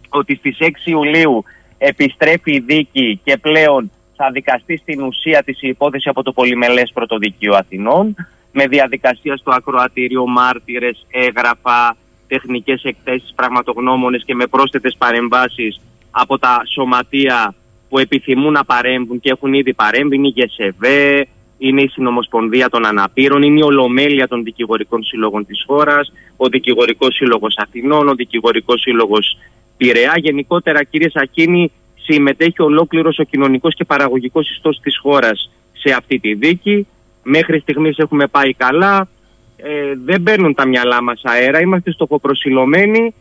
[0.09, 1.45] ότι στις 6 Ιουλίου
[1.79, 6.91] επιστρέφει η δίκη και πλέον θα δικαστεί στην ουσία της η υπόθεση από το Πολυμελές
[6.95, 8.15] Πρωτοδικείο Αθηνών
[8.53, 15.81] με διαδικασία στο ακροατήριο μάρτυρες, έγγραφα, τεχνικές εκθέσεις, πραγματογνώμονες και με πρόσθετες παρεμβάσεις
[16.11, 17.55] από τα σωματεία
[17.89, 21.27] που επιθυμούν να παρέμβουν και έχουν ήδη παρέμβει, είναι η ΓΕΣΕΒΕ,
[21.63, 27.15] είναι η Συνομοσπονδία των Αναπήρων, είναι η Ολομέλεια των Δικηγορικών Συλλόγων της χώρας, ο Δικηγορικός
[27.15, 29.39] Σύλλογος Αθηνών, ο Δικηγορικός Σύλλογος
[29.77, 30.13] Πειραιά.
[30.17, 36.35] Γενικότερα, κύριε Σακίνη, συμμετέχει ολόκληρος ο κοινωνικός και παραγωγικός ιστός της χώρας σε αυτή τη
[36.35, 36.87] δίκη.
[37.23, 39.09] Μέχρι στιγμής έχουμε πάει καλά.
[39.57, 43.15] Ε, δεν παίρνουν τα μυαλά μας αέρα, είμαστε στοχοπροσιλωμένοι.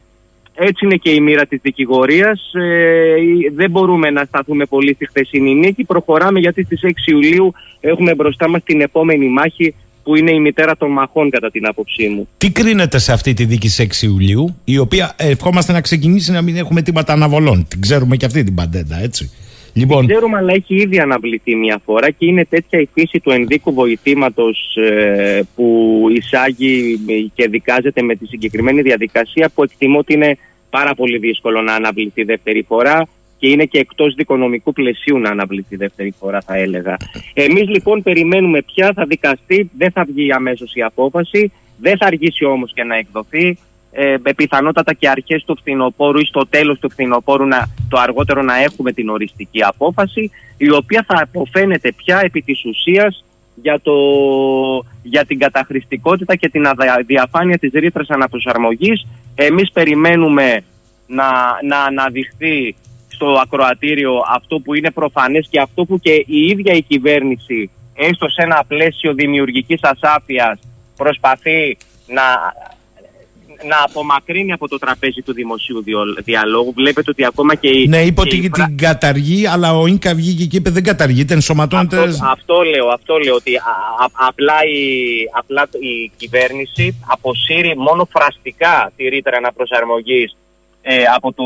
[0.56, 2.52] Έτσι είναι και η μοίρα της δικηγορίας.
[2.54, 3.16] Ε,
[3.56, 5.84] δεν μπορούμε να σταθούμε πολύ στη χθεσινή νίκη.
[5.84, 10.78] Προχωράμε γιατί στις 6 Ιουλίου έχουμε μπροστά μας την επόμενη μάχη που είναι η μητέρα
[10.78, 12.28] των μαχών κατά την άποψή μου.
[12.38, 16.32] Τι κρίνεται σε αυτή τη δίκη σε 6 Ιουλίου, η οποία ε, ευχόμαστε να ξεκινήσει
[16.32, 17.66] να μην έχουμε τίματα αναβολών.
[17.68, 19.32] Την ξέρουμε και αυτή την παντέντα, έτσι.
[19.74, 23.74] Λοιπόν, Ξέρουμε, αλλά έχει ήδη αναβληθεί μια φορά και είναι τέτοια η φύση του ενδίκου
[23.74, 24.78] βοηθήματος
[25.56, 27.00] που εισάγει
[27.34, 30.38] και δικάζεται με τη συγκεκριμένη διαδικασία που εκτιμώ ότι είναι
[30.70, 33.08] πάρα πολύ δύσκολο να αναβληθεί δεύτερη φορά
[33.38, 36.98] και είναι και εκτός δικονομικού πλαισίου να αναβληθεί δεύτερη φορά θα έλεγα.
[37.34, 42.46] Εμείς λοιπόν περιμένουμε ποια θα δικαστεί, δεν θα βγει αμέσως η απόφαση, δεν θα αργήσει
[42.46, 43.58] όμως και να εκδοθεί
[43.92, 48.42] ε, με πιθανότατα και αρχές του φθινοπόρου ή στο τέλος του φθινοπόρου να, το αργότερο
[48.42, 53.24] να έχουμε την οριστική απόφαση η οποία θα αποφαίνεται πια επί της ουσίας
[53.56, 53.94] για, το,
[55.04, 59.08] για την καταχρηστικότητα και την αδα- διαφάνεια της ρήτρας αναπροσαρμογής.
[59.36, 60.64] Εμείς περιμένουμε
[61.08, 61.26] να,
[61.68, 62.76] να αναδειχθεί
[63.08, 68.30] στο ακροατήριο αυτό που είναι προφανές και αυτό που και η ίδια η κυβέρνηση έστω
[68.30, 70.60] σε ένα πλαίσιο δημιουργικής ασάφειας
[70.98, 71.78] προσπαθεί
[72.08, 72.24] να,
[73.68, 75.84] να απομακρύνει από το τραπέζι του δημοσίου
[76.24, 76.74] διαλόγου.
[76.74, 77.88] Βλέπετε ότι ακόμα και η.
[77.88, 81.98] Ναι, είπε ότι την καταργεί, αλλά ο ΙΝΚΑ βγήκε και είπε δεν καταργείται, ενσωματώνεται.
[81.98, 83.52] Αυτό, αυτό λέω, αυτό λέω ότι
[84.28, 84.88] απλά, η,
[85.32, 90.36] απλά η κυβέρνηση αποσύρει μόνο φραστικά τη ρήτρα αναπροσαρμογής
[90.82, 91.44] ε, από το,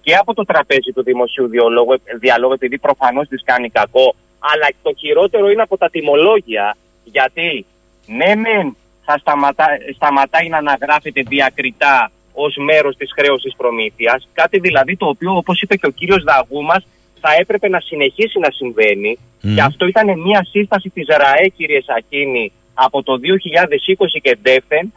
[0.00, 4.92] και από το τραπέζι του δημοσίου διαλόγου, διαλόγου επειδή προφανώς της κάνει κακό, αλλά το
[4.98, 6.76] χειρότερο είναι από τα τιμολόγια.
[7.04, 7.66] Γιατί
[8.06, 8.76] ναι, μεν
[9.06, 14.28] θα σταματά, σταματάει να αναγράφεται διακριτά ως μέρος της χρέωσης προμήθειας.
[14.32, 16.86] Κάτι δηλαδή το οποίο, όπως είπε και ο κύριος Δαγού μας,
[17.20, 19.18] θα έπρεπε να συνεχίσει να συμβαίνει.
[19.54, 24.92] Και αυτό ήταν μια σύσταση της ΡΑΕ, κύριε Σακίνη, από το 2020 και ντέφεν,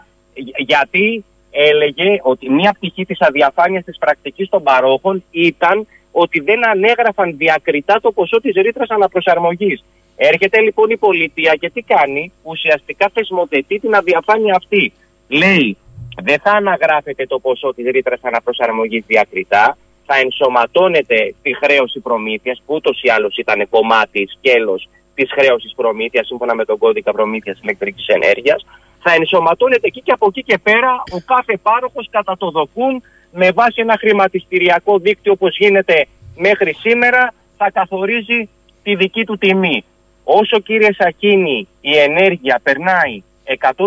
[0.58, 7.38] γιατί έλεγε ότι μία πτυχή της αδιαφάνειας της πρακτικής των παρόχων ήταν ότι δεν ανέγραφαν
[7.38, 9.84] διακριτά το ποσό της ρήτρας αναπροσαρμογής.
[10.22, 14.94] Έρχεται λοιπόν η πολιτεία και τι κάνει, ουσιαστικά θεσμοθετεί την αδιαφάνεια αυτή.
[15.28, 15.78] Λέει,
[16.24, 22.76] δεν θα αναγράφεται το ποσό της ρήτρας αναπροσαρμογής διακριτά, θα ενσωματώνεται τη χρέωση προμήθειας, που
[22.76, 28.08] ούτως ή άλλως ήταν κομμάτι, σκέλος της χρέωσης προμήθειας, σύμφωνα με τον κώδικα προμήθειας ηλεκτρικής
[28.08, 28.66] ενέργειας,
[29.00, 33.52] θα ενσωματώνεται εκεί και από εκεί και πέρα ο κάθε πάροχος κατά το δοκούν με
[33.52, 36.06] βάση ένα χρηματιστηριακό δίκτυο όπως γίνεται
[36.36, 38.50] μέχρι σήμερα θα καθορίζει
[38.84, 39.84] τη δική του τιμή.
[40.32, 43.24] Όσο κύριε Σακίνη η ενέργεια περνάει
[43.60, 43.86] 100%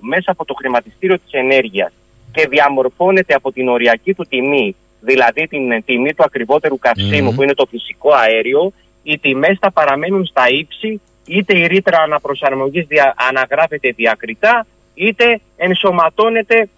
[0.00, 1.92] μέσα από το χρηματιστήριο της ενέργειας
[2.32, 6.78] και διαμορφώνεται από την οριακή του τιμή, δηλαδή την τιμή του ακριβότερου
[7.34, 8.72] που είναι το φυσικό αέριο,
[9.02, 16.68] οι τιμές θα παραμένουν στα ύψη είτε η ρήτρα αναπροσαρμογής δια, αναγράφεται διακριτά, είτε ενσωματώνεται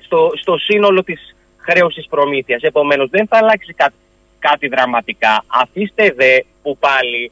[0.00, 2.62] στο, στο σύνολο της χρέωσης προμήθειας.
[2.62, 3.94] Επομένως δεν θα αλλάξει κάτι,
[4.38, 5.44] κάτι δραματικά.
[5.46, 7.30] Αφήστε δε που πάλι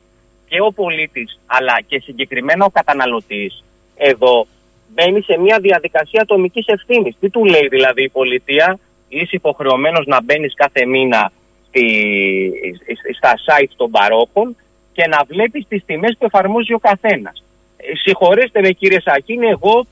[0.48, 3.64] και ο πολίτης αλλά και συγκεκριμένα ο καταναλωτής
[3.96, 4.46] εδώ
[4.88, 7.16] μπαίνει σε μια διαδικασία ατομικής ευθύνης.
[7.20, 11.32] Τι του λέει δηλαδή η πολιτεία, είσαι υποχρεωμένος να μπαίνεις κάθε μήνα
[11.68, 11.84] στη,
[13.16, 14.56] στα site των παρόχων
[14.92, 17.44] και να βλέπεις τις τιμές που εφαρμόζει ο καθένας.
[17.76, 19.86] Ε, συγχωρέστε με κύριε Σακίνη, εγώ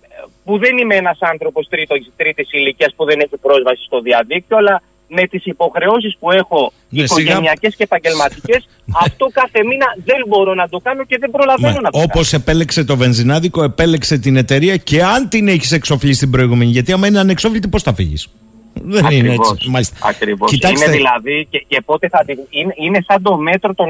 [0.00, 4.56] ε, που δεν είμαι ένας άνθρωπος τρίτο, τρίτης ηλικίας που δεν έχει πρόσβαση στο διαδίκτυο,
[4.56, 4.82] αλλά
[5.14, 8.68] με τις υποχρεώσεις που έχω ναι, οικογενειακές και επαγγελματικές,
[9.04, 12.10] αυτό κάθε μήνα δεν μπορώ να το κάνω και δεν προλαβαίνω να το κάνω.
[12.12, 16.92] Όπως επέλεξε το βενζινάδικο, επέλεξε την εταιρεία και αν την έχεις εξοφλήσει την προηγούμενη, γιατί
[16.92, 18.28] άμα είναι ανεξόφλητη πώς θα φύγεις;
[18.72, 19.68] Δεν ακριβώς, είναι έτσι.
[19.70, 19.96] Μάλιστα.
[20.02, 20.50] Ακριβώς.
[20.50, 20.84] Κοιτάξτε.
[20.84, 23.88] Είναι δηλαδή και, και πότε θα είναι, είναι σαν το μέτρο των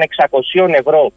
[0.64, 1.12] 600 ευρώ.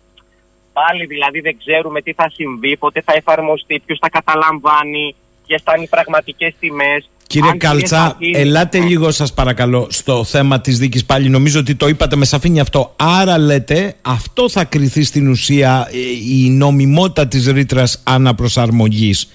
[0.74, 5.16] Πάλι δηλαδή δεν ξέρουμε τι θα συμβεί, πότε θα εφαρμοστεί, ποιος θα καταλαμβάνει,
[5.48, 7.10] ποιες θα είναι οι πραγματικές τιμές.
[7.28, 11.30] Κύριε Αν Καλτσά, ελάτε λίγο σας παρακαλώ στο θέμα της δίκης πάλι.
[11.30, 12.94] Νομίζω ότι το είπατε με σαφήνεια αυτό.
[12.96, 15.98] Άρα λέτε αυτό θα κριθεί στην ουσία ε,
[16.36, 19.32] η νομιμότητα της ρήτρας αναπροσαρμογής.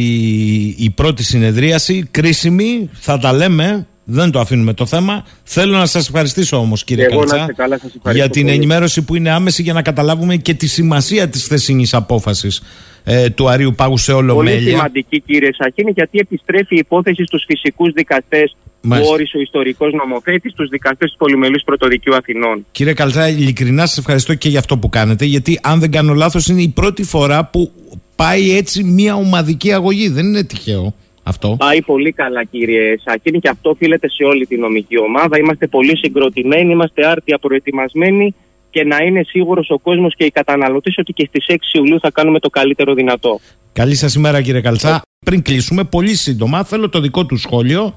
[0.77, 3.88] η πρώτη συνεδρίαση, κρίσιμη, θα τα λέμε.
[4.11, 5.26] Δεν το αφήνουμε το θέμα.
[5.43, 8.43] Θέλω να σας ευχαριστήσω όμως, κύριε Εγώ να Καλτσά, είστε καλά, σας ευχαριστώ για την
[8.43, 8.56] πολύ.
[8.56, 12.61] ενημέρωση που είναι άμεση για να καταλάβουμε και τη σημασία της θεσινή απόφασης
[13.03, 14.69] ε, του Αρίου Πάγου σε όλο Πολύ μέλια.
[14.69, 19.14] σημαντική κύριε Σαχίνη γιατί επιστρέφει η υπόθεση στους φυσικούς δικαστές που Μάλιστα.
[19.14, 22.65] όρισε ο ιστορικός νομοθέτης, στους δικαστές του Πολυμελούς Πρωτοδικείου Αθηνών.
[22.72, 26.47] Κύριε Καλτσά, ειλικρινά σας ευχαριστώ και για αυτό που κάνετε, γιατί αν δεν κάνω λάθος,
[26.47, 27.72] είναι η πρώτη φορά που
[28.15, 30.10] πάει έτσι μια ομαδική αγωγή.
[30.10, 30.93] Δεν είναι τυχαίο
[31.23, 31.56] αυτό.
[31.60, 35.38] Πάει πολύ καλά κύριε Σαχίνη και αυτό οφείλεται σε όλη τη νομική ομάδα.
[35.38, 38.35] Είμαστε πολύ συγκροτημένοι, είμαστε άρτια προετοιμασμένοι
[38.69, 42.11] και να είναι σίγουρος ο κόσμος και οι καταναλωτές ότι και στις 6 Ιουλίου θα
[42.11, 43.39] κάνουμε το καλύτερο δυνατό.
[43.73, 45.01] Καλή σας ημέρα, κύριε Καλτσά.
[45.26, 47.93] Πριν κλείσουμε, πολύ σύντομα, θέλω το δικό του σχόλιο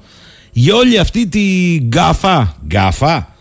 [0.53, 2.55] για όλη αυτή τη γκάφα.
[2.67, 3.31] Γκάφα.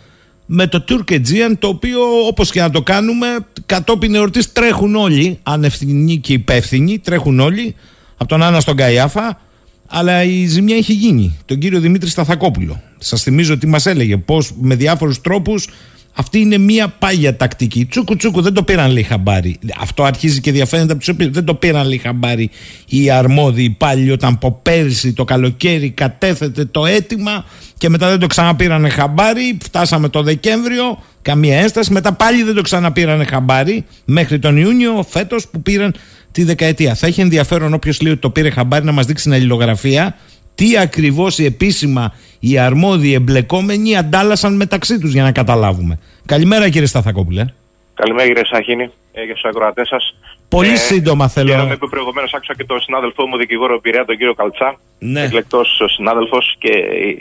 [0.46, 3.26] Με το Turk Aegean, το οποίο όπως και να το κάνουμε,
[3.66, 7.74] κατόπιν εορτής τρέχουν όλοι, ανευθυνοί και υπεύθυνοι, τρέχουν όλοι,
[8.16, 9.40] από τον Άννα στον Καϊάφα,
[9.86, 11.38] αλλά η ζημιά έχει γίνει.
[11.44, 12.82] Τον κύριο Δημήτρη Σταθακόπουλο.
[12.98, 15.68] Σας θυμίζω τι μας έλεγε, πώς με διάφορους τρόπους
[16.14, 17.84] αυτή είναι μία πάγια τακτική.
[17.84, 19.58] Τσούκου τσούκου δεν το πήραν λέει χαμπάρι.
[19.80, 22.50] Αυτό αρχίζει και διαφαίνεται από τους οποίους δεν το πήραν λέει χαμπάρι
[22.88, 27.44] οι αρμόδιοι πάλι όταν από πέρυσι το καλοκαίρι κατέθετε το αίτημα
[27.78, 29.58] και μετά δεν το ξαναπήρανε χαμπάρι.
[29.62, 31.92] Φτάσαμε το Δεκέμβριο, καμία ένσταση.
[31.92, 35.94] Μετά πάλι δεν το ξαναπήρανε χαμπάρι μέχρι τον Ιούνιο φέτος που πήραν
[36.32, 36.94] τη δεκαετία.
[36.94, 40.16] Θα έχει ενδιαφέρον όποιος λέει ότι το πήρε χαμπάρι να μας δείξει την αλληλογραφία
[40.54, 45.98] τι ακριβώς οι επίσημα οι αρμόδιοι εμπλεκόμενοι αντάλλασαν μεταξύ τους για να καταλάβουμε.
[46.26, 47.46] Καλημέρα κύριε Σταθακόπουλε.
[47.94, 50.14] Καλημέρα κύριε Σαχίνη, ε, για του ακροατές σας.
[50.48, 51.50] Πολύ σύντομα θέλω.
[51.50, 54.78] Χαίρομαι που προηγουμένως άκουσα και τον συνάδελφό μου, δικηγόρο Πειραιά, τον κύριο Καλτσά.
[54.98, 55.22] Ναι.
[55.22, 56.70] Εκλεκτός συνάδελφος και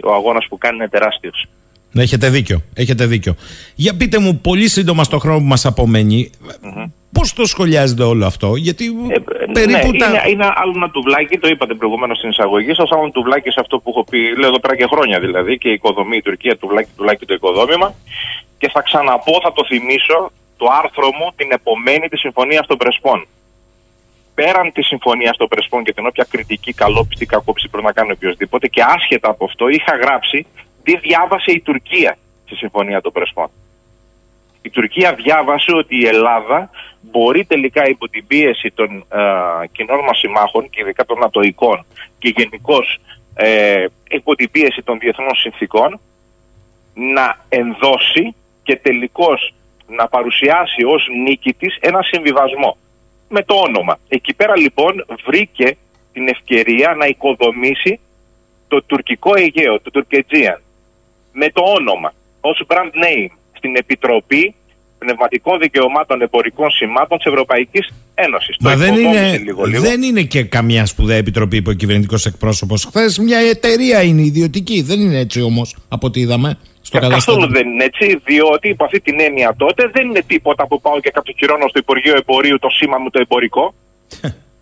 [0.04, 1.48] ο αγώνας που κάνει είναι τεράστιος.
[1.92, 2.62] Ναι, έχετε δίκιο.
[2.74, 3.36] Έχετε δίκιο.
[3.76, 6.30] Για πείτε μου πολύ σύντομα στο χρόνο που μας απομένει,
[7.12, 8.86] πώς το σχολιάζετε όλο αυτό, Γιατί
[9.54, 10.08] περίπου ναι, τα.
[10.10, 13.60] είναι, είναι άλλο ένα τουβλάκι, το είπατε προηγουμένως στην εισαγωγή σας, άλλο ένα τουβλάκι σε
[13.60, 16.58] αυτό που έχω πει, λέω εδώ πέρα και χρόνια δηλαδή, και η οικοδομή, η Τουρκία,
[16.58, 17.94] τουβλάκι, τουβλάκι το οικοδόμημα.
[18.58, 23.28] Και θα ξαναπώ, θα το θυμίσω, το άρθρο μου την επομένη της Συμφωνίας των Πρεσπών.
[24.34, 28.68] Πέραν της Συμφωνίας των Πρεσπών και την όποια κριτική, καλόπιστη, κακόψη πρέπει να κάνει οποιοδήποτε,
[28.68, 30.46] και άσχετα από αυτό, είχα γράψει
[30.84, 33.50] τι διάβασε η Τουρκία στη Συμφωνία των Πρεσπών.
[34.62, 36.70] Η Τουρκία διάβασε ότι η Ελλάδα
[37.02, 41.86] μπορεί τελικά υπό την πίεση των ε, κοινών μας συμμάχων και ειδικά των ατοικών
[42.20, 43.00] και γενικώς
[43.36, 46.00] ε, υπό την πίεση των διεθνών συνθήκων
[46.94, 49.54] να ενδώσει και τελικώς
[49.88, 52.78] να παρουσιάσει ως νίκη της ένα συμβιβασμό.
[53.30, 54.00] Με το όνομα.
[54.08, 55.78] Εκεί πέρα λοιπόν βρήκε
[56.14, 58.00] την ευκαιρία να οικοδομήσει
[58.68, 60.62] το τουρκικό Αιγαίο, το Τουρκετζίαν,
[61.32, 63.30] με το όνομα, ως brand name,
[63.62, 64.56] στην Επιτροπή
[65.00, 68.56] Πνευματικών Δικαιωμάτων Εμπορικών Σημάτων της Ευρωπαϊκής Ένωσης.
[68.60, 69.82] Μα το δεν οικοδόμησε είναι, λίγο, λίγο.
[69.82, 72.86] δεν είναι και καμιά σπουδαία επιτροπή υποκυβερνητικό εκπρόσωπος.
[72.86, 74.82] Χθες μια εταιρεία είναι ιδιωτική.
[74.82, 77.38] Δεν είναι έτσι όμως από ό,τι είδαμε στο Κα- καταστατικό.
[77.38, 81.00] Καθόλου δεν είναι έτσι, διότι υπό αυτή την έννοια τότε δεν είναι τίποτα που πάω
[81.00, 83.74] και κατοχυρώνω στο Υπουργείο Εμπορίου το σήμα μου το εμπορικό.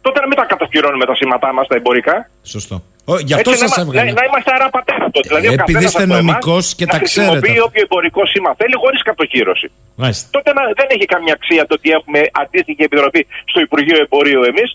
[0.02, 2.30] Τότε να μην τα κατοχυρώνουμε τα σήματά μας τα εμπορικά.
[2.44, 2.76] Σωστό.
[3.06, 4.12] Ο, γι' αυτό Έτσι, να, σας είμα- έβγαλε.
[4.12, 5.28] να, να είμαστε άρα πατέρα τότε.
[5.28, 7.62] Δηλαδή, ο επειδή καθένας είστε από εμάς νομικός και να τα χρησιμοποιεί ξέρετε.
[7.68, 9.68] όποιο εμπορικό σήμα θέλει χωρίς κατοχύρωση.
[10.02, 10.26] Μάλιστα.
[10.36, 13.22] Τότε να, δεν έχει καμία αξία το ότι έχουμε αντίστοιχη επιτροπή
[13.52, 14.70] στο Υπουργείο Εμπορίου εμείς.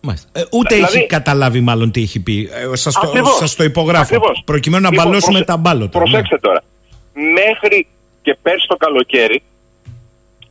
[0.00, 0.28] Μάλιστα.
[0.32, 2.36] Ε, ούτε Δηλαδή- έχει καταλάβει μάλλον τι έχει πει.
[2.72, 3.36] Ε, σας, το, Ακριβώς.
[3.36, 4.02] σας το υπογράφω.
[4.02, 4.42] Ακριβώς.
[4.44, 5.98] Προκειμένου να Λοιπόν, μπαλώσουμε προσε- τα μπάλωτα.
[5.98, 6.04] ναι.
[6.04, 6.60] Προσέξτε τώρα.
[7.40, 7.86] Μέχρι
[8.22, 9.42] και πέρσι το καλοκαίρι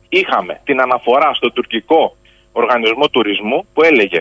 [0.08, 2.16] είχαμε την αναφορά στο τουρκικό
[2.52, 4.20] οργανισμό τουρισμού που έλεγε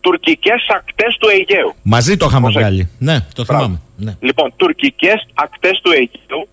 [0.00, 1.74] τουρκικές ακτές του Αιγαίου.
[1.82, 2.68] Μαζί το είχαμε Προσέξτε.
[2.68, 2.90] βγάλει.
[2.98, 3.62] Ναι, το Μπράβο.
[3.64, 3.80] θυμάμαι.
[3.96, 4.16] Ναι.
[4.20, 6.48] Λοιπόν, τουρκικές ακτές του Αιγαίου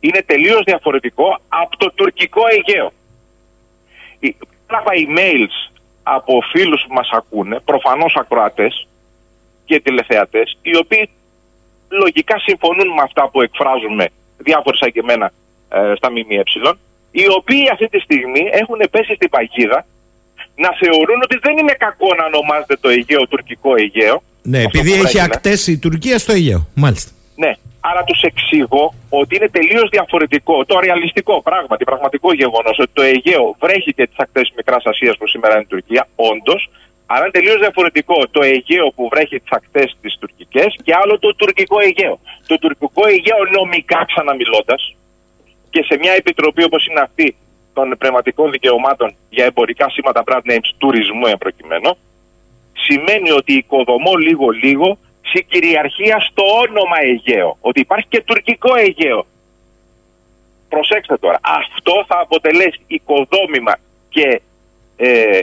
[0.00, 2.92] είναι τελείως διαφορετικό από το τουρκικό Αιγαίο.
[4.18, 4.36] Η-
[4.70, 5.70] Έλαβα emails
[6.02, 8.86] από φίλους που μας ακούνε, προφανώς ακροατές
[9.64, 11.08] και τηλεθεατές, οι οποίοι
[11.88, 14.08] λογικά συμφωνούν με αυτά που εκφράζουμε
[14.38, 15.32] διάφορες σαν και εμένα
[15.68, 16.42] ε, στα ΜΜΕ,
[17.10, 19.86] οι οποίοι αυτή τη στιγμή έχουν πέσει στην παγίδα
[20.64, 24.22] να θεωρούν ότι δεν είναι κακό να ονομάζεται το Αιγαίο τουρκικό Αιγαίο.
[24.42, 25.34] Ναι, Αυτό επειδή που έχει έγινε.
[25.34, 26.66] ακτές η Τουρκία στο Αιγαίο.
[26.74, 27.10] Μάλιστα.
[27.42, 32.90] Ναι, άρα τους εξηγώ ότι είναι τελείως διαφορετικό το ρεαλιστικό πράγμα, το πραγματικό γεγονός ότι
[32.92, 36.70] το Αιγαίο βρέχει και τις ακτές Μικράς Ασίας που σήμερα είναι η Τουρκία, όντως,
[37.06, 41.34] αλλά είναι τελείως διαφορετικό το Αιγαίο που βρέχει τις ακτές τι τουρκικές και άλλο το
[41.34, 42.18] τουρκικό Αιγαίο.
[42.46, 44.96] Το τουρκικό Αιγαίο νομικά ξαναμιλώντας
[45.70, 47.36] και σε μια επιτροπή όπως είναι αυτή
[47.76, 51.96] των πνευματικών δικαιωμάτων για εμπορικά σήματα brand names τουρισμού εν προκειμένου,
[52.72, 57.56] σημαίνει ότι οικοδομώ λίγο-λίγο συγκυριαρχία στο όνομα Αιγαίο.
[57.60, 59.26] Ότι υπάρχει και τουρκικό Αιγαίο.
[60.68, 61.38] Προσέξτε τώρα.
[61.42, 63.74] Αυτό θα αποτελέσει οικοδόμημα
[64.08, 64.40] και
[64.96, 65.40] ε,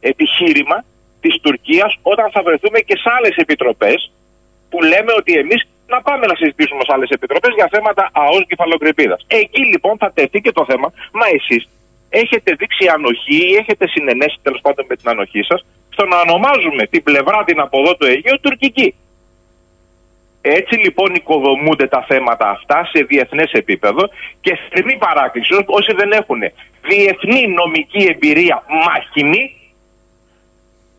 [0.00, 0.84] επιχείρημα
[1.20, 4.10] της Τουρκίας όταν θα βρεθούμε και σε άλλες επιτροπές
[4.70, 9.24] που λέμε ότι εμείς να πάμε να συζητήσουμε σε άλλες επιτροπές για θέματα ΑΟΣ κεφαλοκρηπίδας.
[9.26, 11.68] Εκεί λοιπόν θα τεθεί και το θέμα, μα εσείς
[12.08, 16.86] έχετε δείξει ανοχή ή έχετε συνενέσει τέλος πάντων με την ανοχή σας στο να ονομάζουμε
[16.86, 18.94] την πλευρά την από εδώ του Αιγαίου τουρκική.
[20.40, 24.08] Έτσι λοιπόν οικοδομούνται τα θέματα αυτά σε διεθνές επίπεδο
[24.40, 26.40] και θερμή παράκληση όσοι δεν έχουν
[26.82, 29.56] διεθνή νομική εμπειρία μάχημη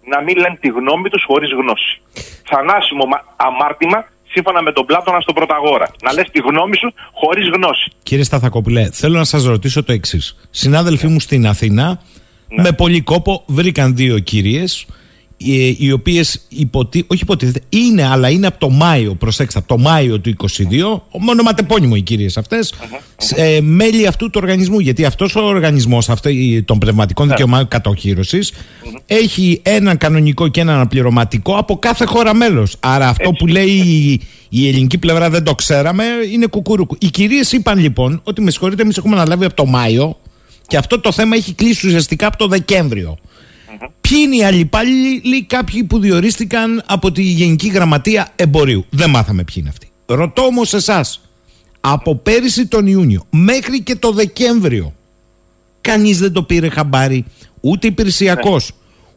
[0.04, 2.02] να μην λένε τη γνώμη τους χωρίς γνώση.
[2.50, 3.04] Θανάσιμο
[3.36, 4.06] αμάρτημα
[4.38, 5.88] σύμφωνα με τον Πλάτωνα στον Πρωταγόρα.
[6.04, 7.92] Να λες τη γνώμη σου χωρίς γνώση.
[8.04, 10.36] Κύριε Σταθακοπουλέ, θέλω να σας ρωτήσω το εξής.
[10.50, 12.00] Συνάδελφοί μου στην Αθήνα
[12.50, 12.62] Ναι.
[12.62, 14.86] με πολύ κόπο βρήκαν δύο κυρίες
[15.38, 17.04] οι, οι οποίες υποτι...
[17.08, 20.34] όχι υποτίθεται, είναι αλλά είναι από το Μάιο, προσέξτε, από το Μάιο του
[21.18, 22.74] 22, μονοματεπώνυμο οι κυρίες αυτές,
[23.36, 24.80] ε, μέλη αυτού του οργανισμού.
[24.80, 28.52] Γιατί αυτός ο οργανισμός αυτό, η- των πνευματικών δικαιωμάτων κατοχύρωσης
[29.06, 32.76] έχει έναν κανονικό και έναν αναπληρωματικό από κάθε χώρα μέλος.
[32.80, 36.96] Άρα αυτό που λέει η, η ελληνική πλευρά δεν το ξέραμε, είναι κουκουρούκου.
[37.00, 40.18] Οι κυρίες είπαν λοιπόν ότι με συγχωρείτε, εμείς έχουμε αναλάβει από το Μάιο
[40.68, 43.18] και αυτό το θέμα έχει κλείσει ουσιαστικά από το Δεκέμβριο.
[44.02, 48.86] Ποιοι είναι οι αλληπάλληλοι, κάποιοι που διορίστηκαν από τη Γενική Γραμματεία Εμπορίου.
[48.90, 49.92] Δεν μάθαμε ποιοι είναι αυτοί.
[50.06, 51.22] Ρωτώ όμως εσάς,
[51.80, 54.94] από πέρυσι τον Ιούνιο μέχρι και το Δεκέμβριο,
[55.82, 57.26] κανείς δεν το πήρε χαμπάρι,
[57.62, 58.72] ούτε υπηρεσιακός,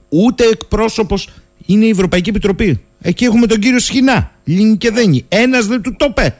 [0.08, 1.28] ούτε εκπρόσωπος.
[1.66, 2.80] Είναι η Ευρωπαϊκή Επιτροπή.
[3.00, 5.24] Εκεί έχουμε τον κύριο Σχοινά, Λίνη και Δένη.
[5.28, 6.36] Ένας δεν του το είπε.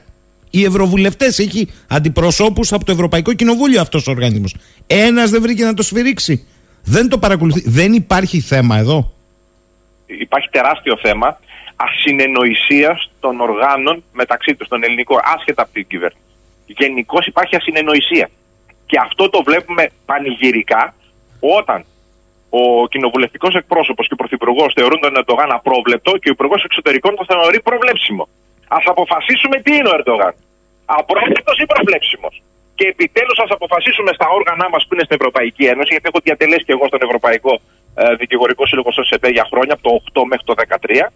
[0.49, 4.55] Οι ευρωβουλευτές έχει αντιπροσώπους από το Ευρωπαϊκό Κοινοβούλιο αυτός ο οργανισμός.
[4.87, 6.45] Ένας δεν βρήκε να το σφυρίξει.
[6.83, 7.69] Δεν το παρακολουθεί.
[7.69, 9.13] Δεν υπάρχει θέμα εδώ.
[10.05, 11.39] Υπάρχει τεράστιο θέμα
[11.75, 16.25] ασυνεννοησία των οργάνων μεταξύ τους, των ελληνικών, άσχετα από την κυβέρνηση.
[16.65, 18.29] Γενικώ υπάρχει ασυνεννοησία.
[18.85, 20.93] Και αυτό το βλέπουμε πανηγυρικά
[21.39, 21.85] όταν
[22.49, 27.25] ο κοινοβουλευτικός εκπρόσωπος και ο πρωθυπουργός θεωρούν τον Ερντογάν απρόβλεπτο και ο υπουργός εξωτερικών τον
[27.25, 28.27] θεωρεί προβλέψιμο.
[28.67, 30.33] Α αποφασίσουμε τι είναι ο Ερντογάν.
[30.85, 32.41] Απρόβλεπτος ή προβλέψιμος.
[32.81, 36.63] Και επιτέλους ας αποφασίσουμε στα όργανα μας που είναι στην Ευρωπαϊκή Ένωση, γιατί έχω διατελέσει
[36.67, 37.53] και εγώ στον Ευρωπαϊκό
[37.95, 41.07] ε, Δικηγορικό Σύλλογο στο ΣΕΠΕ για χρόνια, από το 8 μέχρι το 13,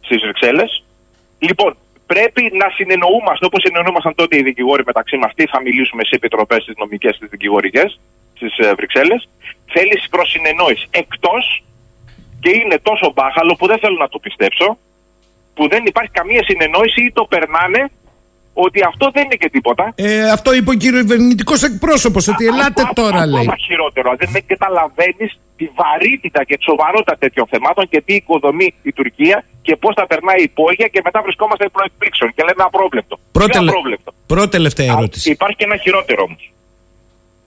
[0.00, 0.84] στις Βρυξέλλες.
[1.38, 1.76] Λοιπόν,
[2.06, 5.30] πρέπει να συνεννοούμαστε όπως συνεννοούμασταν τότε οι δικηγόροι μεταξύ μας.
[5.34, 8.00] Τι θα μιλήσουμε σε επιτροπές, στις νομικές, στις δικηγορικές,
[8.34, 9.28] στις Βρυξέλλες.
[9.74, 10.86] Θέλεις προ συνεννόηση.
[10.90, 11.64] Εκτός
[12.40, 14.78] και είναι τόσο μπάχαλο που δεν θέλω να το πιστέψω,
[15.54, 17.90] που δεν υπάρχει καμία συνεννόηση ή το περνάνε
[18.54, 19.92] ότι αυτό δεν είναι και τίποτα.
[19.94, 22.28] Ε, αυτό είπε ο κύριος κυβερνητικό εκπρόσωπος.
[22.28, 23.40] Ότι ελάτε Ακόμα- τώρα, λέει.
[23.40, 24.14] Ακόμα χειρότερο.
[24.18, 29.44] Δεν με καταλαβαίνεις τη βαρύτητα και τη σοβαρότητα τέτοιων θεμάτων και τι οικοδομεί η Τουρκία
[29.62, 33.18] και πώς τα περνάει υπόγεια και μετά βρισκόμαστε προεκπλήξεων και λέμε απρόβλεπτο.
[33.32, 34.10] Πρώτη, Ποιο λε- απρόβλεπτο.
[34.26, 35.30] πρώτη τελευταία Α, ερώτηση.
[35.30, 36.52] Υπάρχει και ένα χειρότερο όμως.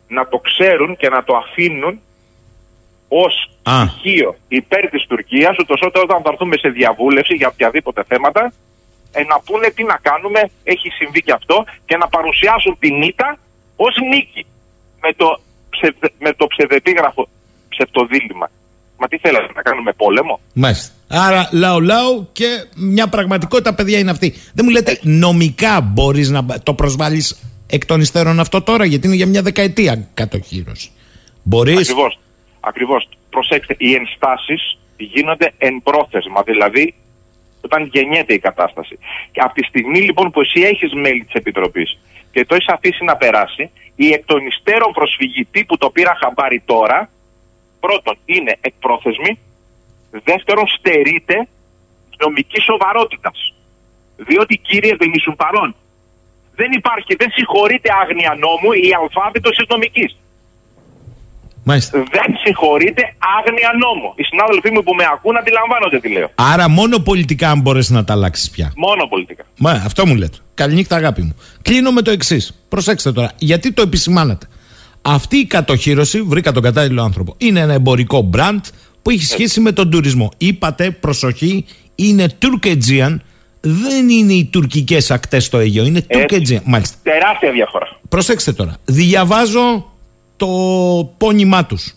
[0.07, 1.99] Να το ξέρουν και να το αφήνουν
[3.07, 3.85] ως Α.
[3.87, 8.53] στοιχείο υπέρ της Τουρκίας, ούτως ώστε όταν θα έρθουμε σε διαβούλευση για οποιαδήποτε θέματα,
[9.15, 13.37] ε, να πούνε τι να κάνουμε, έχει συμβεί και αυτό, και να παρουσιάσουν την ήττα
[13.75, 14.45] ως νίκη.
[15.03, 15.39] Με το,
[15.69, 17.27] ψευδε, με το ψευδεπίγραφο
[17.69, 18.49] ψευτοδήλημα.
[18.97, 20.93] Μα τι θέλατε, να κάνουμε πόλεμο; Μάλιστα.
[21.07, 24.33] Άρα λαό λαό και μια πραγματικότητα, παιδιά, είναι αυτή.
[24.53, 29.15] Δεν μου λέτε νομικά μπορείς να το προσβάλλεις εκ των υστέρων αυτό τώρα, γιατί είναι
[29.15, 30.91] για μια δεκαετία κατοχήρωση.
[31.43, 32.19] Μπορείς; Ακριβώς.
[32.59, 33.09] Ακριβώς.
[33.29, 36.93] Προσέξτε, οι ενστάσεις γίνονται εν πρόθεσμα, δηλαδή
[37.65, 38.95] όταν γεννιέται η κατάσταση.
[39.31, 41.99] Και από τη στιγμή λοιπόν που εσύ έχεις μέλη της Επιτροπής
[42.31, 46.61] και το έχεις αφήσει να περάσει, η εκ των υστέρων προσφυγητή που το πήρα χαμπάρι
[46.65, 47.09] τώρα,
[47.79, 49.39] πρώτον είναι εκπρόθεσμη,
[50.11, 51.47] δεύτερον στερείται
[52.17, 53.53] νομικής σοβαρότητας.
[54.17, 55.75] Διότι κύριε δεν ήσουν παρόν.
[56.55, 60.17] Δεν υπάρχει, δεν συγχωρείται άγνοια νόμου ή αλφάβητος της νομικής
[61.67, 61.97] Μάλιστα.
[61.97, 63.03] δεν συγχωρείται
[63.37, 64.13] άγνοια νόμου.
[64.15, 66.29] Οι συνάδελφοί μου που με ακούν αντιλαμβάνονται τι λέω.
[66.35, 68.73] Άρα μόνο πολιτικά αν μπορέσεις να τα αλλάξεις πια.
[68.75, 69.43] Μόνο πολιτικά.
[69.57, 70.37] Μα αυτό μου λέτε.
[70.53, 71.35] Καληνύχτα, αγάπη μου.
[71.61, 72.63] Κλείνω με το εξής.
[72.69, 73.31] Προσέξτε τώρα.
[73.37, 74.47] Γιατί το επισημάνατε.
[75.01, 78.65] Αυτή η κατοχήρωση, βρήκα τον κατάλληλο άνθρωπο, είναι ένα εμπορικό μπραντ
[79.01, 80.31] που έχει σχέση με τον τουρισμό.
[80.37, 81.65] Είπατε, προσοχή,
[81.95, 83.21] είναι Τουρκετζίαν.
[83.61, 86.61] Δεν είναι οι τουρκικές ακτές στο Αιγαίο, είναι Τουρκετζίαν.
[86.65, 86.97] Μάλιστα.
[87.03, 87.87] Τεράστια διαφορά.
[88.09, 88.77] Προσέξτε τώρα.
[88.85, 89.94] Διαβάζω
[90.37, 90.47] το
[91.17, 91.95] πόνημά τους.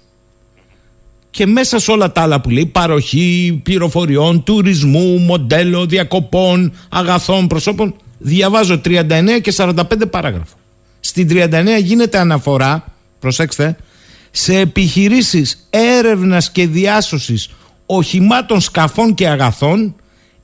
[1.30, 7.94] Και μέσα σε όλα τα άλλα που λέει, παροχή πληροφοριών, τουρισμού, μοντέλο, διακοπών, αγαθών, προσώπων,
[8.18, 9.74] διαβάζω 39 και 45
[10.10, 10.56] παράγραφο.
[11.00, 12.84] Στην 39 γίνεται αναφορά,
[13.20, 13.76] προσέξτε,
[14.30, 17.50] σε επιχειρήσεις έρευνας και διάσωσης
[17.86, 19.94] οχημάτων σκαφών και αγαθών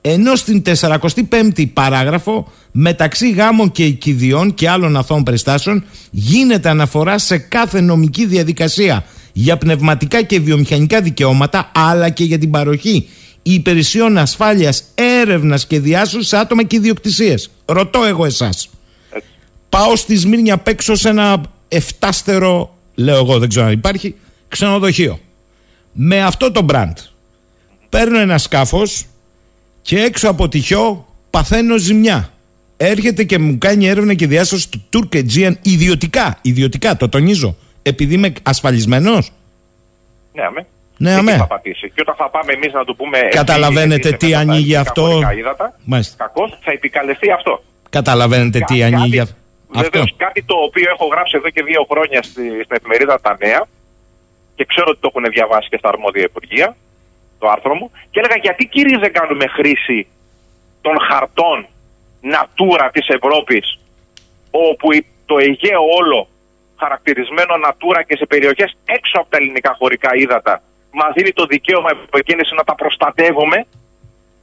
[0.07, 7.37] ενώ στην 45η παράγραφο μεταξύ γάμων και οικειδιών και άλλων αθώων περιστάσεων γίνεται αναφορά σε
[7.37, 13.07] κάθε νομική διαδικασία για πνευματικά και βιομηχανικά δικαιώματα αλλά και για την παροχή
[13.41, 17.49] υπηρεσιών ασφάλειας, έρευνας και διάσωσης σε άτομα και ιδιοκτησίες.
[17.65, 18.69] Ρωτώ εγώ εσάς.
[19.69, 24.15] Πάω στη Σμύρνη απ' έξω σε ένα εφτάστερο, λέω εγώ, δεν ξέρω αν υπάρχει,
[24.47, 25.19] ξενοδοχείο.
[25.91, 26.97] Με αυτό το μπραντ.
[27.89, 29.05] Παίρνω ένα σκάφος
[29.85, 32.29] και έξω από τυχιό παθαίνω ζημιά.
[32.77, 36.37] Έρχεται και μου κάνει έρευνα και διάσωση του Turk Aegean ιδιωτικά.
[36.41, 37.55] Ιδιωτικά, το τονίζω.
[37.83, 39.31] Επειδή είμαι ασφαλισμένος.
[40.33, 40.65] Ναι, αμέ.
[40.97, 41.31] Ναι, Εκεί αμέ.
[41.37, 41.87] θα πατήσει.
[41.95, 43.17] Και όταν θα πάμε εμείς να του πούμε.
[43.31, 45.01] Καταλαβαίνετε εσύ, τι εσύ, με τα ανοίγει εθνικά αυτό.
[45.01, 46.15] χωρικά Ύδατα, Μάλιστα.
[46.23, 47.63] κακώς θα επικαλεστεί αυτό.
[47.89, 49.35] Καταλαβαίνετε τι Κα- ανοίγει κάτι- αυτό.
[49.83, 53.61] Βεβαίως, κάτι το οποίο έχω γράψει εδώ και δύο χρόνια στη, στην εφημερίδα Τα Νέα
[54.55, 56.67] και ξέρω ότι το έχουν διαβάσει και στα αρμόδια υπουργεία,
[57.39, 60.07] το άρθρο μου, και έλεγα γιατί κύριε δεν κάνουμε χρήση
[60.81, 61.65] των χαρτών
[62.33, 63.79] Natura της Ευρώπης
[64.51, 66.27] όπου η- το Αιγαίο όλο
[66.79, 71.89] χαρακτηρισμένο Natura και σε περιοχές έξω από τα ελληνικά χωρικά ύδατα μας δίνει το δικαίωμα
[71.89, 73.65] επικίνηση να τα προστατεύουμε;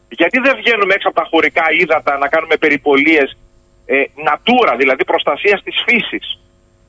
[0.09, 3.37] Γιατί δεν βγαίνουμε έξω από τα χωρικά ύδατα να κάνουμε περιπολίες
[3.87, 6.41] ε, natura, δηλαδή προστασίας της φύσης,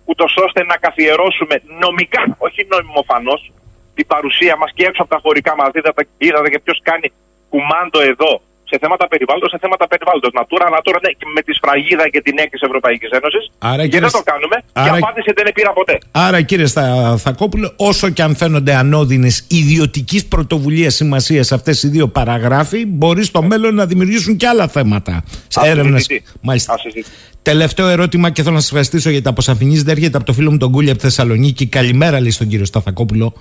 [0.06, 3.52] ούτως ώστε να καθιερώσουμε νομικά, όχι νομιμοφανώς,
[3.98, 7.08] την παρουσία μας και έξω από τα χωρικά μας ύδατα, ύδατα και ποιος κάνει
[7.52, 8.32] κουμάντο εδώ
[8.70, 10.32] σε θέματα περιβάλλοντος, σε θέματα περιβάλλοντος.
[10.40, 13.44] Natura, Natura, ναι, και με τη σφραγίδα και την έκρηση Ευρωπαϊκής Ένωσης.
[13.58, 15.98] Άρα, και κύριε δεν το Σ- κάνουμε Άρα- και απάντηση δεν πήρα ποτέ.
[16.12, 22.08] Άρα κύριε Στα- Θακόπουλο, όσο και αν φαίνονται ανώδυνες ιδιωτικής πρωτοβουλίας σημασίας αυτές οι δύο
[22.08, 25.24] παραγράφοι, μπορεί στο μέλλον να δημιουργήσουν και άλλα θέματα.
[25.48, 25.94] Σε έρευνες.
[25.94, 26.24] Ασυζητητή.
[26.42, 26.74] Μάλιστα.
[26.74, 27.10] Ασυζητητή.
[27.42, 29.92] Τελευταίο ερώτημα και θέλω να σας ευχαριστήσω γιατί αποσαφηνίζεται.
[29.92, 31.66] Έρχεται από το φίλο μου τον Κούλια από τη Θεσσαλονίκη.
[31.68, 33.34] Καλημέρα, λέει στον κύριο Σταθακόπουλο.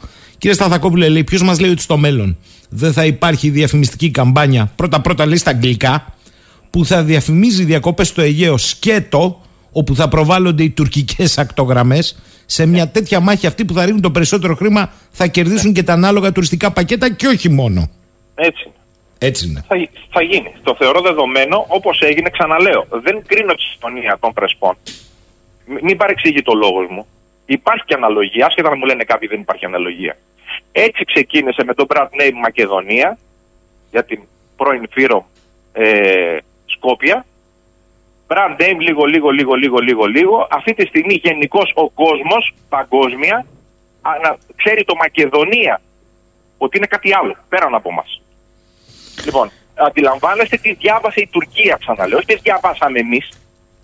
[0.42, 2.36] Κύριε Σταθακόπουλο, λέει, ποιος μας λέει ότι στο μέλλον
[2.68, 4.72] δεν θα υπάρχει διαφημιστική καμπάνια.
[4.76, 6.14] Πρώτα-πρώτα λέει στα αγγλικά,
[6.70, 9.40] που θα διαφημίζει διακόπε στο Αιγαίο σκέτο,
[9.72, 12.18] όπου θα προβάλλονται οι τουρκικές ακτογραμμές.
[12.46, 15.92] Σε μια τέτοια μάχη αυτή που θα ρίχνουν το περισσότερο χρήμα, θα κερδίσουν και τα
[15.92, 17.90] ανάλογα τουριστικά πακέτα και όχι μόνο.
[18.34, 18.74] Έτσι είναι.
[19.18, 19.64] Έτσι είναι.
[19.68, 19.76] θα,
[20.10, 20.52] θα γίνει.
[20.62, 22.86] Το θεωρώ δεδομένο όπως έγινε, ξαναλέω.
[23.02, 24.76] Δεν κρίνω τη συμφωνία των Πρεσπών.
[25.66, 27.06] Μ- Μην παρεξηγεί το λόγος μου.
[27.46, 30.16] Υπάρχει και αναλογία, άσχετα να μου λένε κάποιοι δεν υπάρχει αναλογία.
[30.72, 33.18] Έτσι ξεκίνησε με τον brand name Μακεδονία
[33.90, 34.20] για την
[34.56, 35.26] πρώην Φύρο
[35.72, 37.26] ε, Σκόπια.
[38.26, 40.48] Brand name λίγο, λίγο, λίγο, λίγο, λίγο, λίγο.
[40.50, 43.46] Αυτή τη στιγμή γενικώ ο κόσμος παγκόσμια
[44.02, 45.80] ανα- ξέρει το Μακεδονία
[46.58, 48.22] ότι είναι κάτι άλλο πέραν από μας.
[49.24, 52.16] Λοιπόν, αντιλαμβάνεστε τι διάβασε η Τουρκία, ξαναλέω.
[52.18, 53.28] Όχι τι διαβάσαμε εμείς.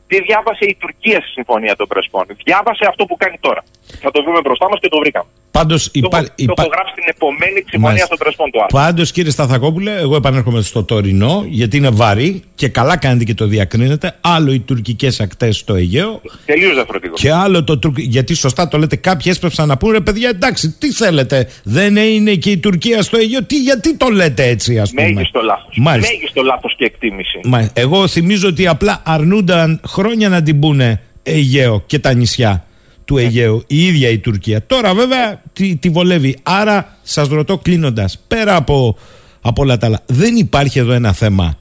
[0.06, 2.26] Τι διάβασε η Τουρκία στη Συμφωνία των Πρεσπών.
[2.44, 3.64] Διάβασε αυτό που κάνει τώρα.
[4.00, 5.24] Θα το βρούμε μπροστά μας και το βρήκαμε.
[5.50, 8.08] Πάντως Το, έχω- το έχω γράψει στην επομένη τη Συμφωνία Μάλιστα.
[8.08, 8.78] των Πρεσπών του άρθρου.
[8.78, 13.46] Πάντως, κύριε Σταθακόπουλε, εγώ επανέρχομαι στο τωρινό, γιατί είναι βαρύ και καλά κάνετε και το
[13.46, 14.16] διακρίνετε.
[14.20, 17.14] Άλλο οι τουρκικές ακτές στο Αιγαίο Τελείως διαφορετικό.
[17.14, 17.98] και άλλο το Τουρκ.
[17.98, 22.50] Γιατί σωστά το λέτε, κάποιοι έσπευσαν να πούνε, παιδιά, εντάξει, τι θέλετε, δεν είναι και
[22.50, 25.76] η Τουρκία στο Αιγαίο, τι, γιατί το λέτε έτσι, ας πούμε; Μέγιστο λάθος.
[25.80, 26.12] Μάλιστα.
[26.14, 27.40] Μέγιστο λάθος και εκτίμηση.
[27.44, 32.62] Μα, εγώ θυμίζω ότι απλά αρνούνταν χρόνια να την πούνε Αιγαίο και τα νησιά
[33.08, 34.66] του Αιγαίου, η ίδια η Τουρκία.
[34.66, 36.36] Τώρα βέβαια τη, τη βολεύει.
[36.42, 38.96] Άρα σας ρωτώ κλείνοντας, πέρα από,
[39.40, 41.58] από όλα τα άλλα, δεν υπάρχει εδώ ένα θέμα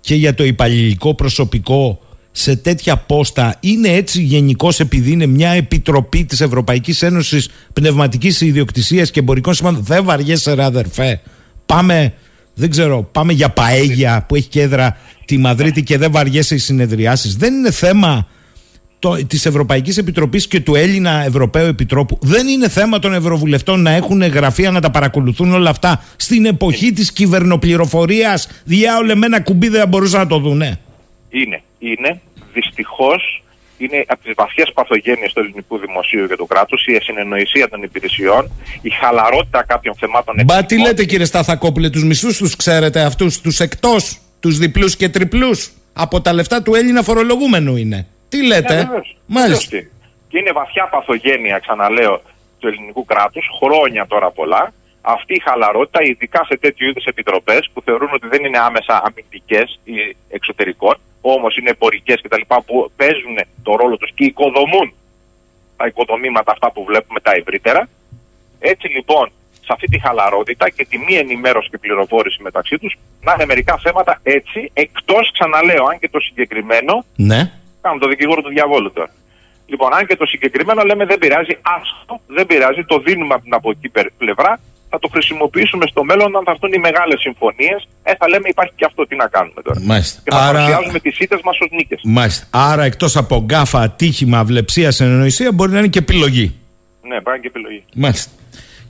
[0.00, 2.00] και για το υπαλληλικό προσωπικό
[2.32, 9.10] σε τέτοια πόστα είναι έτσι γενικώ επειδή είναι μια επιτροπή της Ευρωπαϊκής Ένωσης Πνευματικής Ιδιοκτησίας
[9.10, 9.82] και Εμπορικών Σημάτων.
[9.84, 11.20] Δεν βαριέσαι ρε αδερφέ.
[11.66, 12.14] Πάμε,
[12.54, 17.36] δεν ξέρω, πάμε για παέγια που έχει κέντρα τη Μαδρίτη και δεν βαριέσαι οι συνεδριάσεις.
[17.36, 18.26] Δεν είναι θέμα
[18.98, 22.18] το, της Ευρωπαϊκής Επιτροπής και του Έλληνα Ευρωπαίου Επιτρόπου.
[22.22, 26.92] Δεν είναι θέμα των Ευρωβουλευτών να έχουν γραφεία να τα παρακολουθούν όλα αυτά στην εποχή
[26.92, 28.48] της κυβερνοπληροφορίας.
[28.64, 30.80] Διάολε με ένα κουμπί δεν μπορούσαν να το δουνε.
[31.30, 31.62] Είναι.
[31.78, 32.20] Είναι.
[32.52, 33.42] Δυστυχώς
[33.78, 38.50] είναι από τις βαθιές παθογένειες του ελληνικού δημοσίου και του κράτου η ασυνεννοησία των υπηρεσιών,
[38.82, 40.86] η χαλαρότητα κάποιων θεμάτων Μπα τι εθνικών.
[40.86, 45.70] λέτε κύριε Σταθακόπουλε, τους μισούς τους ξέρετε αυτούς, τους εκτός, τους διπλούς και τριπλούς.
[45.92, 48.06] Από τα λεφτά του Έλληνα φορολογούμενου είναι.
[48.28, 49.16] Τι λέτε; Ναι, βεβαίως.
[49.26, 49.68] Μάλιστα.
[49.70, 49.96] Βεβαίως τι.
[50.28, 52.22] Και είναι βαθιά παθογένεια, ξαναλέω,
[52.58, 54.72] του ελληνικού κράτους, χρόνια τώρα πολλά.
[55.00, 59.80] Αυτή η χαλαρότητα, ειδικά σε τέτοιου είδους επιτροπές που θεωρούν ότι δεν είναι άμεσα αμυντικές
[59.84, 62.40] ή εξωτερικών, όμως είναι εμπορικές κτλ.
[62.66, 64.92] που παίζουν το ρόλο τους και οικοδομούν
[65.76, 67.88] τα οικοδομήματα αυτά που βλέπουμε τα ευρύτερα.
[68.58, 69.30] Έτσι λοιπόν,
[69.60, 73.78] σε αυτή τη χαλαρότητα και τη μη ενημέρωση και πληροφόρηση μεταξύ τους, να είναι μερικά
[73.82, 77.52] θέματα έτσι, εκτός, ξαναλέω, αν και το συγκεκριμένο Ναι.
[77.80, 79.10] Κάνω το δικηγόρο του διαβόλου τώρα.
[79.66, 83.54] Λοιπόν, αν και το συγκεκριμένο λέμε δεν πειράζει, άστο, δεν πειράζει, το δίνουμε από την
[83.54, 84.60] από εκεί πε- πλευρά,
[84.90, 87.88] θα το χρησιμοποιήσουμε στο μέλλον αν θα έρθουν οι μεγάλες συμφωνίες.
[88.02, 89.80] Ε, θα λέμε υπάρχει και αυτό, τι να κάνουμε τώρα.
[89.82, 90.20] Μάλιστα.
[90.24, 92.00] Και θα Άρα- παρουσιάζουμε τις ήττες μας ως νίκες.
[92.04, 92.46] Μάλιστα.
[92.50, 96.54] Άρα εκτός από γκάφα, ατύχημα, αυλεψία, συνεννοησία μπορεί να είναι και επιλογή.
[97.08, 97.84] Ναι, πάει και επιλογή.
[97.94, 98.30] Μάλιστα.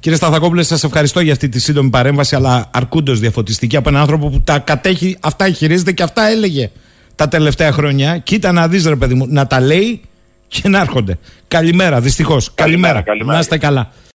[0.01, 4.29] Κύριε Σταθακόπουλε, σας ευχαριστώ για αυτή τη σύντομη παρέμβαση, αλλά αρκούντω διαφωτιστική από έναν άνθρωπο
[4.29, 6.71] που τα κατέχει, αυτά χειρίζεται και αυτά έλεγε
[7.19, 8.19] τα τελευταία χρόνια.
[8.19, 10.01] Κοίτα να δεις, ρε παιδί μου, να τα λέει
[10.49, 11.19] και να έρχονται.
[11.49, 12.51] Καλημέρα, δυστυχώς.
[12.55, 13.03] Καλημέρα.
[13.03, 13.33] καλημέρα.
[13.33, 13.91] Να είστε καλά.